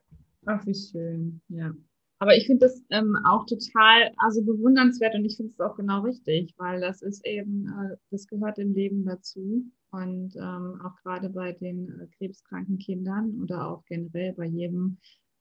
Ach, 0.47 0.67
wie 0.67 0.75
schön, 0.75 1.41
ja. 1.49 1.73
Aber 2.19 2.37
ich 2.37 2.47
finde 2.47 2.67
das 2.67 2.81
ähm, 2.91 3.17
auch 3.27 3.47
total 3.47 4.13
also 4.17 4.45
bewundernswert 4.45 5.17
und 5.17 5.25
ich 5.25 5.37
finde 5.37 5.53
es 5.53 5.61
auch 5.61 5.77
genau 5.77 6.03
richtig, 6.03 6.55
weil 6.57 6.81
das 6.81 7.03
ist 7.03 7.27
eben, 7.27 7.67
äh, 7.67 7.97
das 8.13 8.29
gehört 8.29 8.59
im 8.59 8.75
Leben 8.75 9.05
dazu. 9.05 9.65
Und 9.91 10.37
ähm, 10.37 10.81
auch 10.85 10.97
gerade 11.03 11.29
bei 11.29 11.53
den 11.53 11.89
äh, 11.89 12.07
krebskranken 12.17 12.79
Kindern 12.79 13.43
oder 13.43 13.69
auch 13.69 13.85
generell 13.87 14.33
bei 14.35 14.47
jedem, 14.47 14.99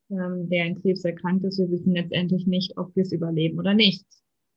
ähm, 0.09 0.49
der 0.49 0.65
an 0.65 0.81
Krebs 0.81 1.05
erkrankt 1.05 1.45
ist, 1.45 1.59
wir 1.59 1.69
wissen 1.69 1.93
letztendlich 1.93 2.47
nicht, 2.47 2.75
ob 2.77 2.95
wir 2.95 3.03
es 3.03 3.11
überleben 3.11 3.59
oder 3.59 3.75
nicht. 3.75 4.05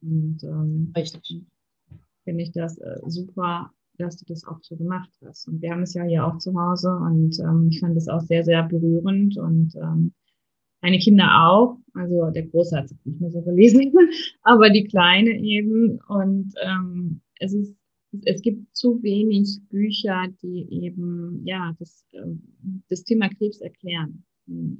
Und 0.00 0.42
ähm, 0.42 0.92
richtig. 0.96 1.44
Finde 2.24 2.42
ich 2.42 2.52
das 2.52 2.78
äh, 2.78 3.00
super, 3.06 3.70
dass 3.98 4.16
du 4.16 4.24
das 4.26 4.44
auch 4.46 4.58
so 4.62 4.76
gemacht 4.76 5.10
hast. 5.24 5.48
Und 5.48 5.62
wir 5.62 5.70
haben 5.70 5.82
es 5.82 5.94
ja 5.94 6.04
hier 6.04 6.26
auch 6.26 6.38
zu 6.38 6.54
Hause 6.54 6.90
und 6.90 7.38
ähm, 7.40 7.68
ich 7.70 7.80
fand 7.80 7.96
es 7.96 8.08
auch 8.08 8.20
sehr, 8.20 8.44
sehr 8.44 8.62
berührend 8.64 9.36
und 9.36 9.74
ähm, 9.76 10.12
meine 10.80 10.98
Kinder 10.98 11.48
auch. 11.48 11.78
Also 11.94 12.30
der 12.30 12.46
Große 12.46 12.76
hat 12.76 12.86
es 12.86 12.96
nicht 13.04 13.20
mehr 13.20 13.30
so 13.30 13.40
gelesen, 13.42 13.92
aber 14.42 14.70
die 14.70 14.84
Kleine 14.84 15.30
eben. 15.40 15.98
Und 16.08 16.52
ähm, 16.62 17.20
es 17.38 17.54
ist, 17.54 17.76
es 18.24 18.42
gibt 18.42 18.74
zu 18.76 19.02
wenig 19.02 19.60
Bücher, 19.70 20.26
die 20.42 20.66
eben 20.70 21.42
ja 21.44 21.74
das, 21.78 22.04
ähm, 22.12 22.42
das 22.88 23.04
Thema 23.04 23.28
Krebs 23.28 23.60
erklären. 23.60 24.24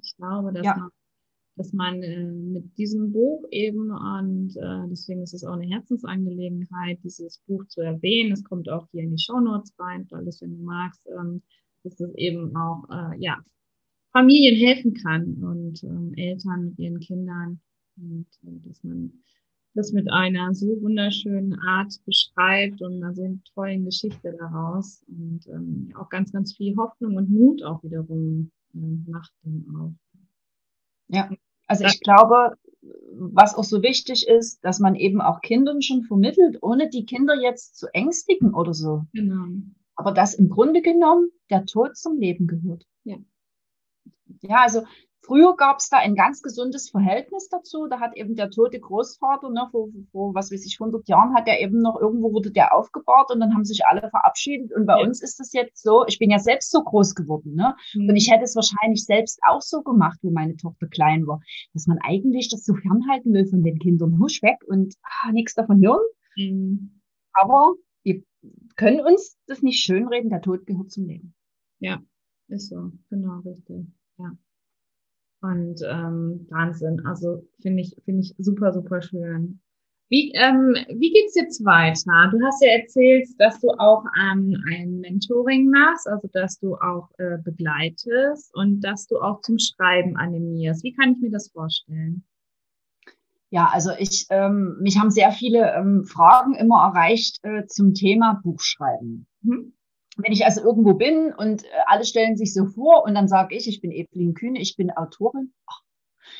Ich 0.03 0.14
glaube, 0.16 0.53
dass 0.53 0.64
ja. 0.66 0.77
man 0.77 0.90
dass 1.57 1.73
man 1.73 2.03
äh, 2.03 2.25
mit 2.25 2.77
diesem 2.77 3.12
Buch 3.12 3.45
eben 3.51 3.90
und 3.90 4.57
äh, 4.57 4.88
deswegen 4.90 5.23
ist 5.23 5.35
es 5.35 5.45
auch 5.45 5.55
eine 5.55 5.67
Herzensangelegenheit, 5.67 6.99
dieses 7.05 7.38
Buch 7.47 7.64
zu 7.67 7.81
erwähnen. 7.81 8.33
Es 8.33 8.43
kommt 8.43 8.69
auch 8.69 8.88
hier 8.90 9.03
in 9.03 9.12
die 9.12 9.23
Show 9.23 9.40
Notes 9.40 9.73
rein, 9.79 10.07
alles, 10.11 10.40
wenn 10.43 10.57
du 10.57 10.64
magst, 10.64 11.07
ähm, 11.19 11.43
dass 11.85 12.01
es 12.01 12.14
eben 12.17 12.57
auch 12.57 12.85
äh, 12.90 13.19
ja 13.19 13.38
Familien 14.12 14.57
helfen 14.57 14.95
kann 14.95 15.35
und 15.43 15.83
ähm, 15.85 16.12
Eltern 16.17 16.67
mit 16.67 16.79
ihren 16.79 17.01
Kindern 17.01 17.61
und 17.97 18.27
äh, 18.43 18.69
dass 18.69 18.83
man 18.83 19.12
das 19.75 19.93
mit 19.93 20.11
einer 20.11 20.55
so 20.55 20.81
wunderschönen 20.83 21.55
Art 21.55 21.93
beschreibt 22.07 22.81
und 22.81 23.03
einer 23.03 23.12
so 23.14 23.38
tollen 23.55 23.85
Geschichte 23.85 24.37
daraus 24.38 25.05
und 25.09 25.47
ähm, 25.49 25.93
auch 25.97 26.09
ganz, 26.09 26.31
ganz 26.33 26.57
viel 26.57 26.77
Hoffnung 26.77 27.17
und 27.17 27.29
Mut 27.29 27.62
auch 27.64 27.83
wiederum 27.83 28.53
äh, 28.75 29.11
macht 29.11 29.33
dann 29.43 29.67
auch. 29.77 30.04
Ja, 31.09 31.31
also 31.67 31.85
ich 31.85 32.01
glaube, 32.01 32.57
was 33.12 33.55
auch 33.55 33.64
so 33.64 33.83
wichtig 33.83 34.27
ist, 34.29 34.64
dass 34.64 34.79
man 34.79 34.95
eben 34.95 35.21
auch 35.21 35.40
Kindern 35.40 35.83
schon 35.83 36.03
vermittelt, 36.03 36.59
ohne 36.62 36.88
die 36.88 37.07
Kinder 37.07 37.35
jetzt 37.35 37.77
zu 37.77 37.87
ängstigen 37.95 38.55
oder 38.55 38.75
so. 38.75 39.05
Genau. 39.12 39.47
Aber 39.97 40.12
dass 40.12 40.35
im 40.35 40.49
Grunde 40.49 40.83
genommen 40.83 41.31
der 41.51 41.64
Tod 41.67 41.97
zum 41.97 42.19
Leben 42.19 42.47
gehört. 42.47 42.85
Ja. 43.05 43.17
Ja, 44.43 44.62
also 44.62 44.83
früher 45.25 45.57
gab 45.57 45.79
es 45.79 45.89
da 45.89 45.99
ein 45.99 46.15
ganz 46.15 46.43
gesundes 46.43 46.91
Verhältnis 46.91 47.49
dazu. 47.49 47.87
Da 47.89 48.01
hat 48.01 48.17
eben 48.17 48.35
der 48.35 48.51
tote 48.51 48.79
Großvater, 48.79 49.51
ne, 49.51 49.69
vor, 49.71 49.89
vor 50.13 50.35
was 50.35 50.53
weiß 50.53 50.65
ich, 50.67 50.79
100 50.81 51.09
Jahren 51.09 51.35
hat 51.35 51.49
er 51.49 51.61
eben 51.61 51.81
noch, 51.81 52.01
irgendwo 52.01 52.33
wurde 52.33 52.51
der 52.51 52.75
aufgebahrt 52.75 53.31
und 53.33 53.41
dann 53.41 53.55
haben 53.55 53.65
sich 53.65 53.87
alle 53.87 54.09
verabschiedet. 54.11 54.73
Und 54.73 54.87
bei 54.87 54.99
ja. 54.99 55.07
uns 55.07 55.23
ist 55.23 55.41
das 55.41 55.53
jetzt 55.53 55.83
so, 55.83 56.05
ich 56.07 56.19
bin 56.19 56.31
ja 56.31 56.39
selbst 56.39 56.71
so 56.71 56.83
groß 56.83 57.15
geworden, 57.15 57.55
ne? 57.55 57.75
Mhm. 57.95 58.09
Und 58.09 58.17
ich 58.17 58.31
hätte 58.31 58.45
es 58.45 58.57
wahrscheinlich 58.57 59.05
selbst 59.05 59.41
auch 59.49 59.63
so 59.63 59.83
gemacht, 59.83 60.19
wo 60.23 60.31
meine 60.31 60.57
Tochter 60.57 60.87
klein 60.87 61.27
war, 61.27 61.41
dass 61.73 61.87
man 61.87 61.99
eigentlich 62.03 62.49
das 62.49 62.65
so 62.65 62.75
fernhalten 62.75 63.33
will 63.33 63.47
von 63.47 63.63
den 63.63 63.79
Kindern. 63.79 64.19
Husch 64.19 64.43
weg 64.43 64.59
und 64.67 64.95
ah, 65.03 65.33
nichts 65.33 65.55
davon 65.55 65.81
hören. 65.85 66.05
Mhm. 66.37 67.01
Aber 67.33 67.75
wir 68.03 68.23
können 68.77 69.01
uns 69.01 69.37
das 69.47 69.63
nicht 69.63 69.81
schönreden, 69.81 70.31
der 70.31 70.43
Tod 70.43 70.67
gehört 70.67 70.91
zum 70.91 71.07
Leben. 71.07 71.35
Ja, 71.81 72.01
ist 72.49 72.69
so, 72.69 72.93
genau, 73.11 73.41
richtig. 73.41 73.87
Und 75.44 75.83
ähm, 75.87 76.46
Wahnsinn. 76.48 77.04
Also 77.04 77.46
finde 77.61 77.83
ich, 77.83 77.94
finde 78.07 78.22
ich 78.22 78.35
super, 78.38 78.72
super 78.72 79.02
schön. 79.02 79.61
Wie, 80.09 80.33
ähm, 80.35 80.74
wie 80.88 81.12
geht's 81.12 81.35
jetzt 81.35 81.62
weiter? 81.66 82.30
Du 82.30 82.42
hast 82.42 82.64
ja 82.64 82.70
erzählt, 82.78 83.28
dass 83.38 83.61
du 83.61 83.68
auch 83.78 84.04
ähm, 84.18 84.57
ein 84.70 85.00
Mentoring 85.00 85.68
machst, 85.68 86.09
also 86.09 86.28
dass 86.33 86.59
du 86.61 86.76
auch 86.76 87.11
äh, 87.18 87.37
begleitest 87.44 88.54
und 88.54 88.80
dass 88.80 89.07
du 89.07 89.18
auch 89.18 89.42
zum 89.42 89.59
Schreiben 89.59 90.16
animierst. 90.16 90.83
Wie 90.83 90.94
kann 90.94 91.12
ich 91.12 91.20
mir 91.20 91.30
das 91.30 91.50
vorstellen? 91.50 92.24
Ja, 93.50 93.68
also 93.70 93.90
ich, 93.98 94.26
ähm, 94.30 94.78
mich 94.80 94.98
haben 94.98 95.11
sehr 95.11 95.30
viele 95.30 95.74
ähm, 95.74 96.04
Fragen 96.04 96.54
immer 96.54 96.87
erreicht 96.87 97.40
äh, 97.42 97.66
zum 97.66 97.92
Thema 97.92 98.40
Buchschreiben. 98.42 99.26
Mhm 99.42 99.74
wenn 100.16 100.33
ich 100.33 100.44
also 100.44 100.62
irgendwo 100.62 100.94
bin 100.94 101.33
und 101.37 101.64
äh, 101.64 101.68
alle 101.87 102.05
stellen 102.05 102.37
sich 102.37 102.55
so 102.55 102.66
vor 102.66 103.05
und 103.05 103.14
dann 103.14 103.29
sage 103.29 103.55
ich, 103.57 103.68
ich 103.68 103.81
bin 103.81 103.90
Evelyn 103.90 104.35
Kühne, 104.35 104.61
ich 104.61 104.77
bin 104.77 104.90
Autorin, 104.90 105.53
ach, 105.66 105.81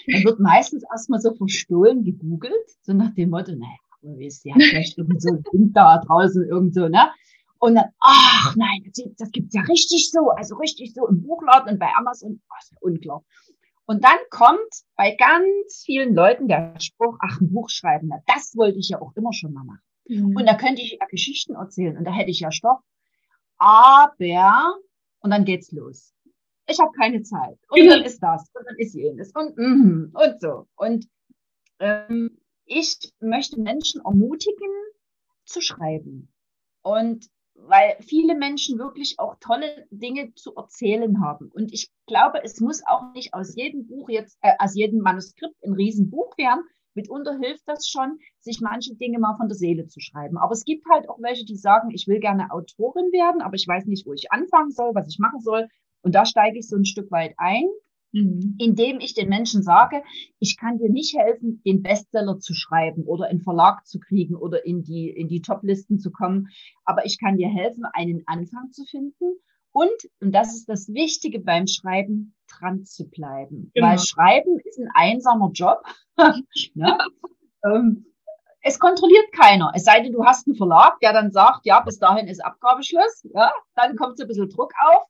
dann 0.07 0.25
wird 0.25 0.41
meistens 0.41 0.85
erstmal 0.91 1.21
so 1.21 1.35
verstohlen 1.35 2.05
gegoogelt, 2.05 2.55
so 2.83 2.93
nach 2.93 3.15
dem 3.15 3.31
Motto, 3.31 3.53
naja, 3.53 4.31
sie 4.31 4.53
hat 4.53 4.63
vielleicht 4.63 4.99
irgend 4.99 5.23
so 5.23 5.35
ein 5.35 5.43
Kind 5.43 5.77
da 5.77 5.99
draußen 5.99 6.45
irgendwo, 6.45 6.89
ne? 6.89 7.11
Und 7.59 7.77
dann, 7.77 7.87
ach 8.01 8.55
nein, 8.57 8.83
das, 8.85 9.05
das 9.17 9.31
gibt's 9.31 9.55
ja 9.55 9.63
richtig 9.63 10.11
so, 10.11 10.31
also 10.31 10.57
richtig 10.57 10.93
so 10.93 11.07
im 11.09 11.23
Buchladen 11.23 11.73
und 11.73 11.79
bei 11.79 11.91
Amazon, 11.97 12.41
oh, 12.51 12.55
ist 12.61 12.73
ja 12.73 12.79
unklar. 12.81 13.25
Und 13.87 14.05
dann 14.05 14.19
kommt 14.31 14.59
bei 14.97 15.15
ganz 15.17 15.83
vielen 15.85 16.15
Leuten 16.15 16.49
der 16.49 16.75
Spruch, 16.81 17.17
ach, 17.21 17.41
ein 17.41 17.51
Buch 17.51 17.71
schreiben, 17.71 18.09
na, 18.09 18.19
das 18.27 18.55
wollte 18.57 18.79
ich 18.79 18.91
ja 18.91 19.01
auch 19.01 19.13
immer 19.17 19.33
schon 19.33 19.53
mal 19.53 19.65
machen. 19.65 19.83
Mhm. 20.09 20.37
Und 20.37 20.47
da 20.47 20.55
könnte 20.55 20.83
ich 20.83 20.99
ja 21.01 21.07
Geschichten 21.07 21.55
erzählen 21.55 21.97
und 21.97 22.05
da 22.05 22.13
hätte 22.13 22.31
ich 22.31 22.41
ja 22.41 22.51
Stoff 22.51 22.81
aber, 23.65 24.77
und 25.21 25.31
dann 25.31 25.45
geht's 25.45 25.73
los. 25.73 26.13
Ich 26.67 26.79
habe 26.79 26.93
keine 26.93 27.23
Zeit. 27.23 27.59
Und 27.69 27.81
genau. 27.81 27.95
dann 27.97 28.05
ist 28.05 28.23
das. 28.23 28.51
Und 28.55 28.67
dann 28.67 28.77
ist 28.77 28.95
jenes. 28.95 29.33
Und, 29.35 29.57
mm, 29.57 30.13
und 30.15 30.41
so. 30.41 30.67
Und 30.77 31.07
ähm, 31.79 32.39
ich 32.67 32.99
möchte 33.21 33.61
Menschen 33.61 34.03
ermutigen, 34.05 34.71
zu 35.47 35.61
schreiben. 35.61 36.33
Und 36.83 37.29
weil 37.55 37.97
viele 38.01 38.35
Menschen 38.35 38.79
wirklich 38.79 39.19
auch 39.19 39.37
tolle 39.41 39.87
Dinge 39.91 40.35
zu 40.35 40.55
erzählen 40.57 41.23
haben. 41.23 41.51
Und 41.51 41.73
ich 41.73 41.91
glaube, 42.07 42.43
es 42.43 42.61
muss 42.61 42.83
auch 42.87 43.13
nicht 43.15 43.33
aus 43.33 43.55
jedem 43.55 43.87
Buch 43.87 44.09
jetzt, 44.09 44.37
äh, 44.43 44.55
aus 44.59 44.75
jedem 44.75 45.01
Manuskript 45.01 45.55
ein 45.65 45.73
Riesenbuch 45.73 46.37
werden, 46.37 46.65
Mitunter 46.95 47.39
hilft 47.39 47.65
das 47.67 47.89
schon, 47.89 48.19
sich 48.41 48.61
manche 48.61 48.95
Dinge 48.97 49.19
mal 49.19 49.37
von 49.37 49.49
der 49.49 49.57
Seele 49.57 49.87
zu 49.87 50.01
schreiben. 50.01 50.39
Aber 50.39 50.53
es 50.53 50.65
gibt 50.65 50.85
halt 50.91 51.09
auch 51.09 51.19
welche, 51.21 51.45
die 51.45 51.57
sagen, 51.57 51.91
ich 51.91 52.07
will 52.07 52.21
gerne 52.21 52.51
Autorin 52.51 53.13
werden, 53.13 53.43
aber 53.43 53.55
ich 53.55 53.67
weiß 53.67 53.87
nicht, 53.87 54.07
wo 54.07 54.13
ich 54.13 54.33
anfangen 54.33 54.71
soll, 54.71 54.95
was 54.95 55.09
ich 55.09 55.19
machen 55.19 55.41
soll. 55.41 55.69
Und 56.03 56.15
da 56.15 56.27
steige 56.27 56.59
ich 56.59 56.69
so 56.69 56.77
ein 56.77 56.85
Stück 56.85 57.11
weit 57.11 57.35
ein, 57.39 57.65
mhm. 58.13 58.57
indem 58.59 59.01
ich 59.01 59.15
den 59.15 59.29
Menschen 59.29 59.63
sage, 59.63 60.03
ich 60.39 60.57
kann 60.57 60.79
dir 60.79 60.91
nicht 60.91 61.17
helfen, 61.17 61.63
den 61.65 61.83
Bestseller 61.83 62.39
zu 62.39 62.55
schreiben 62.55 63.05
oder 63.05 63.27
einen 63.27 63.41
Verlag 63.41 63.87
zu 63.87 63.99
kriegen 63.99 64.37
oder 64.37 64.65
in 64.65 64.83
die, 64.83 65.09
in 65.09 65.29
die 65.29 65.43
Top-Listen 65.43 65.99
zu 65.99 66.11
kommen, 66.11 66.49
aber 66.85 67.07
ich 67.07 67.19
kann 67.19 67.37
dir 67.37 67.49
helfen, 67.49 67.85
einen 67.93 68.23
Anfang 68.27 68.71
zu 68.73 68.85
finden 68.85 69.39
und, 69.75 69.91
und 70.21 70.33
das 70.33 70.55
ist 70.55 70.69
das 70.69 70.89
Wichtige 70.89 71.41
beim 71.41 71.67
Schreiben, 71.67 72.34
dran 72.59 72.85
zu 72.85 73.09
bleiben. 73.09 73.71
Genau. 73.75 73.89
Weil 73.89 73.99
Schreiben 73.99 74.59
ist 74.65 74.79
ein 74.79 74.91
einsamer 74.95 75.51
Job. 75.53 75.83
ne? 76.75 76.99
ähm, 77.65 78.07
es 78.63 78.79
kontrolliert 78.79 79.31
keiner. 79.33 79.73
Es 79.75 79.85
sei 79.85 80.01
denn, 80.01 80.13
du 80.13 80.25
hast 80.25 80.47
einen 80.47 80.57
Verlag, 80.57 80.99
der 81.01 81.13
dann 81.13 81.31
sagt, 81.31 81.67
ja, 81.67 81.81
bis 81.81 81.99
dahin 81.99 82.29
ist 82.29 82.45
Abgabeschluss. 82.45 83.27
Ja, 83.35 83.53
dann 83.75 83.97
kommt 83.97 84.17
so 84.17 84.25
ein 84.25 84.29
bisschen 84.29 84.49
Druck 84.49 84.73
auf. 84.87 85.07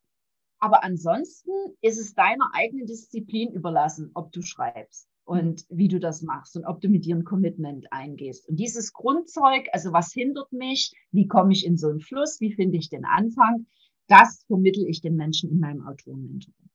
Aber 0.59 0.83
ansonsten 0.83 1.51
ist 1.81 1.99
es 1.99 2.13
deiner 2.13 2.49
eigenen 2.53 2.85
Disziplin 2.85 3.53
überlassen, 3.53 4.11
ob 4.13 4.31
du 4.31 4.41
schreibst 4.41 5.07
und 5.25 5.65
wie 5.69 5.87
du 5.87 5.99
das 5.99 6.21
machst 6.21 6.55
und 6.55 6.65
ob 6.65 6.81
du 6.81 6.89
mit 6.89 7.05
dir 7.05 7.15
ein 7.15 7.23
Commitment 7.23 7.85
eingehst. 7.91 8.47
Und 8.47 8.57
dieses 8.57 8.93
Grundzeug, 8.93 9.67
also 9.73 9.91
was 9.91 10.13
hindert 10.13 10.51
mich, 10.51 10.93
wie 11.11 11.27
komme 11.27 11.51
ich 11.51 11.65
in 11.65 11.77
so 11.77 11.89
einen 11.89 11.99
Fluss, 11.99 12.39
wie 12.41 12.53
finde 12.53 12.77
ich 12.77 12.89
den 12.89 13.05
Anfang, 13.05 13.67
das 14.07 14.43
vermittel 14.47 14.85
ich 14.87 15.01
den 15.01 15.15
Menschen 15.15 15.49
in 15.49 15.59
meinem 15.59 15.85
Autorenmentoring. 15.87 16.69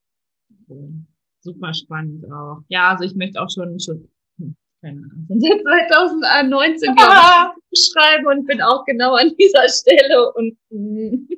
Cool. 0.70 0.92
Super 1.40 1.74
spannend 1.74 2.30
auch. 2.30 2.58
Ja, 2.68 2.90
also 2.90 3.04
ich 3.04 3.14
möchte 3.14 3.40
auch 3.40 3.48
schon, 3.50 3.80
schon 3.80 4.08
hm, 4.38 4.54
keine 4.80 5.00
Ahnung, 5.00 5.26
seit 5.28 5.88
2019 5.90 6.94
ja. 6.96 7.54
schreiben 7.74 8.26
und 8.26 8.46
bin 8.46 8.60
auch 8.62 8.84
genau 8.84 9.14
an 9.14 9.34
dieser 9.38 9.68
Stelle 9.68 10.32
und 10.34 10.56
hm. 10.70 11.28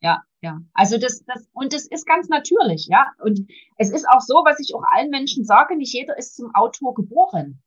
ja, 0.00 0.22
ja. 0.42 0.60
Also 0.74 0.98
das, 0.98 1.24
das, 1.24 1.48
und 1.52 1.72
das 1.72 1.86
ist 1.86 2.06
ganz 2.06 2.28
natürlich, 2.28 2.88
ja. 2.90 3.06
Und 3.22 3.48
es 3.78 3.90
ist 3.90 4.06
auch 4.08 4.20
so, 4.20 4.42
was 4.44 4.58
ich 4.60 4.74
auch 4.74 4.82
allen 4.92 5.10
Menschen 5.10 5.44
sage, 5.44 5.76
nicht 5.76 5.94
jeder 5.94 6.18
ist 6.18 6.36
zum 6.36 6.54
Autor 6.54 6.94
geboren. 6.94 7.62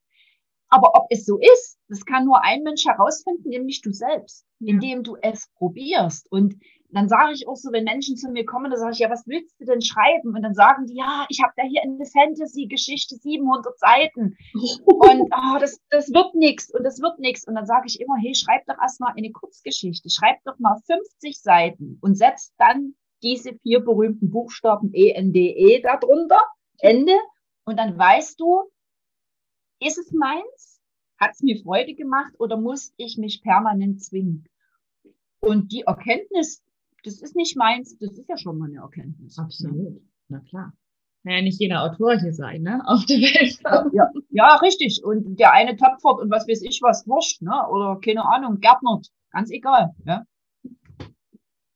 Aber 0.67 0.95
ob 0.95 1.05
es 1.09 1.25
so 1.25 1.39
ist, 1.39 1.77
das 1.87 2.05
kann 2.05 2.25
nur 2.25 2.43
ein 2.43 2.63
Mensch 2.63 2.85
herausfinden, 2.85 3.49
nämlich 3.49 3.81
du 3.81 3.93
selbst, 3.93 4.45
ja. 4.59 4.73
indem 4.73 5.03
du 5.03 5.15
es 5.21 5.47
probierst. 5.55 6.29
Und 6.31 6.55
dann 6.95 7.09
sage 7.09 7.33
ich 7.33 7.47
auch 7.47 7.55
so, 7.55 7.71
wenn 7.71 7.83
Menschen 7.83 8.15
zu 8.15 8.29
mir 8.31 8.45
kommen, 8.45 8.71
dann 8.71 8.79
sage 8.79 8.93
ich, 8.93 8.99
ja, 8.99 9.09
was 9.09 9.27
willst 9.27 9.59
du 9.59 9.65
denn 9.65 9.81
schreiben? 9.81 10.33
Und 10.35 10.41
dann 10.43 10.53
sagen 10.53 10.85
die, 10.87 10.95
ja, 10.95 11.25
ich 11.29 11.41
habe 11.43 11.51
da 11.57 11.63
hier 11.63 11.81
eine 11.81 12.05
Fantasy-Geschichte, 12.05 13.15
700 13.15 13.77
Seiten. 13.77 14.37
und 14.85 15.21
oh, 15.31 15.57
das, 15.59 15.81
das 15.89 16.13
wird 16.13 16.35
nichts 16.35 16.73
und 16.73 16.83
das 16.83 17.01
wird 17.01 17.19
nichts. 17.19 17.45
Und 17.47 17.55
dann 17.55 17.65
sage 17.65 17.87
ich 17.87 17.99
immer, 17.99 18.15
hey, 18.17 18.33
schreib 18.33 18.65
doch 18.65 18.77
erstmal 18.81 19.13
eine 19.17 19.31
Kurzgeschichte, 19.31 20.09
schreib 20.09 20.37
doch 20.45 20.57
mal 20.59 20.79
50 20.85 21.41
Seiten 21.41 21.97
und 22.01 22.15
setz 22.15 22.53
dann 22.57 22.95
diese 23.21 23.53
vier 23.55 23.79
berühmten 23.83 24.31
Buchstaben 24.31 24.91
E, 24.93 25.11
N, 25.11 25.33
D, 25.33 25.49
E 25.49 25.81
darunter, 25.81 26.41
Ende. 26.79 27.17
Und 27.65 27.77
dann 27.77 27.97
weißt 27.97 28.39
du, 28.39 28.71
ist 29.81 29.97
es 29.97 30.11
meins? 30.11 30.81
Hat 31.17 31.31
es 31.31 31.41
mir 31.41 31.61
Freude 31.61 31.93
gemacht 31.93 32.33
oder 32.39 32.57
muss 32.57 32.93
ich 32.97 33.17
mich 33.17 33.41
permanent 33.41 34.03
zwingen? 34.03 34.47
Und 35.39 35.71
die 35.71 35.81
Erkenntnis, 35.81 36.63
das 37.05 37.21
ist 37.21 37.35
nicht 37.35 37.55
meins, 37.55 37.97
das 37.99 38.17
ist 38.17 38.27
ja 38.29 38.37
schon 38.37 38.57
mal 38.57 38.69
eine 38.69 38.79
Erkenntnis. 38.79 39.37
Absolut, 39.37 40.01
na 40.27 40.39
klar. 40.39 40.73
Naja, 41.23 41.41
nicht 41.41 41.59
jeder 41.59 41.83
Autor 41.83 42.19
hier 42.19 42.33
sein, 42.33 42.61
ne? 42.61 42.81
Auf 42.85 43.05
der 43.05 43.17
Welt. 43.17 43.59
Ja, 43.63 43.89
ja, 43.93 44.11
ja, 44.29 44.55
richtig. 44.57 45.01
Und 45.03 45.39
der 45.39 45.53
eine 45.53 45.75
töpfert 45.75 46.19
und 46.19 46.29
was 46.29 46.47
weiß 46.47 46.61
ich 46.61 46.81
was, 46.83 47.07
wurscht, 47.07 47.41
ne? 47.41 47.67
Oder 47.69 47.99
keine 48.03 48.25
Ahnung, 48.25 48.59
gärtnert. 48.59 49.07
Ganz 49.31 49.49
egal, 49.49 49.95
ja. 50.05 50.23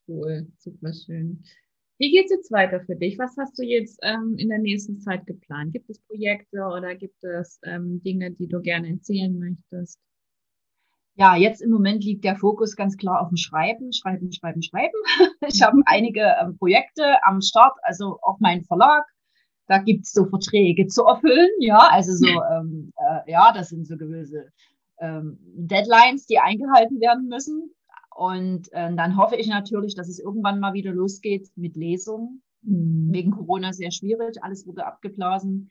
Cool, 0.08 0.48
super 0.58 0.94
schön. 0.94 1.44
Wie 1.98 2.12
geht's 2.12 2.32
jetzt 2.32 2.52
weiter 2.52 2.80
für 2.82 2.96
dich? 2.96 3.20
Was 3.20 3.36
hast 3.38 3.60
du 3.60 3.64
jetzt 3.64 4.00
ähm, 4.04 4.36
in 4.38 4.50
der 4.50 4.60
nächsten 4.60 5.00
Zeit 5.00 5.26
geplant? 5.26 5.74
Gibt 5.74 5.90
es 5.90 6.00
Projekte 6.00 6.62
oder 6.62 6.96
gibt 6.96 7.22
es 7.24 7.60
ähm, 7.64 8.02
Dinge, 8.04 8.32
die 8.32 8.48
du 8.48 8.62
gerne 8.62 8.90
erzählen 8.90 9.38
möchtest? 9.38 10.00
Ja, 11.20 11.36
jetzt 11.36 11.62
im 11.62 11.70
Moment 11.70 12.06
liegt 12.06 12.24
der 12.24 12.38
Fokus 12.38 12.78
ganz 12.78 12.96
klar 12.96 13.22
auf 13.22 13.28
dem 13.28 13.36
Schreiben, 13.36 13.92
Schreiben, 13.92 14.32
Schreiben, 14.32 14.62
Schreiben. 14.62 14.98
Ich 15.50 15.62
habe 15.62 15.76
mhm. 15.76 15.84
einige 15.86 16.22
ähm, 16.42 16.58
Projekte 16.58 17.18
am 17.24 17.42
Start, 17.42 17.74
also 17.84 18.20
auch 18.22 18.38
mein 18.40 18.64
Verlag. 18.64 19.04
Da 19.68 19.80
gibt's 19.80 20.14
so 20.14 20.26
Verträge 20.26 20.88
zu 20.88 21.04
erfüllen, 21.04 21.50
ja, 21.60 21.90
also 21.92 22.14
so, 22.14 22.26
ähm, 22.26 22.94
äh, 22.96 23.32
ja, 23.32 23.52
das 23.52 23.70
sind 23.70 23.86
so 23.86 23.98
gewisse 23.98 24.52
ähm, 25.00 25.38
Deadlines, 25.42 26.26
die 26.26 26.40
eingehalten 26.40 27.02
werden 27.02 27.28
müssen. 27.28 27.70
Und 28.16 28.72
äh, 28.72 28.96
dann 28.96 29.18
hoffe 29.18 29.36
ich 29.36 29.48
natürlich, 29.48 29.96
dass 29.96 30.08
es 30.08 30.20
irgendwann 30.20 30.62
mal 30.62 30.74
wieder 30.74 30.94
losgeht 30.94 31.50
mit 31.56 31.76
Lesungen. 31.76 32.42
Mhm. 32.62 33.10
Wegen 33.12 33.32
Corona 33.32 33.74
sehr 33.74 33.92
schwierig, 33.92 34.42
alles 34.42 34.66
wurde 34.66 34.86
abgeblasen. 34.86 35.70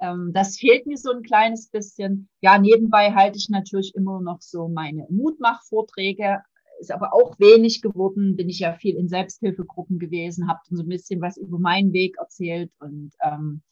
Ähm, 0.00 0.32
das 0.32 0.58
fehlt 0.58 0.86
mir 0.86 0.96
so 0.96 1.10
ein 1.12 1.22
kleines 1.22 1.68
bisschen. 1.68 2.28
Ja, 2.40 2.58
nebenbei 2.58 3.12
halte 3.12 3.38
ich 3.38 3.48
natürlich 3.48 3.94
immer 3.94 4.20
noch 4.20 4.40
so 4.40 4.68
meine 4.68 5.06
Mutmachvorträge. 5.10 6.42
Ist 6.80 6.92
aber 6.92 7.12
auch 7.12 7.38
wenig 7.40 7.82
geworden. 7.82 8.36
Bin 8.36 8.48
ich 8.48 8.60
ja 8.60 8.72
viel 8.72 8.96
in 8.96 9.08
Selbsthilfegruppen 9.08 9.98
gewesen, 9.98 10.48
habe 10.48 10.60
so 10.70 10.82
ein 10.82 10.88
bisschen 10.88 11.20
was 11.20 11.36
über 11.36 11.58
meinen 11.58 11.92
Weg 11.92 12.16
erzählt 12.18 12.70
und 12.78 13.10
ähm, 13.20 13.62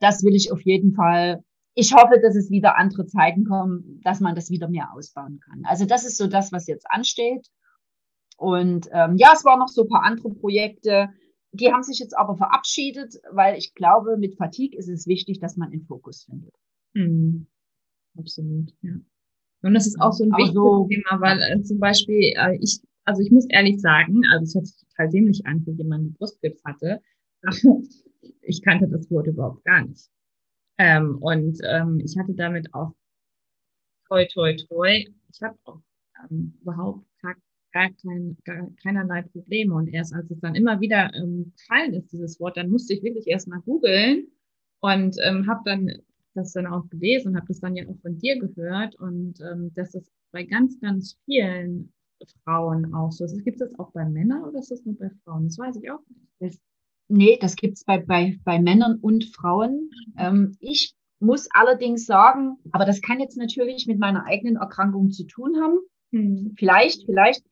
das 0.00 0.24
will 0.24 0.34
ich 0.34 0.50
auf 0.50 0.60
jeden 0.62 0.94
Fall. 0.94 1.44
Ich 1.74 1.94
hoffe, 1.94 2.20
dass 2.20 2.34
es 2.34 2.50
wieder 2.50 2.76
andere 2.76 3.06
Zeiten 3.06 3.44
kommen, 3.44 4.00
dass 4.02 4.20
man 4.20 4.34
das 4.34 4.50
wieder 4.50 4.68
mehr 4.68 4.92
ausbauen 4.92 5.38
kann. 5.38 5.62
Also 5.64 5.86
das 5.86 6.04
ist 6.04 6.18
so 6.18 6.26
das, 6.26 6.52
was 6.52 6.66
jetzt 6.66 6.86
ansteht. 6.90 7.46
Und 8.36 8.88
ähm, 8.92 9.16
ja, 9.16 9.30
es 9.32 9.44
waren 9.44 9.60
noch 9.60 9.68
so 9.68 9.82
ein 9.82 9.88
paar 9.88 10.02
andere 10.02 10.30
Projekte 10.30 11.10
die 11.52 11.72
haben 11.72 11.82
sich 11.82 11.98
jetzt 11.98 12.16
aber 12.16 12.36
verabschiedet, 12.36 13.20
weil 13.30 13.58
ich 13.58 13.74
glaube, 13.74 14.16
mit 14.16 14.36
Fatigue 14.36 14.78
ist 14.78 14.88
es 14.88 15.06
wichtig, 15.06 15.38
dass 15.38 15.56
man 15.56 15.70
den 15.70 15.84
Fokus 15.84 16.24
findet. 16.24 16.54
Mhm. 16.94 17.46
Absolut, 18.18 18.74
ja. 18.82 18.92
Und 19.62 19.74
das 19.74 19.86
ist 19.86 20.00
auch 20.00 20.12
so 20.12 20.24
ein 20.24 20.30
wichtiges 20.32 20.54
so, 20.54 20.88
Thema, 20.88 21.20
weil 21.20 21.40
äh, 21.40 21.62
zum 21.62 21.78
Beispiel 21.78 22.34
äh, 22.36 22.58
ich, 22.60 22.80
also 23.04 23.22
ich 23.22 23.30
muss 23.30 23.46
ehrlich 23.48 23.80
sagen, 23.80 24.22
also 24.32 24.44
es 24.44 24.54
hört 24.54 24.66
sich 24.66 24.76
total 24.88 25.08
dämlich 25.10 25.46
an 25.46 25.62
für 25.62 25.70
jemanden, 25.70 26.08
der 26.08 26.18
Brustkrebs 26.18 26.62
hatte. 26.64 27.00
ich 28.42 28.62
kannte 28.62 28.88
das 28.88 29.10
Wort 29.10 29.28
überhaupt 29.28 29.64
gar 29.64 29.84
nicht. 29.84 30.10
Ähm, 30.78 31.18
und 31.20 31.58
ähm, 31.64 32.00
ich 32.04 32.16
hatte 32.18 32.34
damit 32.34 32.74
auch 32.74 32.92
toi, 34.08 34.26
toi, 34.26 34.56
toi. 34.56 35.04
Ich 35.32 35.42
habe 35.42 35.56
auch 35.64 35.80
ähm, 36.28 36.54
überhaupt 36.60 37.06
gar, 37.72 37.90
kein, 37.90 38.36
gar 38.44 38.70
keinerlei 38.82 39.22
Probleme. 39.22 39.74
Und 39.74 39.88
erst 39.88 40.14
als 40.14 40.30
es 40.30 40.40
dann 40.40 40.54
immer 40.54 40.80
wieder 40.80 41.12
ähm, 41.14 41.52
gefallen 41.56 41.94
ist, 41.94 42.12
dieses 42.12 42.40
Wort, 42.40 42.56
dann 42.56 42.70
musste 42.70 42.94
ich 42.94 43.02
wirklich 43.02 43.26
erst 43.26 43.48
mal 43.48 43.60
googeln 43.60 44.28
und 44.80 45.16
ähm, 45.22 45.46
habe 45.46 45.62
dann 45.64 45.90
das 46.34 46.52
dann 46.52 46.66
auch 46.66 46.88
gelesen 46.88 47.28
und 47.28 47.36
habe 47.36 47.48
das 47.48 47.60
dann 47.60 47.76
ja 47.76 47.86
auch 47.88 47.98
von 48.00 48.18
dir 48.18 48.38
gehört. 48.38 48.94
Und 48.96 49.40
ähm, 49.40 49.72
dass 49.74 49.92
das 49.92 50.10
bei 50.30 50.44
ganz, 50.44 50.80
ganz 50.80 51.18
vielen 51.26 51.92
Frauen 52.44 52.94
auch 52.94 53.12
so 53.12 53.24
ist. 53.24 53.44
Gibt 53.44 53.60
es 53.60 53.70
das 53.70 53.78
auch 53.78 53.92
bei 53.92 54.04
Männern 54.04 54.44
oder 54.44 54.58
ist 54.58 54.70
das 54.70 54.84
nur 54.84 54.96
bei 54.96 55.10
Frauen? 55.24 55.46
Das 55.46 55.58
weiß 55.58 55.76
ich 55.76 55.90
auch 55.90 56.00
nicht. 56.08 56.28
Das, 56.40 56.58
nee, 57.08 57.38
das 57.40 57.56
gibt 57.56 57.78
es 57.78 57.84
bei, 57.84 57.98
bei, 57.98 58.38
bei 58.44 58.60
Männern 58.60 58.98
und 59.00 59.24
Frauen. 59.24 59.90
Ähm, 60.18 60.56
ich 60.60 60.94
muss 61.20 61.48
allerdings 61.52 62.06
sagen, 62.06 62.56
aber 62.72 62.84
das 62.84 63.00
kann 63.00 63.20
jetzt 63.20 63.36
natürlich 63.36 63.86
mit 63.86 63.98
meiner 63.98 64.24
eigenen 64.26 64.56
Erkrankung 64.56 65.10
zu 65.10 65.24
tun 65.24 65.56
haben. 65.60 65.78
Hm. 66.12 66.54
Vielleicht, 66.58 67.04
vielleicht 67.06 67.44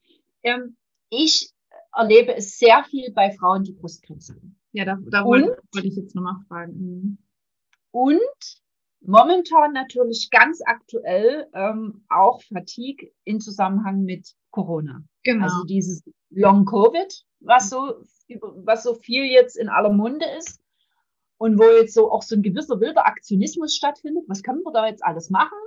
ähm, 0.43 0.77
ich 1.09 1.51
erlebe 1.93 2.35
es 2.35 2.57
sehr 2.57 2.83
viel 2.83 3.11
bei 3.13 3.31
Frauen, 3.31 3.63
die 3.63 3.73
Brustkrebs 3.73 4.29
haben. 4.29 4.57
Ja, 4.71 4.85
da, 4.85 4.97
da 5.09 5.25
wollte, 5.25 5.61
wollte 5.73 5.87
ich 5.87 5.95
jetzt 5.95 6.15
nochmal 6.15 6.37
fragen. 6.47 6.73
Mhm. 6.73 7.17
Und 7.91 8.61
momentan 9.01 9.73
natürlich 9.73 10.29
ganz 10.31 10.61
aktuell 10.65 11.47
ähm, 11.53 12.05
auch 12.09 12.41
Fatigue 12.43 13.11
in 13.25 13.41
Zusammenhang 13.41 14.03
mit 14.03 14.33
Corona. 14.51 15.03
Genau. 15.23 15.45
Also 15.45 15.63
dieses 15.65 16.03
Long 16.29 16.65
Covid, 16.65 17.25
was 17.41 17.69
so, 17.69 18.03
was 18.39 18.83
so 18.83 18.95
viel 18.95 19.25
jetzt 19.25 19.57
in 19.57 19.69
aller 19.69 19.91
Munde 19.91 20.25
ist 20.37 20.61
und 21.37 21.57
wo 21.57 21.63
jetzt 21.63 21.93
so 21.93 22.11
auch 22.11 22.23
so 22.23 22.35
ein 22.35 22.43
gewisser 22.43 22.79
wilder 22.79 23.05
Aktionismus 23.05 23.75
stattfindet. 23.75 24.23
Was 24.27 24.43
können 24.43 24.61
wir 24.63 24.71
da 24.71 24.87
jetzt 24.87 25.03
alles 25.03 25.29
machen? 25.29 25.57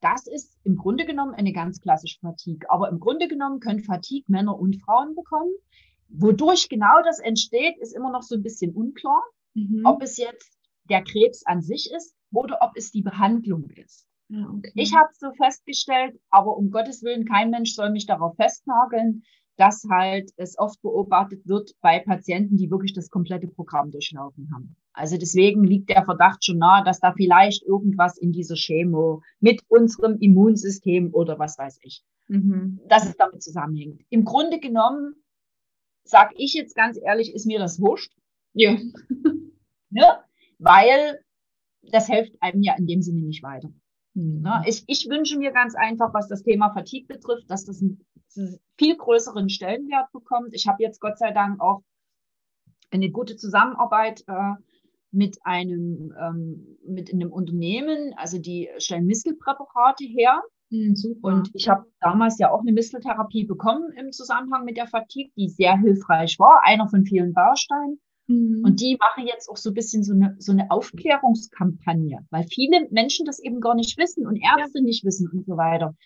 Das 0.00 0.26
ist 0.26 0.56
im 0.64 0.76
Grunde 0.76 1.04
genommen 1.04 1.34
eine 1.34 1.52
ganz 1.52 1.80
klassische 1.80 2.20
Fatigue. 2.20 2.70
Aber 2.70 2.88
im 2.88 3.00
Grunde 3.00 3.28
genommen 3.28 3.60
können 3.60 3.80
Fatigue 3.80 4.24
Männer 4.28 4.58
und 4.58 4.80
Frauen 4.82 5.14
bekommen. 5.14 5.52
Wodurch 6.08 6.68
genau 6.68 7.02
das 7.04 7.18
entsteht, 7.18 7.76
ist 7.78 7.94
immer 7.94 8.10
noch 8.10 8.22
so 8.22 8.36
ein 8.36 8.42
bisschen 8.42 8.74
unklar. 8.74 9.22
Mhm. 9.54 9.82
Ob 9.84 10.02
es 10.02 10.16
jetzt 10.16 10.56
der 10.88 11.02
Krebs 11.02 11.44
an 11.44 11.62
sich 11.62 11.90
ist 11.94 12.14
oder 12.32 12.58
ob 12.60 12.72
es 12.76 12.90
die 12.90 13.02
Behandlung 13.02 13.68
ist. 13.70 14.06
Ja, 14.28 14.48
okay. 14.50 14.72
Ich 14.74 14.94
habe 14.94 15.08
so 15.14 15.32
festgestellt, 15.32 16.18
aber 16.30 16.56
um 16.56 16.70
Gottes 16.70 17.02
Willen, 17.02 17.24
kein 17.24 17.50
Mensch 17.50 17.74
soll 17.74 17.90
mich 17.90 18.06
darauf 18.06 18.36
festnageln, 18.36 19.22
dass 19.56 19.84
halt 19.90 20.30
es 20.36 20.58
oft 20.58 20.80
beobachtet 20.82 21.46
wird 21.46 21.72
bei 21.80 21.98
Patienten, 21.98 22.56
die 22.56 22.70
wirklich 22.70 22.92
das 22.92 23.10
komplette 23.10 23.48
Programm 23.48 23.90
durchlaufen 23.90 24.50
haben. 24.54 24.76
Also 24.98 25.16
deswegen 25.16 25.62
liegt 25.62 25.90
der 25.90 26.04
Verdacht 26.04 26.44
schon 26.44 26.58
nahe, 26.58 26.82
dass 26.82 26.98
da 26.98 27.12
vielleicht 27.12 27.62
irgendwas 27.62 28.18
in 28.18 28.32
dieser 28.32 28.56
Chemo 28.56 29.22
mit 29.38 29.62
unserem 29.68 30.18
Immunsystem 30.18 31.14
oder 31.14 31.38
was 31.38 31.56
weiß 31.56 31.78
ich, 31.82 32.02
mhm. 32.26 32.80
dass 32.88 33.06
es 33.06 33.16
damit 33.16 33.40
zusammenhängt. 33.40 34.02
Im 34.10 34.24
Grunde 34.24 34.58
genommen 34.58 35.14
sag 36.02 36.32
ich 36.36 36.52
jetzt 36.54 36.74
ganz 36.74 36.98
ehrlich, 37.00 37.32
ist 37.32 37.46
mir 37.46 37.60
das 37.60 37.80
wurscht. 37.80 38.12
Ja. 38.52 38.76
Ne? 39.90 40.04
Weil 40.58 41.24
das 41.80 42.08
hilft 42.08 42.42
einem 42.42 42.60
ja 42.60 42.74
in 42.76 42.86
dem 42.86 43.00
Sinne 43.00 43.22
nicht 43.22 43.42
weiter. 43.42 43.72
Mhm. 44.12 44.42
Ne? 44.42 44.62
Ich, 44.66 44.84
ich 44.86 45.08
wünsche 45.08 45.38
mir 45.38 45.50
ganz 45.50 45.74
einfach, 45.74 46.12
was 46.12 46.28
das 46.28 46.42
Thema 46.42 46.74
Fatigue 46.74 47.06
betrifft, 47.06 47.50
dass 47.50 47.64
das 47.64 47.80
einen 47.80 48.04
viel 48.76 48.98
größeren 48.98 49.48
Stellenwert 49.48 50.12
bekommt. 50.12 50.52
Ich 50.52 50.66
habe 50.66 50.82
jetzt 50.82 51.00
Gott 51.00 51.16
sei 51.16 51.30
Dank 51.32 51.58
auch 51.62 51.82
eine 52.90 53.10
gute 53.10 53.36
Zusammenarbeit 53.36 54.24
äh, 54.26 54.52
mit 55.10 55.38
einem 55.44 56.12
ähm, 56.20 56.78
mit 56.86 57.12
einem 57.12 57.32
Unternehmen, 57.32 58.14
also 58.16 58.38
die 58.38 58.68
stellen 58.78 59.06
Mistelpräparate 59.06 60.04
her. 60.04 60.42
Mhm. 60.70 60.94
Und 61.22 61.50
ich 61.54 61.68
habe 61.68 61.86
damals 62.00 62.38
ja 62.38 62.50
auch 62.50 62.60
eine 62.60 62.72
Misteltherapie 62.72 63.44
bekommen 63.44 63.90
im 63.96 64.12
Zusammenhang 64.12 64.64
mit 64.64 64.76
der 64.76 64.86
Fatigue, 64.86 65.32
die 65.36 65.48
sehr 65.48 65.78
hilfreich 65.78 66.38
war, 66.38 66.60
einer 66.64 66.88
von 66.88 67.04
vielen 67.04 67.32
Bausteinen. 67.32 68.00
Mhm. 68.26 68.62
Und 68.64 68.80
die 68.80 68.98
machen 69.00 69.26
jetzt 69.26 69.48
auch 69.48 69.56
so 69.56 69.70
ein 69.70 69.74
bisschen 69.74 70.02
so 70.02 70.12
eine, 70.12 70.36
so 70.38 70.52
eine 70.52 70.70
Aufklärungskampagne, 70.70 72.26
weil 72.30 72.44
viele 72.44 72.86
Menschen 72.90 73.24
das 73.24 73.38
eben 73.38 73.60
gar 73.60 73.74
nicht 73.74 73.96
wissen 73.96 74.26
und 74.26 74.36
Ärzte 74.36 74.82
nicht 74.82 75.04
wissen 75.04 75.28
und 75.30 75.46
so 75.46 75.56
weiter. 75.56 75.96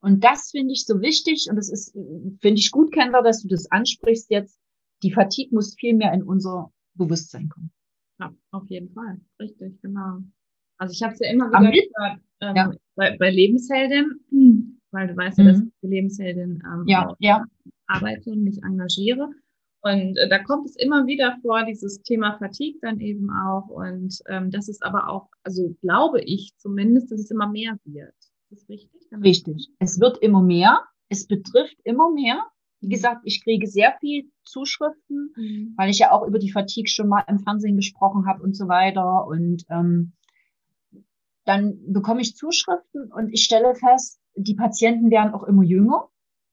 Und 0.00 0.24
das 0.24 0.50
finde 0.50 0.72
ich 0.72 0.84
so 0.84 1.00
wichtig 1.00 1.46
und 1.48 1.56
das 1.56 1.70
ist, 1.70 1.92
finde 1.92 2.58
ich 2.58 2.70
gut, 2.70 2.92
Kendra, 2.92 3.22
dass 3.22 3.42
du 3.42 3.48
das 3.48 3.70
ansprichst 3.70 4.30
jetzt. 4.30 4.58
Die 5.02 5.12
Fatigue 5.12 5.54
muss 5.54 5.74
viel 5.78 5.94
mehr 5.94 6.12
in 6.12 6.22
unser 6.22 6.70
Bewusstsein 6.94 7.48
kommen. 7.48 7.72
Ja, 8.20 8.32
auf 8.52 8.68
jeden 8.68 8.90
Fall. 8.92 9.20
Richtig, 9.40 9.80
genau. 9.82 10.18
Also 10.78 10.92
ich 10.92 11.02
habe 11.02 11.12
es 11.14 11.20
ja 11.20 11.30
immer 11.30 11.52
Am 11.54 11.62
wieder 11.64 11.70
Mit- 11.70 11.92
gehört, 11.94 12.20
ähm, 12.40 12.56
Ja. 12.56 12.72
bei, 12.96 13.16
bei 13.18 13.30
Lebensheldin, 13.30 14.20
weil 14.90 15.08
du 15.08 15.16
weißt 15.16 15.38
ja, 15.38 15.44
dass 15.44 15.58
Mhm. 15.58 15.66
ich 15.68 15.74
für 15.80 15.86
Lebensheldin 15.88 16.62
ähm, 16.66 16.84
Ja, 16.86 17.14
ja, 17.20 17.44
arbeite 17.86 18.30
und 18.30 18.42
mich 18.44 18.62
engagiere. 18.62 19.30
Und 19.84 20.16
äh, 20.16 20.28
da 20.28 20.38
kommt 20.42 20.66
es 20.66 20.76
immer 20.76 21.06
wieder 21.06 21.36
vor, 21.42 21.64
dieses 21.64 22.02
Thema 22.02 22.38
Fatigue 22.38 22.78
dann 22.82 23.00
eben 23.00 23.30
auch. 23.30 23.68
Und 23.68 24.16
ähm, 24.28 24.50
das 24.50 24.68
ist 24.68 24.82
aber 24.84 25.08
auch, 25.08 25.28
also 25.42 25.74
glaube 25.82 26.20
ich 26.22 26.52
zumindest, 26.58 27.10
dass 27.10 27.20
es 27.20 27.30
immer 27.30 27.48
mehr 27.48 27.76
wird. 27.84 28.14
Ist 28.50 28.62
das 28.62 28.68
richtig? 28.68 29.00
Richtig. 29.22 29.68
Es 29.80 29.98
wird 29.98 30.18
immer 30.18 30.42
mehr. 30.42 30.80
Es 31.08 31.26
betrifft 31.26 31.76
immer 31.84 32.12
mehr. 32.12 32.44
Wie 32.82 32.88
gesagt, 32.88 33.22
ich 33.24 33.42
kriege 33.44 33.66
sehr 33.66 33.96
viel 34.00 34.30
Zuschriften, 34.44 35.32
Mhm. 35.36 35.74
weil 35.76 35.88
ich 35.88 36.00
ja 36.00 36.10
auch 36.10 36.26
über 36.26 36.38
die 36.38 36.50
Fatigue 36.50 36.88
schon 36.88 37.08
mal 37.08 37.24
im 37.28 37.38
Fernsehen 37.38 37.76
gesprochen 37.76 38.26
habe 38.26 38.42
und 38.42 38.54
so 38.54 38.68
weiter. 38.68 39.26
Und 39.26 39.64
ähm, 39.70 40.12
dann 41.44 41.78
bekomme 41.92 42.20
ich 42.20 42.36
Zuschriften 42.36 43.12
und 43.12 43.32
ich 43.32 43.44
stelle 43.44 43.74
fest, 43.74 44.20
die 44.34 44.54
Patienten 44.54 45.10
werden 45.10 45.32
auch 45.32 45.44
immer 45.44 45.62
jünger. 45.62 46.08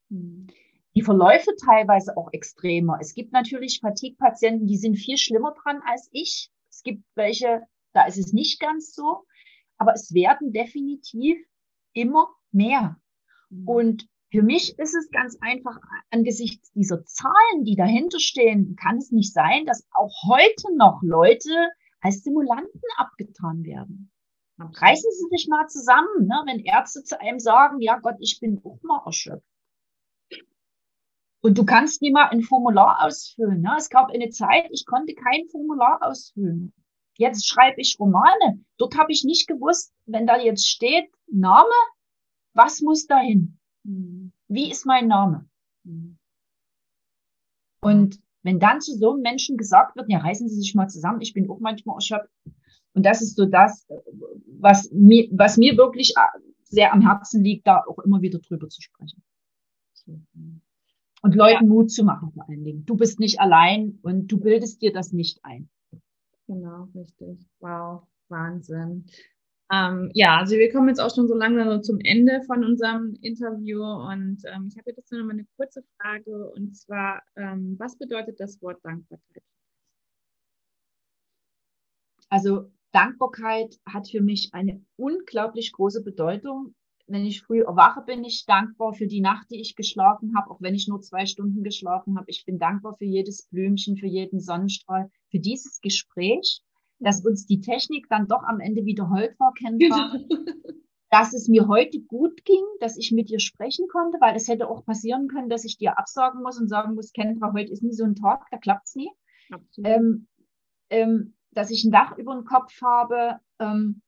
Mhm. 0.10 0.48
Die 0.96 1.02
Verläufe 1.02 1.52
teilweise 1.66 2.16
auch 2.18 2.30
extremer. 2.32 2.98
Es 3.00 3.14
gibt 3.14 3.32
natürlich 3.32 3.80
Fatigue-Patienten, 3.82 4.68
die 4.68 4.78
sind 4.78 4.96
viel 4.96 5.18
schlimmer 5.18 5.54
dran 5.64 5.82
als 5.86 6.10
ich. 6.12 6.52
Es 6.70 6.84
gibt 6.84 7.04
welche, 7.16 7.64
da 7.94 8.06
ist 8.06 8.18
es 8.18 8.34
nicht 8.34 8.60
ganz 8.60 8.94
so. 8.94 9.24
Aber 9.78 9.94
es 9.94 10.14
werden 10.14 10.52
definitiv 10.52 11.38
immer 11.94 12.28
mehr. 12.52 13.00
Mhm. 13.50 13.68
Und 13.68 14.08
für 14.32 14.44
mich 14.44 14.78
ist 14.78 14.96
es 14.96 15.10
ganz 15.12 15.38
einfach, 15.42 15.78
angesichts 16.12 16.72
dieser 16.74 17.04
Zahlen, 17.06 17.64
die 17.64 17.76
dahinter 17.76 18.20
stehen, 18.20 18.76
kann 18.76 18.98
es 18.98 19.12
nicht 19.12 19.34
sein, 19.34 19.66
dass 19.66 19.88
auch 19.92 20.14
heute 20.28 20.76
noch 20.78 21.02
Leute 21.02 21.70
als 22.00 22.24
Simulanten 22.24 22.82
abgetan 22.98 23.64
werden. 23.64 24.12
Reißen 24.60 25.12
Sie 25.12 25.28
sich 25.36 25.48
mal 25.48 25.68
zusammen, 25.68 26.28
ne? 26.28 26.44
wenn 26.46 26.60
Ärzte 26.60 27.04
zu 27.04 27.20
einem 27.20 27.40
sagen, 27.40 27.80
ja 27.80 27.98
Gott, 27.98 28.16
ich 28.20 28.40
bin 28.40 28.62
auch 28.64 28.80
mal 28.84 29.02
erschöpft. 29.06 29.46
Und 31.42 31.58
du 31.58 31.66
kannst 31.66 32.02
nie 32.02 32.12
mal 32.12 32.28
ein 32.28 32.42
Formular 32.42 33.06
ausfüllen. 33.06 33.62
Ne? 33.62 33.74
Es 33.78 33.90
gab 33.90 34.12
eine 34.12 34.30
Zeit, 34.30 34.68
ich 34.72 34.86
konnte 34.86 35.14
kein 35.14 35.48
Formular 35.50 36.00
ausfüllen. 36.02 36.74
Jetzt 37.18 37.48
schreibe 37.48 37.80
ich 37.80 37.98
Romane. 38.00 38.66
Dort 38.78 38.98
habe 38.98 39.14
ich 39.14 39.24
nicht 39.24 39.48
gewusst, 39.48 39.94
wenn 40.06 40.28
da 40.28 40.38
jetzt 40.38 40.68
steht 40.68 41.10
Name, 41.28 41.72
was 42.54 42.82
muss 42.82 43.08
dahin? 43.08 43.59
Mhm. 43.90 44.32
Wie 44.48 44.70
ist 44.70 44.86
mein 44.86 45.08
Name? 45.08 45.48
Mhm. 45.84 46.18
Und 47.82 48.20
wenn 48.44 48.60
dann 48.60 48.82
zu 48.82 48.96
so 48.96 49.14
einem 49.14 49.22
Menschen 49.22 49.58
gesagt 49.58 49.96
wird, 49.96 50.10
ja, 50.10 50.20
reißen 50.20 50.48
Sie 50.48 50.56
sich 50.56 50.76
mal 50.76 50.88
zusammen, 50.88 51.22
ich 51.22 51.34
bin 51.34 51.50
auch 51.50 51.60
manchmal 51.60 51.96
erschöpft. 51.96 52.32
Und 52.94 53.06
das 53.06 53.22
ist 53.22 53.36
so 53.36 53.46
das, 53.46 53.88
was 54.60 54.90
mir, 54.92 55.28
was 55.32 55.58
mir 55.58 55.78
wirklich 55.78 56.14
äh, 56.16 56.40
sehr 56.64 56.94
am 56.94 57.02
Herzen 57.02 57.44
liegt, 57.44 57.68
da 57.68 57.84
auch 57.88 58.00
immer 58.00 58.22
wieder 58.22 58.40
drüber 58.40 58.70
zu 58.70 58.82
sprechen. 58.82 59.24
Und 61.22 61.36
Leuten 61.36 61.68
Mut 61.68 61.92
zu 61.92 62.04
machen 62.04 62.32
vor 62.32 62.48
allen 62.48 62.64
Dingen. 62.64 62.86
Du 62.86 62.96
bist 62.96 63.20
nicht 63.20 63.40
allein 63.40 64.00
und 64.02 64.28
du 64.28 64.40
bildest 64.40 64.82
dir 64.82 64.94
das 64.94 65.12
nicht 65.12 65.44
ein. 65.44 65.70
Genau, 66.48 66.88
richtig. 66.96 67.46
Wow, 67.60 68.08
Wahnsinn. 68.30 69.06
Ähm, 69.72 70.10
ja, 70.16 70.38
also 70.40 70.56
wir 70.56 70.72
kommen 70.72 70.90
jetzt 70.90 71.00
auch 71.00 71.14
schon 71.14 71.28
so 71.28 71.36
langsam 71.36 71.84
zum 71.84 72.00
Ende 72.04 72.42
von 72.48 72.64
unserem 72.66 73.16
Interview 73.22 73.84
und 73.84 74.42
ähm, 74.46 74.68
ich 74.68 74.78
habe 74.78 74.92
jetzt 74.92 75.12
noch 75.12 75.24
mal 75.24 75.34
eine 75.34 75.46
kurze 75.58 75.84
Frage 75.98 76.50
und 76.52 76.76
zwar, 76.76 77.22
ähm, 77.36 77.76
was 77.78 77.96
bedeutet 77.98 78.40
das 78.40 78.60
Wort 78.64 78.84
Dankbarkeit? 78.84 79.44
Also 82.30 82.72
Dankbarkeit 82.92 83.80
hat 83.86 84.08
für 84.10 84.22
mich 84.22 84.54
eine 84.54 84.84
unglaublich 84.96 85.72
große 85.72 86.04
Bedeutung. 86.04 86.74
Wenn 87.06 87.26
ich 87.26 87.42
früh 87.42 87.62
erwache, 87.62 88.02
bin 88.02 88.24
ich 88.24 88.46
dankbar 88.46 88.94
für 88.94 89.08
die 89.08 89.22
Nacht, 89.22 89.50
die 89.52 89.62
ich 89.62 89.76
geschlafen 89.76 90.36
habe, 90.36 90.50
auch 90.52 90.62
wenn 90.62 90.76
ich 90.76 90.88
nur 90.88 91.02
zwei 91.02 91.26
Stunden 91.26 91.64
geschlafen 91.64 92.18
habe. 92.18 92.30
Ich 92.30 92.46
bin 92.46 92.60
dankbar 92.60 92.96
für 92.98 93.06
jedes 93.06 93.48
Blümchen, 93.48 93.98
für 93.98 94.08
jeden 94.08 94.40
Sonnenstrahl, 94.40 95.10
für 95.30 95.40
dieses 95.40 95.82
Gespräch, 95.82 96.62
dass 97.00 97.26
uns 97.26 97.46
die 97.46 97.62
Technik 97.62 98.08
dann 98.10 98.28
doch 98.28 98.44
am 98.44 98.60
Ende 98.60 98.86
wieder 98.86 99.10
hold 99.10 99.40
war, 99.40 99.54
Kendra. 99.54 100.14
dass 101.12 101.34
es 101.34 101.48
mir 101.48 101.68
heute 101.68 102.02
gut 102.02 102.46
ging, 102.46 102.64
dass 102.80 102.98
ich 102.98 103.12
mit 103.12 103.30
dir 103.30 103.40
sprechen 103.40 103.88
konnte, 103.88 104.20
weil 104.22 104.36
es 104.36 104.48
hätte 104.48 104.68
auch 104.68 104.86
passieren 104.86 105.28
können, 105.28 105.50
dass 105.50 105.66
ich 105.66 105.78
dir 105.78 105.98
absagen 105.98 106.44
muss 106.44 106.60
und 106.60 106.68
sagen 106.68 106.94
muss, 106.94 107.14
Kendra, 107.14 107.52
heute 107.54 107.72
ist 107.72 107.82
nie 107.82 107.94
so 107.94 108.04
ein 108.04 108.16
Tag, 108.16 108.46
da 108.52 108.58
klappt's 108.58 108.96
nie. 108.96 109.10
Absolut. 109.50 109.90
Ähm, 109.90 110.28
ähm, 110.92 111.34
dass 111.52 111.72
ich 111.72 111.84
ein 111.84 111.92
Dach 111.92 112.18
über 112.18 112.36
dem 112.36 112.46
Kopf 112.46 112.80
habe. 112.82 113.40
Ähm, 113.60 114.02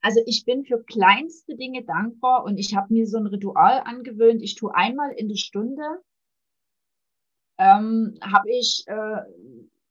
also 0.00 0.20
ich 0.26 0.44
bin 0.44 0.64
für 0.64 0.82
kleinste 0.82 1.56
Dinge 1.56 1.84
dankbar 1.84 2.44
und 2.44 2.58
ich 2.58 2.74
habe 2.74 2.94
mir 2.94 3.06
so 3.06 3.18
ein 3.18 3.26
Ritual 3.26 3.82
angewöhnt. 3.84 4.42
Ich 4.42 4.54
tue 4.54 4.74
einmal 4.74 5.12
in 5.12 5.28
der 5.28 5.36
Stunde, 5.36 5.82
ähm, 7.58 8.16
habe 8.22 8.50
ich, 8.50 8.84
äh, 8.86 9.20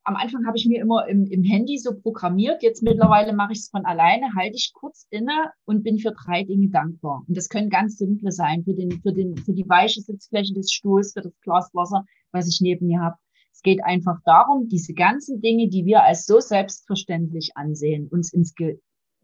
am 0.07 0.15
Anfang 0.15 0.47
habe 0.47 0.57
ich 0.57 0.65
mir 0.65 0.79
immer 0.81 1.05
im, 1.09 1.25
im 1.25 1.43
Handy 1.43 1.77
so 1.77 1.93
programmiert. 1.93 2.63
Jetzt 2.63 2.81
mittlerweile 2.81 3.33
mache 3.33 3.51
ich 3.51 3.59
es 3.59 3.69
von 3.69 3.85
alleine, 3.85 4.33
halte 4.35 4.55
ich 4.55 4.71
kurz 4.73 5.05
inne 5.09 5.51
und 5.65 5.83
bin 5.83 5.99
für 5.99 6.13
drei 6.13 6.43
Dinge 6.43 6.69
dankbar. 6.69 7.25
Und 7.27 7.35
das 7.35 7.49
können 7.49 7.69
ganz 7.69 7.97
simple 7.97 8.31
sein, 8.31 8.63
für, 8.63 8.73
den, 8.73 9.01
für, 9.01 9.11
den, 9.11 9.35
für 9.35 9.51
die 9.51 9.67
weiche 9.67 9.99
Sitzfläche 9.99 10.53
des 10.53 10.71
Stuhls, 10.71 11.11
für 11.11 11.21
das 11.21 11.33
Glas 11.41 11.69
Wasser, 11.73 12.05
was 12.31 12.47
ich 12.47 12.61
neben 12.61 12.87
mir 12.87 13.01
habe. 13.01 13.17
Es 13.51 13.61
geht 13.61 13.83
einfach 13.83 14.17
darum, 14.23 14.69
diese 14.69 14.93
ganzen 14.93 15.41
Dinge, 15.41 15.67
die 15.67 15.83
wir 15.85 16.03
als 16.03 16.25
so 16.25 16.39
selbstverständlich 16.39 17.51
ansehen, 17.55 18.07
uns 18.07 18.31
ins 18.31 18.53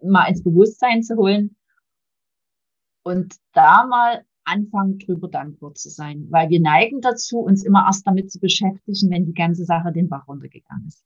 mal 0.02 0.26
ins 0.26 0.44
Bewusstsein 0.44 1.02
zu 1.02 1.16
holen 1.16 1.56
und 3.04 3.36
da 3.54 3.86
mal 3.86 4.26
anfangen, 4.46 5.00
drüber 5.00 5.28
dankbar 5.30 5.74
zu 5.76 5.90
sein. 5.90 6.28
Weil 6.30 6.50
wir 6.50 6.60
neigen 6.62 7.02
dazu, 7.02 7.40
uns 7.40 7.64
immer 7.64 7.86
erst 7.88 8.06
damit 8.08 8.32
zu 8.32 8.40
beschäftigen, 8.40 9.10
wenn 9.12 9.26
die 9.26 9.34
ganze 9.34 9.66
Sache 9.66 9.92
den 9.92 10.10
Bach 10.10 10.28
runtergegangen 10.28 10.88
ist. 10.88 11.04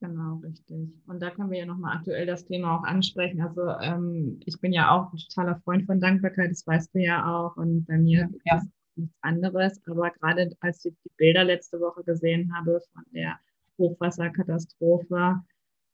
Genau, 0.00 0.36
richtig. 0.36 0.90
Und 1.08 1.20
da 1.20 1.30
können 1.30 1.50
wir 1.50 1.58
ja 1.58 1.66
nochmal 1.66 1.96
aktuell 1.96 2.24
das 2.24 2.44
Thema 2.44 2.78
auch 2.78 2.84
ansprechen. 2.84 3.40
Also 3.40 3.62
ähm, 3.80 4.38
ich 4.46 4.60
bin 4.60 4.72
ja 4.72 4.90
auch 4.92 5.12
ein 5.12 5.18
totaler 5.18 5.56
Freund 5.64 5.86
von 5.86 5.98
Dankbarkeit, 6.00 6.52
das 6.52 6.64
weißt 6.66 6.94
du 6.94 7.00
ja 7.00 7.26
auch. 7.26 7.56
Und 7.56 7.84
bei 7.86 7.98
mir 7.98 8.28
Ja. 8.44 8.58
ist 8.58 8.64
es 8.64 8.70
nichts 8.96 9.16
anderes. 9.22 9.80
Aber 9.86 10.10
gerade 10.10 10.50
als 10.60 10.84
ich 10.84 10.94
die 11.04 11.10
Bilder 11.16 11.42
letzte 11.44 11.80
Woche 11.80 12.04
gesehen 12.04 12.52
habe 12.56 12.80
von 12.92 13.02
der 13.12 13.38
Hochwasserkatastrophe, 13.76 15.40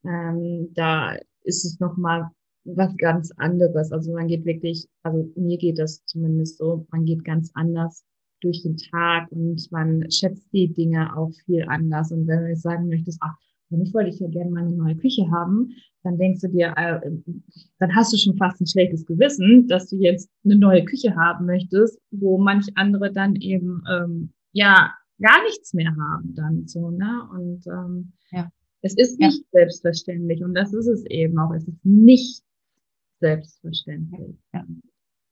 ähm, 0.05 0.69
da 0.75 1.15
ist 1.43 1.65
es 1.65 1.81
nochmal 1.81 2.31
was 2.65 2.97
ganz 2.97 3.31
anderes. 3.37 3.93
Also 3.93 4.13
man 4.13 4.29
geht 4.29 4.45
wirklich, 4.45 4.87
also 5.03 5.31
mir 5.37 5.59
geht 5.59 5.79
das 5.79 6.05
zumindest 6.07 6.59
so, 6.59 6.87
man 6.91 7.05
geht 7.05 7.25
ganz 7.25 7.51
anders 7.55 8.05
durch 8.41 8.63
den 8.63 8.77
Tag 8.77 9.31
und 9.33 9.71
man 9.71 10.11
schätzt 10.11 10.47
die 10.53 10.73
Dinge 10.73 11.17
auch 11.17 11.31
viel 11.47 11.65
anders. 11.69 12.13
Und 12.13 12.27
wenn 12.27 12.43
du 12.43 12.49
jetzt 12.49 12.63
sagen 12.63 12.89
möchtest, 12.89 13.19
ach, 13.23 13.35
wenn 13.71 13.81
ich 13.83 13.95
wollte 13.95 14.11
ich 14.11 14.21
ja 14.21 14.29
gerne 14.29 14.51
mal 14.51 14.63
eine 14.63 14.77
neue 14.77 14.97
Küche 14.97 15.31
haben, 15.31 15.71
dann 16.03 16.19
denkst 16.19 16.43
du 16.43 16.49
dir, 16.49 16.75
äh, 16.77 17.01
dann 17.79 17.95
hast 17.97 18.13
du 18.13 18.19
schon 18.19 18.37
fast 18.37 18.61
ein 18.61 18.67
schlechtes 18.67 19.07
Gewissen, 19.07 19.67
dass 19.69 19.89
du 19.89 19.97
jetzt 19.97 20.31
eine 20.45 20.57
neue 20.57 20.85
Küche 20.85 21.17
haben 21.17 21.47
möchtest, 21.47 21.99
wo 22.11 22.39
manch 22.39 22.67
andere 22.77 23.11
dann 23.11 23.37
eben 23.37 23.83
ähm, 23.91 24.33
ja 24.53 24.93
gar 25.21 25.43
nichts 25.45 25.73
mehr 25.73 25.95
haben 25.97 26.35
dann 26.35 26.67
so, 26.67 26.91
ne? 26.91 27.23
Und 27.33 27.67
ähm, 27.67 28.13
Ja. 28.33 28.51
es 28.83 28.95
ist 28.99 29.19
Ja. 29.21 29.29
nicht 29.29 29.45
selbstverständlich 29.53 30.45
und 30.45 30.55
das 30.55 30.75
ist 30.75 30.87
es 30.87 31.05
eben 31.07 31.39
auch. 31.39 31.53
Es 31.55 31.67
ist 31.67 31.83
nicht 31.85 32.43
selbstverständlich. 33.25 34.37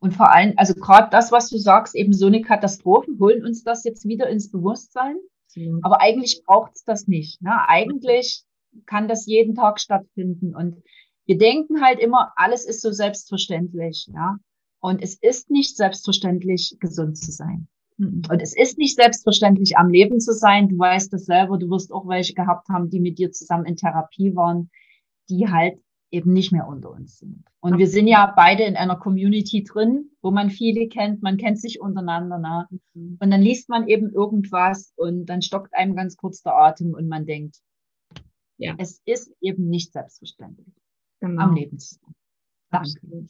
Und 0.00 0.14
vor 0.14 0.32
allem, 0.32 0.54
also 0.56 0.74
gerade 0.74 1.08
das, 1.10 1.30
was 1.30 1.50
du 1.50 1.58
sagst, 1.58 1.94
eben 1.94 2.14
so 2.14 2.26
eine 2.26 2.40
Katastrophen, 2.40 3.18
holen 3.20 3.44
uns 3.44 3.62
das 3.64 3.84
jetzt 3.84 4.06
wieder 4.08 4.28
ins 4.30 4.50
Bewusstsein. 4.50 5.16
Absolut. 5.46 5.84
Aber 5.84 6.00
eigentlich 6.00 6.42
braucht 6.46 6.72
es 6.74 6.84
das 6.84 7.06
nicht. 7.06 7.42
Ne? 7.42 7.52
Eigentlich 7.68 8.44
kann 8.86 9.08
das 9.08 9.26
jeden 9.26 9.54
Tag 9.54 9.78
stattfinden. 9.78 10.56
Und 10.56 10.82
wir 11.26 11.36
denken 11.36 11.82
halt 11.82 12.00
immer, 12.00 12.32
alles 12.36 12.64
ist 12.64 12.80
so 12.80 12.90
selbstverständlich. 12.90 14.08
Ja? 14.12 14.38
Und 14.80 15.02
es 15.02 15.16
ist 15.20 15.50
nicht 15.50 15.76
selbstverständlich, 15.76 16.78
gesund 16.80 17.18
zu 17.18 17.30
sein. 17.30 17.68
Mhm. 17.98 18.22
Und 18.30 18.40
es 18.40 18.56
ist 18.56 18.78
nicht 18.78 18.96
selbstverständlich, 18.96 19.76
am 19.76 19.90
Leben 19.90 20.18
zu 20.18 20.32
sein. 20.32 20.68
Du 20.68 20.78
weißt 20.78 21.12
das 21.12 21.26
selber, 21.26 21.58
du 21.58 21.68
wirst 21.68 21.92
auch 21.92 22.08
welche 22.08 22.32
gehabt 22.32 22.68
haben, 22.70 22.88
die 22.88 23.00
mit 23.00 23.18
dir 23.18 23.30
zusammen 23.30 23.66
in 23.66 23.76
Therapie 23.76 24.34
waren, 24.34 24.70
die 25.28 25.48
halt 25.48 25.78
eben 26.12 26.32
nicht 26.32 26.52
mehr 26.52 26.68
unter 26.68 26.90
uns 26.90 27.18
sind. 27.18 27.42
Und 27.60 27.78
wir 27.78 27.88
sind 27.88 28.06
ja 28.06 28.32
beide 28.36 28.64
in 28.64 28.76
einer 28.76 28.96
Community 28.96 29.64
drin, 29.64 30.10
wo 30.20 30.30
man 30.30 30.50
viele 30.50 30.86
kennt, 30.88 31.22
man 31.22 31.38
kennt 31.38 31.58
sich 31.58 31.80
untereinander. 31.80 32.38
Ne? 32.38 32.68
Und 32.94 33.30
dann 33.30 33.40
liest 33.40 33.68
man 33.70 33.88
eben 33.88 34.10
irgendwas 34.10 34.92
und 34.96 35.26
dann 35.26 35.42
stockt 35.42 35.74
einem 35.74 35.96
ganz 35.96 36.16
kurz 36.16 36.42
der 36.42 36.54
Atem 36.54 36.92
und 36.94 37.08
man 37.08 37.24
denkt, 37.24 37.56
ja. 38.58 38.74
es 38.78 39.00
ist 39.06 39.34
eben 39.40 39.68
nicht 39.68 39.92
selbstverständlich, 39.92 40.68
genau. 41.20 41.42
am 41.42 41.54
Leben 41.54 41.78
zu 41.78 41.94
sein. 41.94 42.14
Danke. 42.70 43.26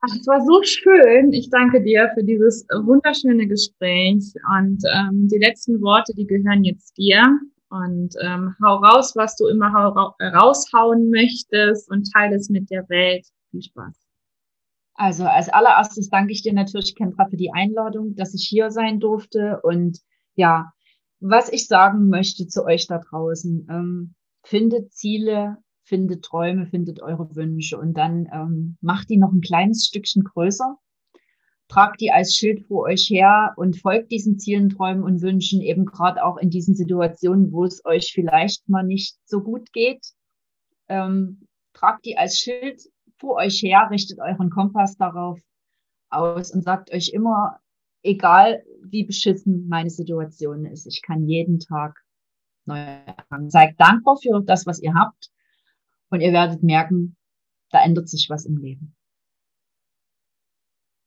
Ach, 0.00 0.14
es 0.14 0.26
war 0.28 0.40
so 0.46 0.62
schön. 0.62 1.32
Ich 1.32 1.50
danke 1.50 1.82
dir 1.82 2.12
für 2.14 2.22
dieses 2.22 2.64
wunderschöne 2.68 3.48
Gespräch. 3.48 4.32
Und 4.56 4.84
ähm, 4.94 5.26
die 5.28 5.38
letzten 5.38 5.80
Worte, 5.80 6.14
die 6.14 6.26
gehören 6.26 6.62
jetzt 6.62 6.96
dir. 6.96 7.40
Und 7.70 8.14
ähm, 8.22 8.54
hau 8.64 8.76
raus, 8.76 9.14
was 9.14 9.36
du 9.36 9.46
immer 9.46 9.68
raushauen 9.68 11.10
möchtest 11.10 11.90
und 11.90 12.10
teile 12.12 12.36
es 12.36 12.48
mit 12.48 12.70
der 12.70 12.88
Welt. 12.88 13.26
Viel 13.50 13.62
Spaß. 13.62 13.94
Also 14.94 15.24
als 15.24 15.48
allererstes 15.48 16.08
danke 16.08 16.32
ich 16.32 16.42
dir 16.42 16.52
natürlich, 16.52 16.96
Kendra, 16.96 17.28
für 17.28 17.36
die 17.36 17.52
Einladung, 17.52 18.16
dass 18.16 18.34
ich 18.34 18.46
hier 18.48 18.70
sein 18.70 19.00
durfte. 19.00 19.60
Und 19.62 20.00
ja, 20.34 20.72
was 21.20 21.52
ich 21.52 21.66
sagen 21.66 22.08
möchte 22.08 22.48
zu 22.48 22.64
euch 22.64 22.86
da 22.86 22.98
draußen, 22.98 23.68
ähm, 23.70 24.14
findet 24.42 24.92
Ziele, 24.92 25.58
findet 25.84 26.24
Träume, 26.24 26.66
findet 26.66 27.00
eure 27.00 27.34
Wünsche 27.36 27.78
und 27.78 27.94
dann 27.94 28.28
ähm, 28.32 28.76
macht 28.80 29.08
die 29.08 29.18
noch 29.18 29.32
ein 29.32 29.40
kleines 29.40 29.86
Stückchen 29.86 30.24
größer 30.24 30.76
tragt 31.68 32.00
die 32.00 32.10
als 32.10 32.34
Schild 32.34 32.66
vor 32.66 32.84
euch 32.84 33.08
her 33.10 33.52
und 33.56 33.80
folgt 33.80 34.10
diesen 34.10 34.38
Zielen, 34.38 34.70
Träumen 34.70 35.02
und 35.02 35.20
Wünschen 35.20 35.60
eben 35.60 35.84
gerade 35.84 36.24
auch 36.24 36.38
in 36.38 36.50
diesen 36.50 36.74
Situationen, 36.74 37.52
wo 37.52 37.64
es 37.64 37.84
euch 37.84 38.12
vielleicht 38.12 38.68
mal 38.68 38.82
nicht 38.82 39.16
so 39.24 39.42
gut 39.42 39.72
geht. 39.72 40.14
Ähm, 40.88 41.46
tragt 41.74 42.06
die 42.06 42.16
als 42.16 42.38
Schild 42.38 42.80
vor 43.18 43.36
euch 43.36 43.62
her, 43.62 43.88
richtet 43.90 44.18
euren 44.18 44.50
Kompass 44.50 44.96
darauf 44.96 45.38
aus 46.10 46.52
und 46.52 46.62
sagt 46.62 46.90
euch 46.92 47.10
immer, 47.10 47.60
egal 48.02 48.64
wie 48.82 49.04
beschissen 49.04 49.68
meine 49.68 49.90
Situation 49.90 50.64
ist, 50.64 50.86
ich 50.86 51.02
kann 51.02 51.28
jeden 51.28 51.60
Tag 51.60 51.98
neu 52.64 52.78
anfangen. 52.78 53.50
Seid 53.50 53.78
dankbar 53.78 54.16
für 54.16 54.42
das, 54.42 54.66
was 54.66 54.80
ihr 54.80 54.94
habt 54.94 55.30
und 56.10 56.20
ihr 56.20 56.32
werdet 56.32 56.62
merken, 56.62 57.16
da 57.70 57.84
ändert 57.84 58.08
sich 58.08 58.30
was 58.30 58.46
im 58.46 58.56
Leben. 58.56 58.96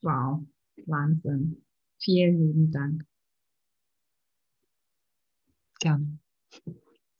Wow, 0.02 0.42
Wahnsinn. 0.86 1.64
Vielen 2.00 2.40
lieben 2.40 2.72
Dank. 2.72 3.06
Gerne. 5.80 6.20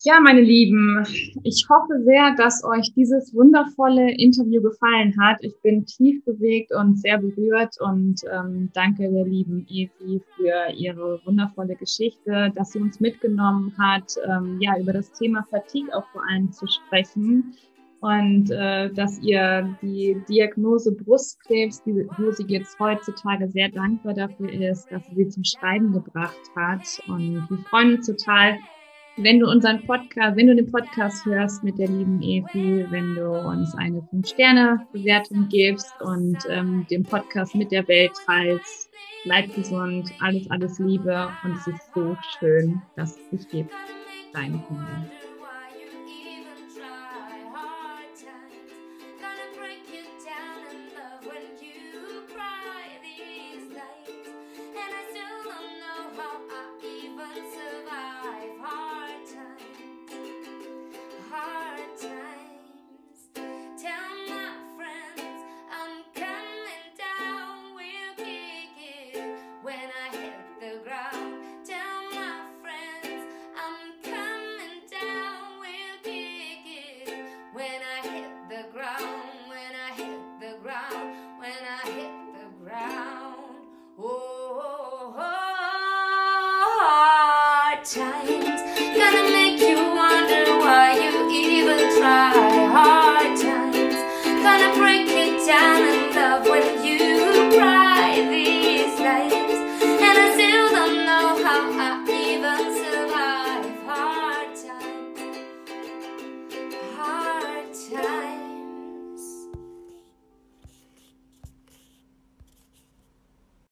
Ja, 0.04 0.20
meine 0.20 0.42
Lieben, 0.42 1.06
ich 1.44 1.68
hoffe 1.70 2.04
sehr, 2.04 2.34
dass 2.36 2.64
euch 2.64 2.92
dieses 2.96 3.36
wundervolle 3.36 4.12
Interview 4.16 4.60
gefallen 4.60 5.16
hat. 5.22 5.38
Ich 5.42 5.54
bin 5.62 5.86
tief 5.86 6.26
bewegt 6.26 6.72
und 6.74 7.00
sehr 7.00 7.20
berührt 7.20 7.76
und 7.80 8.22
ähm, 8.34 8.72
danke 8.74 9.12
der 9.12 9.26
lieben 9.26 9.68
Evi 9.70 10.20
für 10.36 10.74
ihre 10.76 11.22
wundervolle 11.24 11.76
Geschichte, 11.76 12.52
dass 12.56 12.72
sie 12.72 12.80
uns 12.80 13.00
mitgenommen 13.00 13.76
hat, 13.78 14.16
ähm, 14.26 14.58
ja, 14.60 14.76
über 14.80 14.92
das 14.92 15.12
Thema 15.12 15.46
Fatigue 15.52 15.96
auch 15.96 16.08
vor 16.08 16.28
allem 16.28 16.52
zu 16.52 16.66
sprechen 16.66 17.54
und 18.02 18.50
äh, 18.50 18.90
dass 18.92 19.20
ihr 19.20 19.78
die 19.82 20.22
Diagnose 20.28 20.92
Brustkrebs, 20.92 21.84
die, 21.84 22.08
wo 22.18 22.32
sie 22.32 22.46
jetzt 22.48 22.78
heutzutage 22.80 23.48
sehr 23.48 23.70
dankbar 23.70 24.16
dafür 24.16 24.52
ist, 24.52 24.92
dass 24.92 25.06
sie 25.08 25.16
sie 25.16 25.30
zum 25.30 25.44
Schreiben 25.44 25.94
gebracht 25.94 26.42
hat. 26.56 26.82
Und 27.08 27.46
wir 27.48 27.58
freuen 27.70 27.96
uns 27.96 28.08
total, 28.08 28.58
wenn 29.18 29.40
du 29.40 29.48
unseren 29.48 29.86
Podcast, 29.86 30.36
wenn 30.36 30.48
du 30.48 30.56
den 30.56 30.72
Podcast 30.72 31.26
hörst 31.26 31.64
mit 31.64 31.78
der 31.78 31.90
lieben 31.90 32.22
Evi, 32.24 32.88
wenn 32.90 33.14
du 33.14 33.30
uns 33.30 33.76
eine 33.76 34.00
5-Sterne-Bewertung 34.00 35.48
gibst 35.50 35.94
und 36.02 36.38
ähm, 36.50 36.88
den 36.90 37.04
Podcast 37.04 37.54
mit 37.54 37.72
der 37.72 37.88
Welt 37.88 38.14
teilst. 38.26 38.90
Bleib 39.26 39.54
gesund, 39.54 40.12
alles, 40.22 40.50
alles 40.50 40.80
Liebe 40.80 41.30
und 41.44 41.56
es 41.56 41.68
ist 41.68 41.94
so 41.94 42.18
schön, 42.40 42.82
dass 42.96 43.16
es 43.18 43.30
dich 43.30 43.48
gibt. 43.50 43.74
Deine 44.34 44.60
Kinder. 44.68 45.31